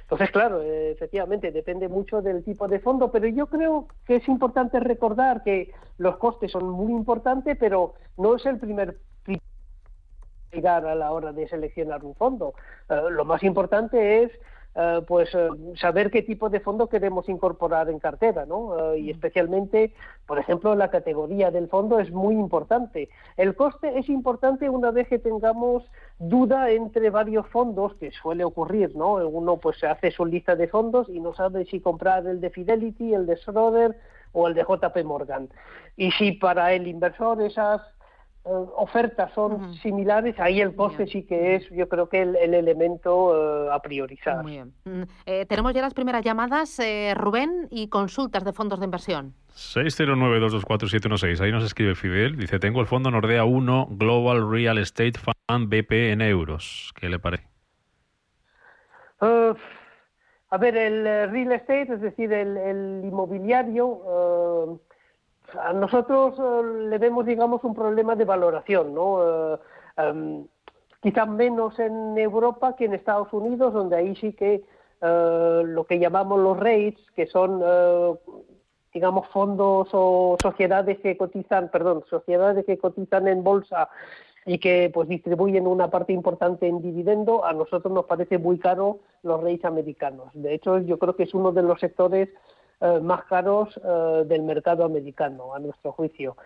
Entonces 0.02 0.30
claro, 0.30 0.62
eh, 0.62 0.92
efectivamente 0.92 1.52
depende 1.52 1.88
mucho 1.88 2.22
del 2.22 2.44
tipo 2.44 2.68
de 2.68 2.80
fondo, 2.80 3.12
pero 3.12 3.28
yo 3.28 3.48
creo 3.48 3.88
que 4.06 4.18
es 4.18 4.28
importante 4.28 4.80
recordar 4.80 5.42
que 5.42 5.72
los 5.98 6.18
costes 6.18 6.52
son 6.52 6.70
muy 6.70 6.92
importantes, 6.92 7.58
pero 7.60 7.96
no 8.16 8.36
es 8.36 8.46
el 8.46 8.60
primer 8.60 8.96
a 10.52 10.96
la 10.96 11.12
hora 11.12 11.32
de 11.32 11.48
seleccionar 11.48 12.04
un 12.04 12.16
fondo. 12.16 12.54
Eh, 12.90 13.02
lo 13.12 13.26
más 13.26 13.44
importante 13.44 14.24
es 14.24 14.32
eh, 14.76 15.02
pues 15.08 15.30
eh, 15.34 15.50
saber 15.76 16.12
qué 16.12 16.22
tipo 16.22 16.50
de 16.50 16.60
fondo 16.60 16.88
queremos 16.88 17.28
incorporar 17.28 17.90
en 17.90 18.00
cartera, 18.00 18.46
¿no? 18.46 18.96
y 18.96 19.10
especialmente, 19.10 19.94
por 20.26 20.40
ejemplo, 20.40 20.76
la 20.76 20.90
categoría 20.90 21.52
del 21.52 21.68
fondo 21.68 22.00
es 22.00 22.12
muy 22.12 22.36
importante. 22.36 23.10
El 23.36 23.56
coste 23.56 23.98
es 23.98 24.10
importante 24.10 24.70
una 24.70 24.92
vez 24.92 25.08
que 25.08 25.20
tengamos 25.20 25.84
duda 26.20 26.70
entre 26.70 27.10
varios 27.10 27.48
fondos, 27.48 27.96
que 27.96 28.12
suele 28.12 28.44
ocurrir, 28.44 28.96
¿no? 28.96 29.16
Uno 29.16 29.58
pues 29.58 29.80
se 29.80 29.88
hace 29.88 30.12
su 30.12 30.26
lista 30.26 30.56
de 30.56 30.68
fondos 30.68 31.10
y 31.10 31.20
no 31.20 31.34
sabe 31.34 31.66
si 31.66 31.80
comprar 31.80 32.28
el 32.28 32.40
de 32.40 32.50
Fidelity, 32.50 33.14
el 33.14 33.26
de 33.26 33.38
Schroeder 33.38 33.98
o 34.34 34.48
el 34.48 34.54
de 34.54 34.64
JP 34.64 35.04
Morgan. 35.04 35.50
Y 35.98 36.12
si 36.12 36.34
para 36.34 36.74
el 36.74 36.88
inversor 36.88 37.42
esas 37.42 37.82
ofertas 38.44 39.32
son 39.34 39.74
similares, 39.76 40.40
ahí 40.40 40.62
el 40.62 40.76
coste 40.76 41.08
sí 41.08 41.24
que 41.24 41.56
es, 41.56 41.70
yo 41.70 41.88
creo 41.90 42.10
que 42.10 42.22
el, 42.22 42.36
elemento 42.36 43.68
eh, 43.68 43.70
a 43.72 43.80
priorizar. 43.80 44.42
Muy 44.42 44.54
bien. 44.54 44.74
Mm, 44.86 45.04
eh, 45.26 45.46
tenemos 45.46 45.74
ya 45.74 45.82
las 45.82 45.94
primeras 45.94 46.24
llamadas, 46.24 46.80
Rubén, 47.16 47.68
y 47.70 47.90
consultas 47.90 48.44
de 48.44 48.54
fondos 48.54 48.80
de 48.80 48.86
inversión. 48.86 49.34
609-224-716. 49.54 51.42
Ahí 51.42 51.52
nos 51.52 51.64
escribe 51.64 51.96
Fidel. 51.96 52.38
Dice, 52.38 52.60
tengo 52.60 52.80
el 52.80 52.88
fondo 52.88 53.12
Nordea 53.12 53.44
1 53.44 53.88
Global 53.92 54.50
Real 54.50 54.78
Estate 54.78 55.14
Fund 55.20 55.70
BP 55.70 55.92
en 56.12 56.22
euros. 56.22 56.94
¿Qué 56.96 57.10
le 57.10 57.20
parece? 57.20 57.48
a 59.22 60.58
ver, 60.58 60.78
el 60.78 61.30
real 61.30 61.52
estate, 61.52 61.94
es 61.94 62.00
decir, 62.00 62.32
el, 62.32 62.56
el 62.56 63.02
inmobiliario 63.04 64.80
a 65.58 65.74
nosotros 65.74 66.36
eh, 66.38 66.88
le 66.90 66.98
vemos, 66.98 67.26
digamos, 67.26 67.64
un 67.64 67.74
problema 67.74 68.16
de 68.16 68.26
valoración, 68.26 68.94
¿no? 68.94 69.54
Eh, 69.54 69.58
em, 69.98 70.48
quizás 71.02 71.28
menos 71.28 71.80
en 71.80 72.18
Europa 72.18 72.76
que 72.76 72.86
en 72.86 72.94
Estados 72.94 73.32
Unidos, 73.32 73.74
donde 73.74 73.96
ahí 73.96 74.16
sí 74.16 74.34
que 74.34 74.64
eh, 75.02 75.62
lo 75.66 75.86
que 75.86 76.00
llamamos 76.00 76.40
los 76.40 76.60
REITs, 76.60 77.12
que 77.12 77.26
son, 77.28 77.64
digamos, 78.94 79.28
fondos 79.30 79.90
o 79.94 80.36
sociedades 80.42 81.00
que 81.00 81.16
cotizan, 81.16 81.70
perdón, 81.70 82.04
sociedades 82.10 82.66
que 82.66 82.78
cotizan 82.78 83.28
en 83.28 83.44
bolsa 83.44 83.90
y 84.46 84.58
que 84.58 84.90
pues 84.94 85.08
distribuyen 85.08 85.68
una 85.68 85.90
parte 85.90 86.12
importante 86.12 86.68
en 86.68 86.82
dividendo, 86.82 87.46
a 87.46 87.54
nosotros 87.54 87.94
nos 87.94 88.06
parece 88.06 88.38
muy 88.38 88.58
caro 88.58 89.00
los 89.24 89.42
REITs 89.42 89.66
americanos. 89.66 90.30
De 90.34 90.54
hecho, 90.54 90.80
yo 90.80 90.98
creo 90.98 91.16
que 91.16 91.24
es 91.24 91.34
uno 91.34 91.52
de 91.52 91.64
los 91.64 91.80
sectores 91.80 92.30
eh, 92.82 93.00
más 93.02 93.26
caros 93.26 93.80
eh, 93.84 94.24
del 94.26 94.44
mercado 94.44 94.84
americano, 94.86 95.54
a 95.54 95.60
nuestro 95.60 95.92
juicio. 95.92 96.38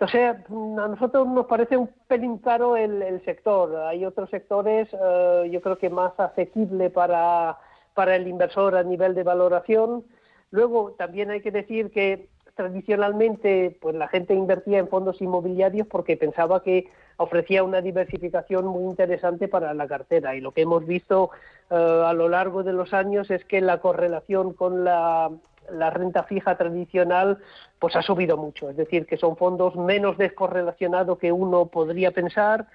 O 0.00 0.08
sea, 0.08 0.42
a 0.48 0.88
nosotros 0.88 1.28
nos 1.28 1.46
parece 1.46 1.76
un 1.76 1.90
pelín 2.08 2.38
caro 2.38 2.76
el, 2.76 3.22
sector. 3.24 3.76
Hay 3.86 4.04
otros 4.04 4.30
sectores, 4.30 4.88
eh, 4.92 5.50
yo 5.52 5.60
creo 5.60 5.76
que 5.76 5.90
más 5.90 6.18
asequible 6.18 6.88
para, 6.88 7.58
para 7.92 8.16
el 8.16 8.26
inversor 8.26 8.76
a 8.76 8.82
nivel 8.82 9.14
de 9.14 9.22
valoración. 9.22 10.04
Luego, 10.50 10.92
también 10.92 11.30
hay 11.30 11.42
que 11.42 11.50
decir 11.50 11.90
que 11.90 12.28
tradicionalmente 12.54 13.78
pues 13.80 13.94
la 13.94 14.08
gente 14.08 14.34
invertía 14.34 14.78
en 14.78 14.88
fondos 14.88 15.20
inmobiliarios 15.22 15.86
porque 15.86 16.16
pensaba 16.16 16.62
que 16.62 16.88
ofrecía 17.16 17.62
una 17.62 17.80
diversificación 17.80 18.66
muy 18.66 18.84
interesante 18.84 19.48
para 19.48 19.72
la 19.74 19.86
cartera 19.86 20.34
y 20.34 20.40
lo 20.40 20.52
que 20.52 20.62
hemos 20.62 20.86
visto 20.86 21.30
eh, 21.70 21.74
a 21.74 22.12
lo 22.12 22.28
largo 22.28 22.62
de 22.62 22.72
los 22.72 22.92
años 22.92 23.30
es 23.30 23.44
que 23.44 23.60
la 23.60 23.80
correlación 23.80 24.52
con 24.52 24.84
la, 24.84 25.30
la 25.70 25.90
renta 25.90 26.24
fija 26.24 26.56
tradicional 26.56 27.38
pues 27.78 27.96
ha 27.96 28.02
subido 28.02 28.36
mucho, 28.36 28.70
es 28.70 28.76
decir, 28.76 29.06
que 29.06 29.16
son 29.16 29.36
fondos 29.36 29.76
menos 29.76 30.18
descorrelacionados 30.18 31.18
que 31.18 31.32
uno 31.32 31.66
podría 31.66 32.10
pensar, 32.10 32.66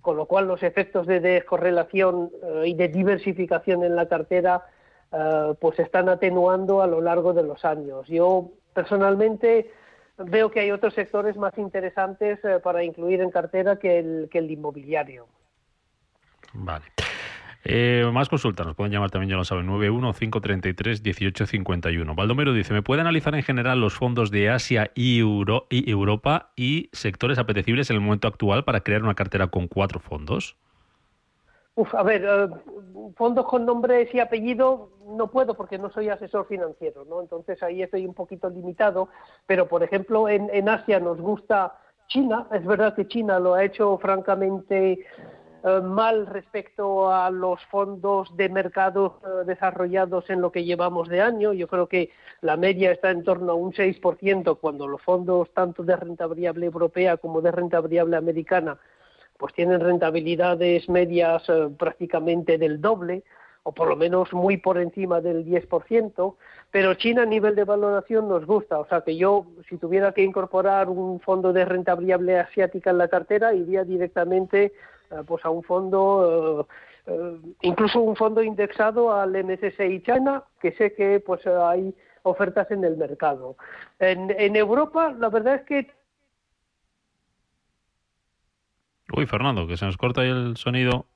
con 0.00 0.16
lo 0.16 0.26
cual 0.26 0.48
los 0.48 0.62
efectos 0.62 1.06
de 1.06 1.20
descorrelación 1.20 2.30
eh, 2.42 2.68
y 2.68 2.74
de 2.74 2.88
diversificación 2.88 3.84
en 3.84 3.96
la 3.96 4.06
cartera 4.06 4.66
eh, 5.12 5.54
pues 5.60 5.78
están 5.78 6.08
atenuando 6.08 6.82
a 6.82 6.86
lo 6.86 7.00
largo 7.00 7.32
de 7.32 7.42
los 7.42 7.64
años. 7.64 8.06
Yo 8.08 8.50
personalmente 8.74 9.70
veo 10.18 10.50
que 10.50 10.60
hay 10.60 10.70
otros 10.70 10.94
sectores 10.94 11.36
más 11.36 11.56
interesantes 11.58 12.38
eh, 12.44 12.60
para 12.62 12.82
incluir 12.82 13.20
en 13.20 13.30
cartera 13.30 13.76
que 13.76 13.98
el, 13.98 14.28
que 14.30 14.38
el 14.38 14.50
inmobiliario. 14.50 15.26
Vale. 16.54 16.84
Eh, 17.64 18.10
más 18.12 18.28
consultas, 18.28 18.66
nos 18.66 18.74
pueden 18.74 18.92
llamar 18.92 19.10
también, 19.10 19.30
ya 19.30 19.36
lo 19.36 19.44
saben, 19.44 19.68
915331851. 19.68 22.14
Baldomero 22.14 22.52
dice, 22.52 22.74
¿me 22.74 22.82
puede 22.82 23.02
analizar 23.02 23.34
en 23.34 23.42
general 23.42 23.80
los 23.80 23.94
fondos 23.94 24.30
de 24.30 24.50
Asia 24.50 24.90
y, 24.94 25.22
y 25.70 25.90
Europa 25.90 26.52
y 26.56 26.90
sectores 26.92 27.38
apetecibles 27.38 27.88
en 27.90 27.96
el 27.96 28.02
momento 28.02 28.26
actual 28.26 28.64
para 28.64 28.80
crear 28.80 29.02
una 29.02 29.14
cartera 29.14 29.46
con 29.46 29.68
cuatro 29.68 30.00
fondos? 30.00 30.56
Uf, 31.74 31.94
a 31.94 32.02
ver, 32.02 32.22
eh, 32.24 32.48
fondos 33.16 33.46
con 33.46 33.64
nombres 33.64 34.14
y 34.14 34.20
apellido 34.20 34.90
no 35.06 35.30
puedo 35.30 35.54
porque 35.54 35.78
no 35.78 35.90
soy 35.90 36.10
asesor 36.10 36.46
financiero, 36.46 37.06
¿no? 37.06 37.22
Entonces 37.22 37.62
ahí 37.62 37.82
estoy 37.82 38.04
un 38.04 38.12
poquito 38.12 38.50
limitado, 38.50 39.08
pero 39.46 39.68
por 39.68 39.82
ejemplo 39.82 40.28
en, 40.28 40.68
Asia 40.68 41.00
nos 41.00 41.18
gusta 41.18 41.78
China, 42.08 42.46
es 42.52 42.66
verdad 42.66 42.94
que 42.94 43.08
China 43.08 43.38
lo 43.38 43.54
ha 43.54 43.64
hecho 43.64 43.96
francamente 43.98 45.06
mal 45.82 46.26
respecto 46.26 47.12
a 47.12 47.30
los 47.30 47.64
fondos 47.66 48.36
de 48.36 48.48
mercados 48.48 49.12
eh, 49.22 49.44
desarrollados 49.46 50.28
en 50.30 50.40
lo 50.40 50.50
que 50.50 50.64
llevamos 50.64 51.08
de 51.08 51.20
año. 51.20 51.52
Yo 51.52 51.68
creo 51.68 51.86
que 51.88 52.10
la 52.40 52.56
media 52.56 52.90
está 52.90 53.10
en 53.10 53.22
torno 53.22 53.52
a 53.52 53.54
un 53.54 53.72
6% 53.72 54.58
cuando 54.58 54.88
los 54.88 55.00
fondos 55.02 55.50
tanto 55.54 55.82
de 55.84 55.96
renta 55.96 56.26
variable 56.26 56.66
europea 56.66 57.16
como 57.16 57.40
de 57.40 57.52
renta 57.52 57.80
variable 57.80 58.16
americana 58.16 58.78
pues 59.42 59.54
tienen 59.54 59.80
rentabilidades 59.80 60.88
medias 60.88 61.42
eh, 61.48 61.68
prácticamente 61.76 62.58
del 62.58 62.80
doble 62.80 63.24
o 63.64 63.72
por 63.72 63.88
lo 63.88 63.96
menos 63.96 64.32
muy 64.32 64.56
por 64.56 64.78
encima 64.78 65.20
del 65.20 65.44
10%, 65.44 66.34
pero 66.70 66.94
China 66.94 67.22
a 67.22 67.26
nivel 67.26 67.54
de 67.54 67.64
valoración 67.64 68.28
nos 68.28 68.44
gusta, 68.44 68.78
o 68.78 68.86
sea 68.86 69.02
que 69.02 69.16
yo 69.16 69.46
si 69.68 69.78
tuviera 69.78 70.12
que 70.12 70.22
incorporar 70.22 70.88
un 70.88 71.20
fondo 71.20 71.52
de 71.52 71.64
renta 71.64 71.94
variable 71.94 72.38
asiática 72.38 72.90
en 72.90 72.98
la 72.98 73.08
cartera 73.08 73.54
iría 73.54 73.84
directamente 73.84 74.64
eh, 74.64 74.72
pues 75.26 75.44
a 75.44 75.50
un 75.50 75.62
fondo 75.62 76.66
eh, 77.06 77.36
incluso 77.62 78.00
un 78.00 78.16
fondo 78.16 78.42
indexado 78.42 79.12
al 79.12 79.32
MSCI 79.32 80.02
China, 80.02 80.44
que 80.60 80.72
sé 80.72 80.94
que 80.94 81.20
pues 81.20 81.46
hay 81.46 81.94
ofertas 82.22 82.70
en 82.70 82.84
el 82.84 82.96
mercado. 82.96 83.56
En, 83.98 84.34
en 84.38 84.56
Europa 84.56 85.14
la 85.18 85.28
verdad 85.28 85.56
es 85.56 85.62
que 85.62 85.90
Uy, 89.14 89.26
Fernando, 89.26 89.66
que 89.66 89.76
se 89.76 89.84
nos 89.84 89.96
corta 89.96 90.22
ahí 90.22 90.30
el 90.30 90.56
sonido. 90.56 91.06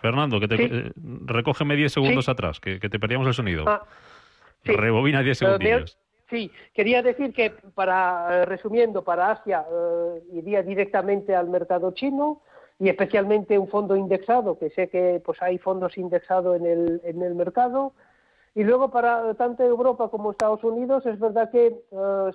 Fernando, 0.00 0.40
que 0.40 0.48
te 0.48 0.64
eh, 0.64 0.92
recógeme 1.24 1.76
10 1.76 1.92
segundos 1.92 2.28
atrás, 2.28 2.60
que, 2.60 2.78
te 2.78 2.98
perdíamos 2.98 3.26
el 3.26 3.34
sonido. 3.34 3.64
Ah, 3.66 3.84
Rebobina 4.64 5.22
10 5.22 5.38
segundos. 5.38 5.98
Sí, 6.30 6.50
quería 6.72 7.02
decir 7.02 7.34
que, 7.34 7.50
para 7.74 8.42
eh, 8.42 8.44
resumiendo, 8.46 9.04
para 9.04 9.32
Asia 9.32 9.66
eh, 9.70 10.22
iría 10.32 10.62
directamente 10.62 11.34
al 11.34 11.48
mercado 11.48 11.92
chino 11.92 12.40
y 12.78 12.88
especialmente 12.88 13.58
un 13.58 13.68
fondo 13.68 13.96
indexado, 13.96 14.58
que 14.58 14.70
sé 14.70 14.88
que 14.88 15.22
pues 15.24 15.40
hay 15.42 15.58
fondos 15.58 15.96
indexados 15.98 16.56
en 16.56 16.66
el, 16.66 17.00
en 17.04 17.22
el 17.22 17.34
mercado. 17.34 17.92
Y 18.54 18.64
luego 18.64 18.90
para 18.90 19.34
tanto 19.34 19.62
Europa 19.62 20.08
como 20.08 20.32
Estados 20.32 20.62
Unidos 20.62 21.06
es 21.06 21.18
verdad 21.18 21.50
que 21.50 21.74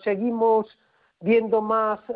seguimos 0.04 0.78
viendo 1.20 1.62
más 1.62 2.00
eh, 2.10 2.14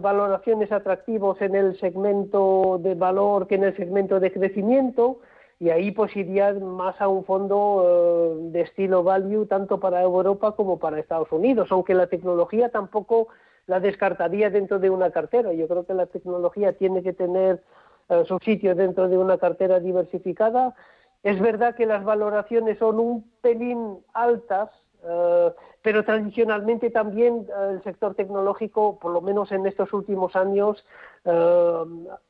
valoraciones 0.00 0.72
atractivos 0.72 1.40
en 1.42 1.54
el 1.54 1.78
segmento 1.78 2.78
de 2.82 2.94
valor 2.94 3.46
que 3.46 3.56
en 3.56 3.64
el 3.64 3.76
segmento 3.76 4.18
de 4.18 4.32
crecimiento 4.32 5.18
y 5.58 5.68
ahí 5.68 5.90
pues 5.90 6.16
iría 6.16 6.54
más 6.54 6.98
a 7.02 7.08
un 7.08 7.24
fondo 7.24 7.84
eh, 7.84 8.50
de 8.50 8.62
estilo 8.62 9.02
value 9.02 9.44
tanto 9.44 9.78
para 9.78 10.00
Europa 10.02 10.52
como 10.52 10.78
para 10.78 10.98
Estados 10.98 11.30
Unidos, 11.30 11.68
aunque 11.70 11.92
la 11.92 12.06
tecnología 12.06 12.70
tampoco 12.70 13.28
la 13.70 13.78
descartaría 13.78 14.50
dentro 14.50 14.80
de 14.80 14.90
una 14.90 15.12
cartera. 15.12 15.52
Yo 15.52 15.68
creo 15.68 15.86
que 15.86 15.94
la 15.94 16.06
tecnología 16.06 16.72
tiene 16.72 17.04
que 17.04 17.12
tener 17.12 17.62
eh, 18.08 18.24
su 18.26 18.36
sitio 18.40 18.74
dentro 18.74 19.08
de 19.08 19.16
una 19.16 19.38
cartera 19.38 19.78
diversificada. 19.78 20.74
Es 21.22 21.38
verdad 21.38 21.76
que 21.76 21.86
las 21.86 22.02
valoraciones 22.04 22.78
son 22.78 22.98
un 22.98 23.30
pelín 23.40 23.98
altas 24.12 24.70
eh, 25.02 25.50
pero 25.82 26.04
tradicionalmente 26.04 26.90
también 26.90 27.46
eh, 27.48 27.70
el 27.74 27.82
sector 27.84 28.14
tecnológico, 28.16 28.98
por 28.98 29.12
lo 29.12 29.20
menos 29.20 29.50
en 29.52 29.64
estos 29.66 29.92
últimos 29.94 30.36
años, 30.36 30.84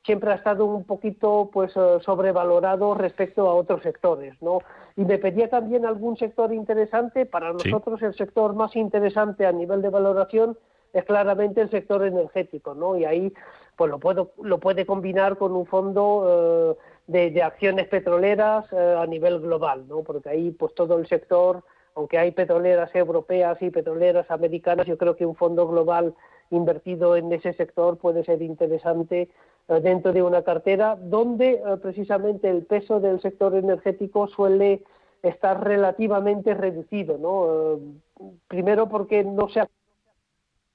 siempre 0.05 0.33
ha 0.33 0.35
estado 0.35 0.67
un 0.67 0.85
poquito 0.85 1.49
pues 1.53 1.73
sobrevalorado 1.73 2.95
respecto 2.95 3.49
a 3.49 3.55
otros 3.55 3.83
sectores, 3.83 4.35
¿no? 4.43 4.59
Y 4.97 5.05
me 5.05 5.17
pedía 5.19 5.49
también 5.49 5.87
algún 5.87 6.17
sector 6.17 6.53
interesante. 6.53 7.25
Para 7.25 7.53
nosotros 7.53 8.03
el 8.03 8.15
sector 8.15 8.53
más 8.55 8.75
interesante 8.75 9.47
a 9.47 9.53
nivel 9.53 9.81
de 9.81 9.91
valoración 9.91 10.59
es 10.93 11.05
claramente 11.05 11.61
el 11.61 11.71
sector 11.71 12.05
energético, 12.05 12.75
¿no? 12.75 12.97
Y 12.97 13.05
ahí 13.05 13.33
pues 13.77 13.91
lo 13.91 13.99
puedo 13.99 14.33
lo 14.43 14.59
puede 14.59 14.85
combinar 14.87 15.39
con 15.39 15.53
un 15.53 15.67
fondo 15.67 16.77
de, 17.07 17.31
de, 17.31 17.43
acciones 17.43 17.89
petroleras 17.89 18.71
a 18.73 19.07
nivel 19.07 19.41
global, 19.41 19.87
¿no? 19.89 20.03
Porque 20.03 20.29
ahí 20.29 20.51
pues 20.51 20.75
todo 20.75 20.99
el 20.99 21.07
sector 21.07 21.63
aunque 21.95 22.19
hay 22.19 22.31
petroleras 22.33 22.95
europeas 22.95 23.61
y 23.61 23.71
petroleras 23.71 24.31
americanas, 24.31 24.87
yo 24.87 24.97
creo 24.97 25.17
que 25.17 25.27
un 25.27 25.35
fondo 25.35 25.67
global 25.67 26.15
invertido 26.51 27.17
en 27.17 27.33
ese 27.33 27.53
sector 27.53 27.99
puede 27.99 28.25
ser 28.25 28.43
interesante 28.43 29.29
eh, 29.69 29.81
dentro 29.81 30.13
de 30.13 30.23
una 30.23 30.43
cartera 30.43 30.97
donde 30.97 31.53
eh, 31.53 31.77
precisamente 31.83 32.49
el 32.49 32.65
peso 32.65 33.01
del 33.01 33.21
sector 33.21 33.55
energético 33.55 34.27
suele 34.29 34.83
estar 35.23 35.63
relativamente 35.63 36.55
reducido, 36.55 37.19
¿no? 37.19 37.77
Eh, 37.77 38.33
primero 38.49 38.89
porque 38.89 39.23
no 39.25 39.49
se 39.49 39.61
ha 39.61 39.69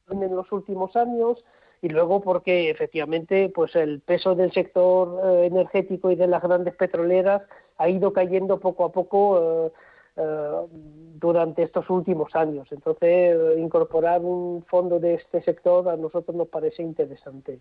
en 0.09 0.35
los 0.35 0.51
últimos 0.51 0.95
años 0.95 1.43
y 1.81 1.89
luego 1.89 2.21
porque 2.21 2.69
efectivamente 2.69 3.51
pues 3.53 3.75
el 3.75 3.99
peso 3.99 4.35
del 4.35 4.51
sector 4.53 5.43
energético 5.43 6.11
y 6.11 6.15
de 6.15 6.27
las 6.27 6.41
grandes 6.41 6.75
petroleras 6.75 7.43
ha 7.77 7.89
ido 7.89 8.13
cayendo 8.13 8.59
poco 8.59 8.85
a 8.85 8.91
poco 8.91 9.71
eh, 10.17 10.21
durante 11.19 11.63
estos 11.63 11.89
últimos 11.89 12.33
años. 12.35 12.67
Entonces, 12.71 13.57
incorporar 13.57 14.21
un 14.21 14.63
fondo 14.67 14.99
de 14.99 15.15
este 15.15 15.41
sector 15.41 15.89
a 15.89 15.97
nosotros 15.97 16.35
nos 16.35 16.47
parece 16.47 16.83
interesante. 16.83 17.59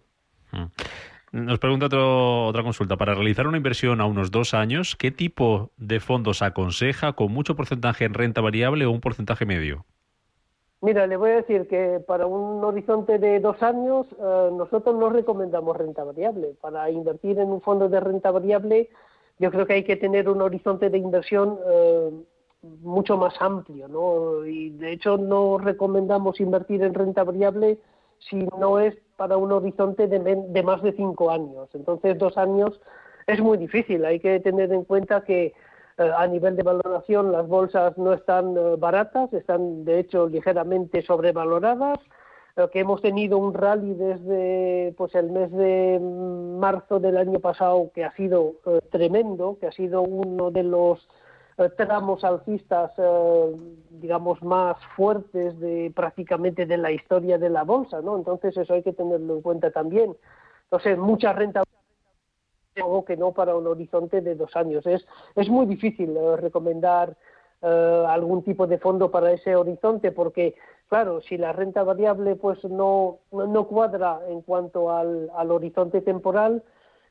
Mm. 0.53 1.47
Nos 1.47 1.59
pregunta 1.59 1.87
otra 1.87 2.63
consulta. 2.63 2.97
Para 2.97 3.15
realizar 3.15 3.49
una 3.49 3.57
inversión 3.57 4.01
a 4.01 4.07
unos 4.07 4.31
dos 4.31 4.55
años, 4.55 4.95
¿qué 4.95 5.11
tipo 5.11 5.73
de 5.77 5.99
fondos 5.99 6.43
aconseja 6.43 7.15
con 7.15 7.33
mucho 7.33 7.57
porcentaje 7.57 8.05
en 8.05 8.15
renta 8.15 8.41
variable 8.41 8.87
o 8.87 8.93
un 8.93 9.01
porcentaje 9.01 9.45
medio? 9.45 9.85
Mira, 10.85 11.07
le 11.07 11.16
voy 11.16 11.30
a 11.30 11.37
decir 11.37 11.66
que 11.66 11.99
para 12.07 12.26
un 12.26 12.62
horizonte 12.62 13.18
de 13.18 13.41
dos 13.41 13.62
años 13.62 14.07
eh, 14.12 14.51
nosotros 14.53 14.95
no 14.95 15.09
recomendamos 15.09 15.74
renta 15.78 16.05
variable. 16.05 16.55
Para 16.61 16.91
invertir 16.91 17.39
en 17.39 17.49
un 17.49 17.62
fondo 17.62 17.89
de 17.89 18.01
renta 18.01 18.30
variable 18.30 18.91
yo 19.39 19.51
creo 19.51 19.66
que 19.66 19.72
hay 19.72 19.85
que 19.85 19.97
tener 19.97 20.28
un 20.28 20.43
horizonte 20.43 20.91
de 20.91 20.99
inversión 20.99 21.59
eh, 21.66 22.11
mucho 22.82 23.16
más 23.16 23.35
amplio, 23.41 23.89
¿no? 23.89 24.45
Y 24.45 24.70
de 24.70 24.93
hecho 24.93 25.16
no 25.16 25.57
recomendamos 25.57 26.39
invertir 26.39 26.82
en 26.82 26.93
renta 26.93 27.24
variable 27.24 27.78
si 28.18 28.37
no 28.59 28.78
es 28.78 28.95
para 29.16 29.39
un 29.39 29.53
horizonte 29.53 30.07
de, 30.07 30.62
más 30.62 30.82
de 30.82 30.93
cinco 30.93 31.30
años. 31.30 31.70
Entonces, 31.72 32.18
dos 32.18 32.37
años 32.37 32.78
es 33.26 33.41
muy 33.41 33.57
difícil. 33.57 34.05
Hay 34.05 34.20
que 34.20 34.39
tener 34.41 34.70
en 34.70 34.85
cuenta 34.85 35.24
que 35.24 35.55
a 35.99 36.27
nivel 36.27 36.57
de 36.57 36.63
valoración 36.63 37.33
las 37.33 37.47
bolsas 37.47 37.97
no 37.99 38.13
están 38.13 38.57
eh, 38.57 38.77
baratas, 38.79 39.33
están 39.33 39.85
de 39.85 40.01
hecho 40.01 40.29
ligeramente 40.29 41.03
sobrevaloradas, 41.03 41.99
eh, 42.57 42.67
que 42.73 42.81
hemos 42.81 43.01
tenido 43.01 43.39
un 43.39 43.55
rally 43.55 43.95
desde 43.95 44.95
pues 44.97 45.15
el 45.15 45.31
mes 45.31 45.53
de 45.53 46.01
marzo 46.01 46.99
del 46.99 47.17
año 47.17 47.39
pasado 47.41 47.91
que 47.95 48.05
ha 48.05 48.15
sido 48.15 48.55
tremendo, 48.91 49.59
que 49.61 49.69
ha 49.69 49.73
sido 49.73 50.03
uno 50.03 50.51
de 50.51 50.65
los 50.65 51.09
tramos 51.77 52.25
alcistas, 52.25 52.91
eh, 52.99 53.57
digamos, 53.91 54.43
más 54.43 54.77
fuertes 54.97 55.59
de 55.61 55.93
prácticamente 55.95 56.67
de 56.67 56.77
la 56.77 56.91
historia 56.91 57.39
de 57.39 57.49
la 57.49 57.63
bolsa, 57.63 58.01
¿no? 58.03 58.17
Entonces 58.17 58.57
eso 58.57 58.75
hay 58.75 58.83
que 58.83 58.93
tenerlo 58.93 59.37
en 59.37 59.43
cuenta 59.43 59.71
también. 59.71 60.17
Entonces, 60.65 60.99
mucha 60.99 61.33
renta 61.33 61.63
que 63.07 63.16
no 63.16 63.33
para 63.33 63.57
un 63.57 63.66
horizonte 63.66 64.20
de 64.20 64.35
dos 64.35 64.55
años. 64.57 64.87
Es, 64.87 65.07
es 65.37 65.49
muy 65.49 65.66
difícil 65.66 66.16
eh, 66.16 66.37
recomendar 66.37 67.16
eh, 67.62 68.05
algún 68.09 68.43
tipo 68.43 68.66
de 68.66 68.79
fondo 68.79 69.11
para 69.11 69.33
ese 69.33 69.55
horizonte 69.55 70.11
porque, 70.11 70.55
claro, 70.89 71.20
si 71.22 71.37
la 71.39 71.53
renta 71.53 71.83
variable 71.83 72.37
pues 72.37 72.62
no, 72.64 73.18
no 73.31 73.66
cuadra 73.68 74.20
en 74.29 74.43
cuanto 74.43 74.91
al, 74.91 75.31
al 75.37 75.51
horizonte 75.51 76.01
temporal, 76.01 76.62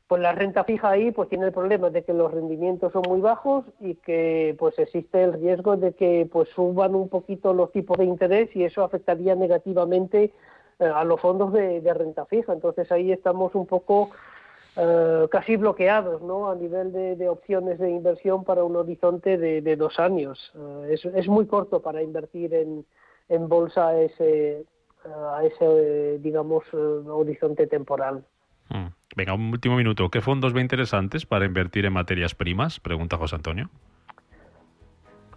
pues 0.06 0.20
la 0.20 0.32
renta 0.32 0.64
fija 0.64 0.90
ahí 0.90 1.12
pues 1.12 1.30
tiene 1.30 1.46
el 1.46 1.52
problema 1.52 1.88
de 1.88 2.04
que 2.04 2.12
los 2.12 2.30
rendimientos 2.30 2.92
son 2.92 3.02
muy 3.08 3.20
bajos 3.20 3.64
y 3.80 3.94
que 3.94 4.54
pues 4.58 4.78
existe 4.78 5.22
el 5.22 5.32
riesgo 5.32 5.76
de 5.76 5.94
que 5.94 6.28
pues 6.30 6.50
suban 6.50 6.94
un 6.94 7.08
poquito 7.08 7.54
los 7.54 7.72
tipos 7.72 7.96
de 7.96 8.04
interés 8.04 8.54
y 8.54 8.64
eso 8.64 8.84
afectaría 8.84 9.34
negativamente 9.34 10.32
eh, 10.78 10.84
a 10.84 11.04
los 11.04 11.20
fondos 11.20 11.52
de, 11.52 11.80
renta 11.94 12.26
fija. 12.26 12.52
Entonces 12.52 12.90
ahí 12.92 13.12
estamos 13.12 13.54
un 13.54 13.66
poco 13.66 14.10
eh, 14.76 15.28
casi 15.30 15.56
bloqueados 15.56 16.20
¿no? 16.22 16.50
a 16.50 16.56
nivel 16.56 16.92
de, 16.92 17.28
opciones 17.28 17.78
de 17.78 17.90
inversión 17.90 18.42
para 18.42 18.64
un 18.64 18.74
horizonte 18.74 19.38
de, 19.38 19.76
dos 19.76 20.00
años. 20.00 20.52
Eh, 20.88 20.96
es, 21.14 21.28
muy 21.28 21.46
corto 21.46 21.80
para 21.80 22.02
invertir 22.02 22.52
en, 22.54 22.84
en 23.28 23.48
bolsa 23.48 23.88
a 23.88 24.00
ese, 24.00 24.64
a 25.04 25.44
ese 25.44 26.18
digamos, 26.18 26.64
eh, 26.72 26.76
horizonte 26.76 27.68
temporal. 27.68 28.24
Mm. 28.70 28.86
Venga, 29.14 29.34
un 29.34 29.52
último 29.52 29.76
minuto. 29.76 30.10
¿Qué 30.10 30.20
fondos 30.20 30.52
ve 30.52 30.60
interesantes 30.60 31.24
para 31.24 31.44
invertir 31.44 31.86
en 31.86 31.92
materias 31.92 32.34
primas? 32.34 32.80
Pregunta 32.80 33.16
José 33.16 33.36
Antonio. 33.36 33.70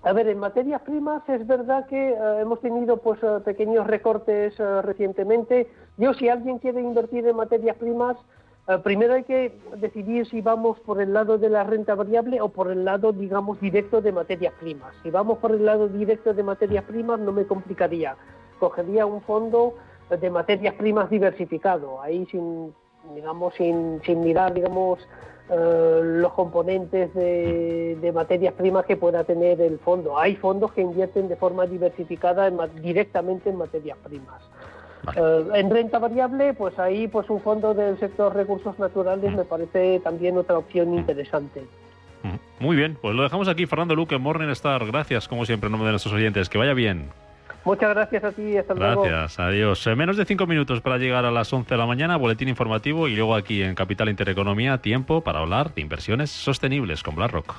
A 0.01 0.13
ver, 0.13 0.29
en 0.29 0.39
materias 0.39 0.81
primas 0.81 1.21
es 1.29 1.45
verdad 1.45 1.85
que 1.85 2.15
hemos 2.41 2.59
tenido 2.61 2.97
pues 2.97 3.19
pequeños 3.45 3.85
recortes 3.85 4.57
recientemente. 4.57 5.67
Yo, 5.97 6.13
si 6.13 6.29
alguien 6.29 6.59
quiere 6.59 6.81
invertir 6.81 7.27
en 7.27 7.35
materias 7.35 7.75
primas, 7.75 8.17
eh, 8.67 8.77
primero 8.83 9.13
hay 9.13 9.23
que 9.23 9.57
decidir 9.77 10.27
si 10.27 10.41
vamos 10.41 10.79
por 10.81 11.01
el 11.01 11.13
lado 11.13 11.37
de 11.37 11.49
la 11.49 11.63
renta 11.63 11.95
variable 11.95 12.41
o 12.41 12.49
por 12.49 12.69
el 12.71 12.83
lado, 12.83 13.13
digamos, 13.13 13.59
directo 13.61 14.01
de 14.01 14.11
materias 14.11 14.53
primas. 14.59 14.93
Si 15.03 15.09
vamos 15.09 15.37
por 15.37 15.51
el 15.51 15.65
lado 15.65 15.87
directo 15.87 16.33
de 16.33 16.43
materias 16.43 16.83
primas 16.83 17.19
no 17.19 17.31
me 17.31 17.45
complicaría. 17.45 18.17
Cogería 18.59 19.05
un 19.05 19.21
fondo 19.21 19.75
de 20.09 20.29
materias 20.29 20.73
primas 20.75 21.09
diversificado, 21.09 22.01
ahí 22.01 22.25
sin, 22.31 22.73
digamos, 23.13 23.53
sin, 23.55 24.01
mirar, 24.21 24.53
digamos, 24.53 24.99
eh, 25.49 26.01
los 26.03 26.33
componentes 26.33 27.13
de, 27.13 28.11
materias 28.13 28.53
primas 28.53 28.85
que 28.85 28.97
pueda 28.97 29.23
tener 29.23 29.61
el 29.61 29.79
fondo. 29.79 30.17
Hay 30.17 30.35
fondos 30.35 30.71
que 30.73 30.81
invierten 30.81 31.27
de 31.27 31.35
forma 31.35 31.65
diversificada 31.65 32.49
directamente 32.81 33.49
en 33.49 33.57
materias 33.57 33.97
primas. 34.03 34.41
Eh, 35.15 35.45
en 35.55 35.69
renta 35.69 35.99
variable, 35.99 36.53
pues 36.53 36.77
ahí 36.79 37.07
pues 37.07 37.29
un 37.29 37.41
fondo 37.41 37.73
del 37.73 37.97
sector 37.99 38.35
recursos 38.35 38.77
naturales 38.79 39.33
me 39.33 39.43
parece 39.43 39.99
también 40.03 40.37
otra 40.37 40.57
opción 40.57 40.93
interesante. 40.93 41.65
Muy 42.59 42.75
bien, 42.75 42.97
pues 42.99 43.15
lo 43.15 43.23
dejamos 43.23 43.47
aquí. 43.47 43.65
Fernando 43.65 43.95
Luque, 43.95 44.17
Morningstar. 44.17 44.85
Gracias, 44.85 45.27
como 45.27 45.45
siempre, 45.45 45.67
en 45.67 45.71
nombre 45.71 45.87
de 45.87 45.93
nuestros 45.93 46.13
oyentes. 46.13 46.49
Que 46.49 46.57
vaya 46.57 46.73
bien. 46.73 47.09
Muchas 47.63 47.89
gracias 47.89 48.23
a 48.23 48.31
ti. 48.31 48.57
Hasta 48.57 48.73
luego. 48.73 49.03
Gracias, 49.03 49.39
adiós. 49.39 49.87
menos 49.95 50.17
de 50.17 50.25
cinco 50.25 50.47
minutos 50.47 50.81
para 50.81 50.97
llegar 50.97 51.25
a 51.25 51.31
las 51.31 51.51
11 51.51 51.69
de 51.69 51.77
la 51.77 51.85
mañana, 51.85 52.17
boletín 52.17 52.49
informativo 52.49 53.07
y 53.07 53.15
luego 53.15 53.35
aquí 53.35 53.61
en 53.61 53.75
Capital 53.75 54.09
Intereconomía, 54.09 54.79
tiempo 54.79 55.21
para 55.21 55.39
hablar 55.39 55.73
de 55.73 55.81
inversiones 55.81 56.31
sostenibles 56.31 57.03
con 57.03 57.15
BlackRock. 57.15 57.55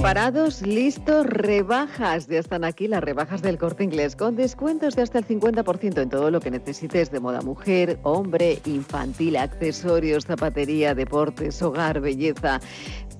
Preparados, 0.00 0.62
listos, 0.62 1.26
rebajas. 1.26 2.26
Ya 2.26 2.38
están 2.38 2.64
aquí 2.64 2.88
las 2.88 3.04
rebajas 3.04 3.42
del 3.42 3.58
corte 3.58 3.84
inglés 3.84 4.16
con 4.16 4.34
descuentos 4.34 4.96
de 4.96 5.02
hasta 5.02 5.18
el 5.18 5.26
50% 5.26 6.00
en 6.00 6.08
todo 6.08 6.30
lo 6.30 6.40
que 6.40 6.50
necesites 6.50 7.10
de 7.10 7.20
moda 7.20 7.42
mujer, 7.42 7.98
hombre, 8.02 8.60
infantil, 8.64 9.36
accesorios, 9.36 10.24
zapatería, 10.24 10.94
deportes, 10.94 11.60
hogar, 11.60 12.00
belleza. 12.00 12.62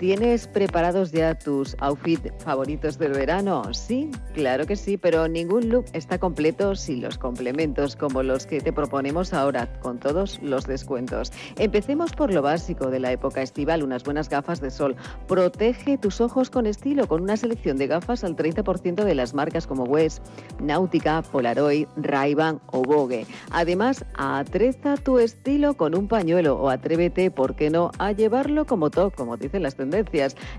¿Tienes 0.01 0.47
preparados 0.47 1.11
ya 1.11 1.37
tus 1.37 1.75
outfits 1.79 2.31
favoritos 2.39 2.97
del 2.97 3.11
verano? 3.11 3.71
Sí, 3.71 4.09
claro 4.33 4.65
que 4.65 4.75
sí, 4.75 4.97
pero 4.97 5.27
ningún 5.27 5.69
look 5.69 5.85
está 5.93 6.17
completo 6.17 6.73
sin 6.73 7.03
los 7.03 7.19
complementos 7.19 7.95
como 7.95 8.23
los 8.23 8.47
que 8.47 8.61
te 8.61 8.73
proponemos 8.73 9.31
ahora, 9.31 9.71
con 9.79 9.99
todos 9.99 10.41
los 10.41 10.65
descuentos. 10.65 11.31
Empecemos 11.55 12.13
por 12.13 12.33
lo 12.33 12.41
básico 12.41 12.89
de 12.89 12.99
la 12.99 13.11
época 13.11 13.43
estival, 13.43 13.83
unas 13.83 14.03
buenas 14.03 14.27
gafas 14.27 14.59
de 14.59 14.71
sol. 14.71 14.95
Protege 15.27 15.99
tus 15.99 16.19
ojos 16.19 16.49
con 16.49 16.65
estilo 16.65 17.07
con 17.07 17.21
una 17.21 17.37
selección 17.37 17.77
de 17.77 17.85
gafas 17.85 18.23
al 18.23 18.35
30% 18.35 19.03
de 19.03 19.13
las 19.13 19.35
marcas 19.35 19.67
como 19.67 19.83
West, 19.83 20.25
Náutica, 20.59 21.21
Polaroid, 21.21 21.85
Ray-Ban 21.97 22.59
o 22.71 22.81
Vogue. 22.81 23.27
Además, 23.51 24.03
atreza 24.15 24.97
tu 24.97 25.19
estilo 25.19 25.75
con 25.77 25.95
un 25.95 26.07
pañuelo 26.07 26.55
o 26.55 26.69
atrévete, 26.69 27.29
¿por 27.29 27.55
qué 27.55 27.69
no?, 27.69 27.91
a 27.99 28.13
llevarlo 28.13 28.65
como 28.65 28.89
top, 28.89 29.13
como 29.13 29.37
dicen 29.37 29.61
las 29.61 29.75
tendencias 29.75 29.90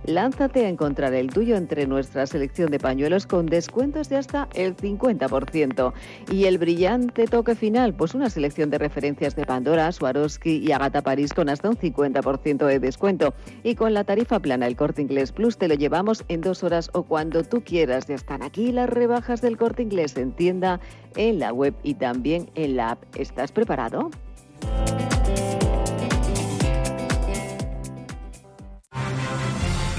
Lánzate 0.05 0.66
a 0.66 0.68
encontrar 0.68 1.14
el 1.14 1.28
tuyo 1.28 1.57
entre 1.57 1.87
nuestra 1.87 2.26
selección 2.26 2.70
de 2.70 2.78
pañuelos 2.78 3.26
con 3.26 3.47
descuentos 3.47 4.09
de 4.09 4.16
hasta 4.16 4.49
el 4.55 4.76
50%. 4.76 5.93
Y 6.30 6.45
el 6.45 6.59
brillante 6.59 7.26
toque 7.26 7.55
final, 7.55 7.95
pues 7.95 8.14
una 8.14 8.30
selección 8.30 8.70
de 8.70 8.78
referencias 8.78 9.35
de 9.37 9.45
Pandora, 9.45 9.91
Swarovski 9.91 10.59
y 10.59 10.72
Agatha 10.72 11.03
Paris 11.03 11.33
con 11.33 11.49
hasta 11.49 11.70
un 11.70 11.76
50% 11.76 12.66
de 12.66 12.78
descuento. 12.78 13.35
Y 13.62 13.74
con 13.74 13.95
la 13.95 14.05
tarifa 14.05 14.41
plana 14.41 14.66
el 14.66 14.76
Corte 14.76 15.03
Inglés 15.03 15.33
Plus 15.33 15.59
te 15.59 15.68
lo 15.68 15.74
llevamos 15.74 16.24
en 16.28 16.41
dos 16.41 16.62
horas 16.62 16.91
o 16.93 17.05
cuando 17.05 17.43
tú 17.43 17.62
quieras. 17.62 18.07
Ya 18.07 18.14
están 18.14 18.43
aquí 18.43 18.72
las 18.72 18.89
rebajas 18.89 19.41
del 19.41 19.57
Corte 19.57 19.83
Inglés 19.83 20.16
en 20.16 20.33
tienda, 20.33 20.80
en 21.16 21.39
la 21.39 21.53
web 21.53 21.74
y 21.83 21.95
también 21.95 22.51
en 22.55 22.76
la 22.76 22.93
app. 22.93 23.03
¿Estás 23.16 23.53
preparado? 23.53 24.11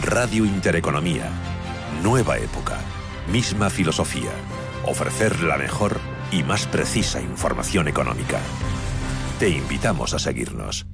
Radio 0.05 0.43
Intereconomía. 0.43 1.29
Nueva 2.03 2.37
época. 2.37 2.77
Misma 3.31 3.69
filosofía. 3.69 4.31
Ofrecer 4.85 5.41
la 5.43 5.57
mejor 5.57 5.97
y 6.29 6.43
más 6.43 6.67
precisa 6.67 7.21
información 7.21 7.87
económica. 7.87 8.41
Te 9.39 9.47
invitamos 9.47 10.13
a 10.13 10.19
seguirnos. 10.19 10.85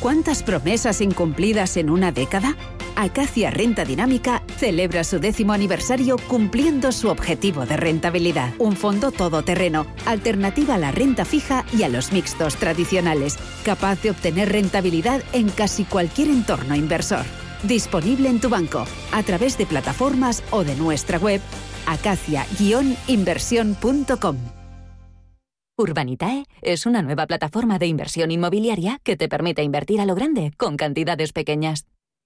¿Cuántas 0.00 0.42
promesas 0.42 1.02
incumplidas 1.02 1.76
en 1.76 1.90
una 1.90 2.10
década? 2.10 2.56
Acacia 2.96 3.50
Renta 3.50 3.84
Dinámica 3.84 4.42
celebra 4.60 5.02
su 5.04 5.18
décimo 5.18 5.54
aniversario 5.54 6.16
cumpliendo 6.28 6.92
su 6.92 7.08
objetivo 7.08 7.64
de 7.64 7.78
rentabilidad. 7.78 8.52
Un 8.58 8.76
fondo 8.76 9.10
todoterreno, 9.10 9.86
alternativa 10.04 10.74
a 10.74 10.78
la 10.78 10.92
renta 10.92 11.24
fija 11.24 11.64
y 11.72 11.84
a 11.84 11.88
los 11.88 12.12
mixtos 12.12 12.56
tradicionales, 12.56 13.38
capaz 13.64 14.02
de 14.02 14.10
obtener 14.10 14.52
rentabilidad 14.52 15.22
en 15.32 15.48
casi 15.48 15.84
cualquier 15.84 16.28
entorno 16.28 16.76
inversor. 16.76 17.24
Disponible 17.62 18.28
en 18.28 18.38
tu 18.38 18.50
banco, 18.50 18.84
a 19.12 19.22
través 19.22 19.56
de 19.56 19.64
plataformas 19.64 20.42
o 20.50 20.62
de 20.62 20.76
nuestra 20.76 21.16
web 21.16 21.40
acacia-inversión.com. 21.86 24.36
Urbanitae 25.78 26.44
es 26.60 26.84
una 26.84 27.00
nueva 27.00 27.26
plataforma 27.26 27.78
de 27.78 27.86
inversión 27.86 28.30
inmobiliaria 28.30 29.00
que 29.02 29.16
te 29.16 29.30
permite 29.30 29.62
invertir 29.62 30.02
a 30.02 30.04
lo 30.04 30.14
grande 30.14 30.52
con 30.58 30.76
cantidades 30.76 31.32
pequeñas. 31.32 31.86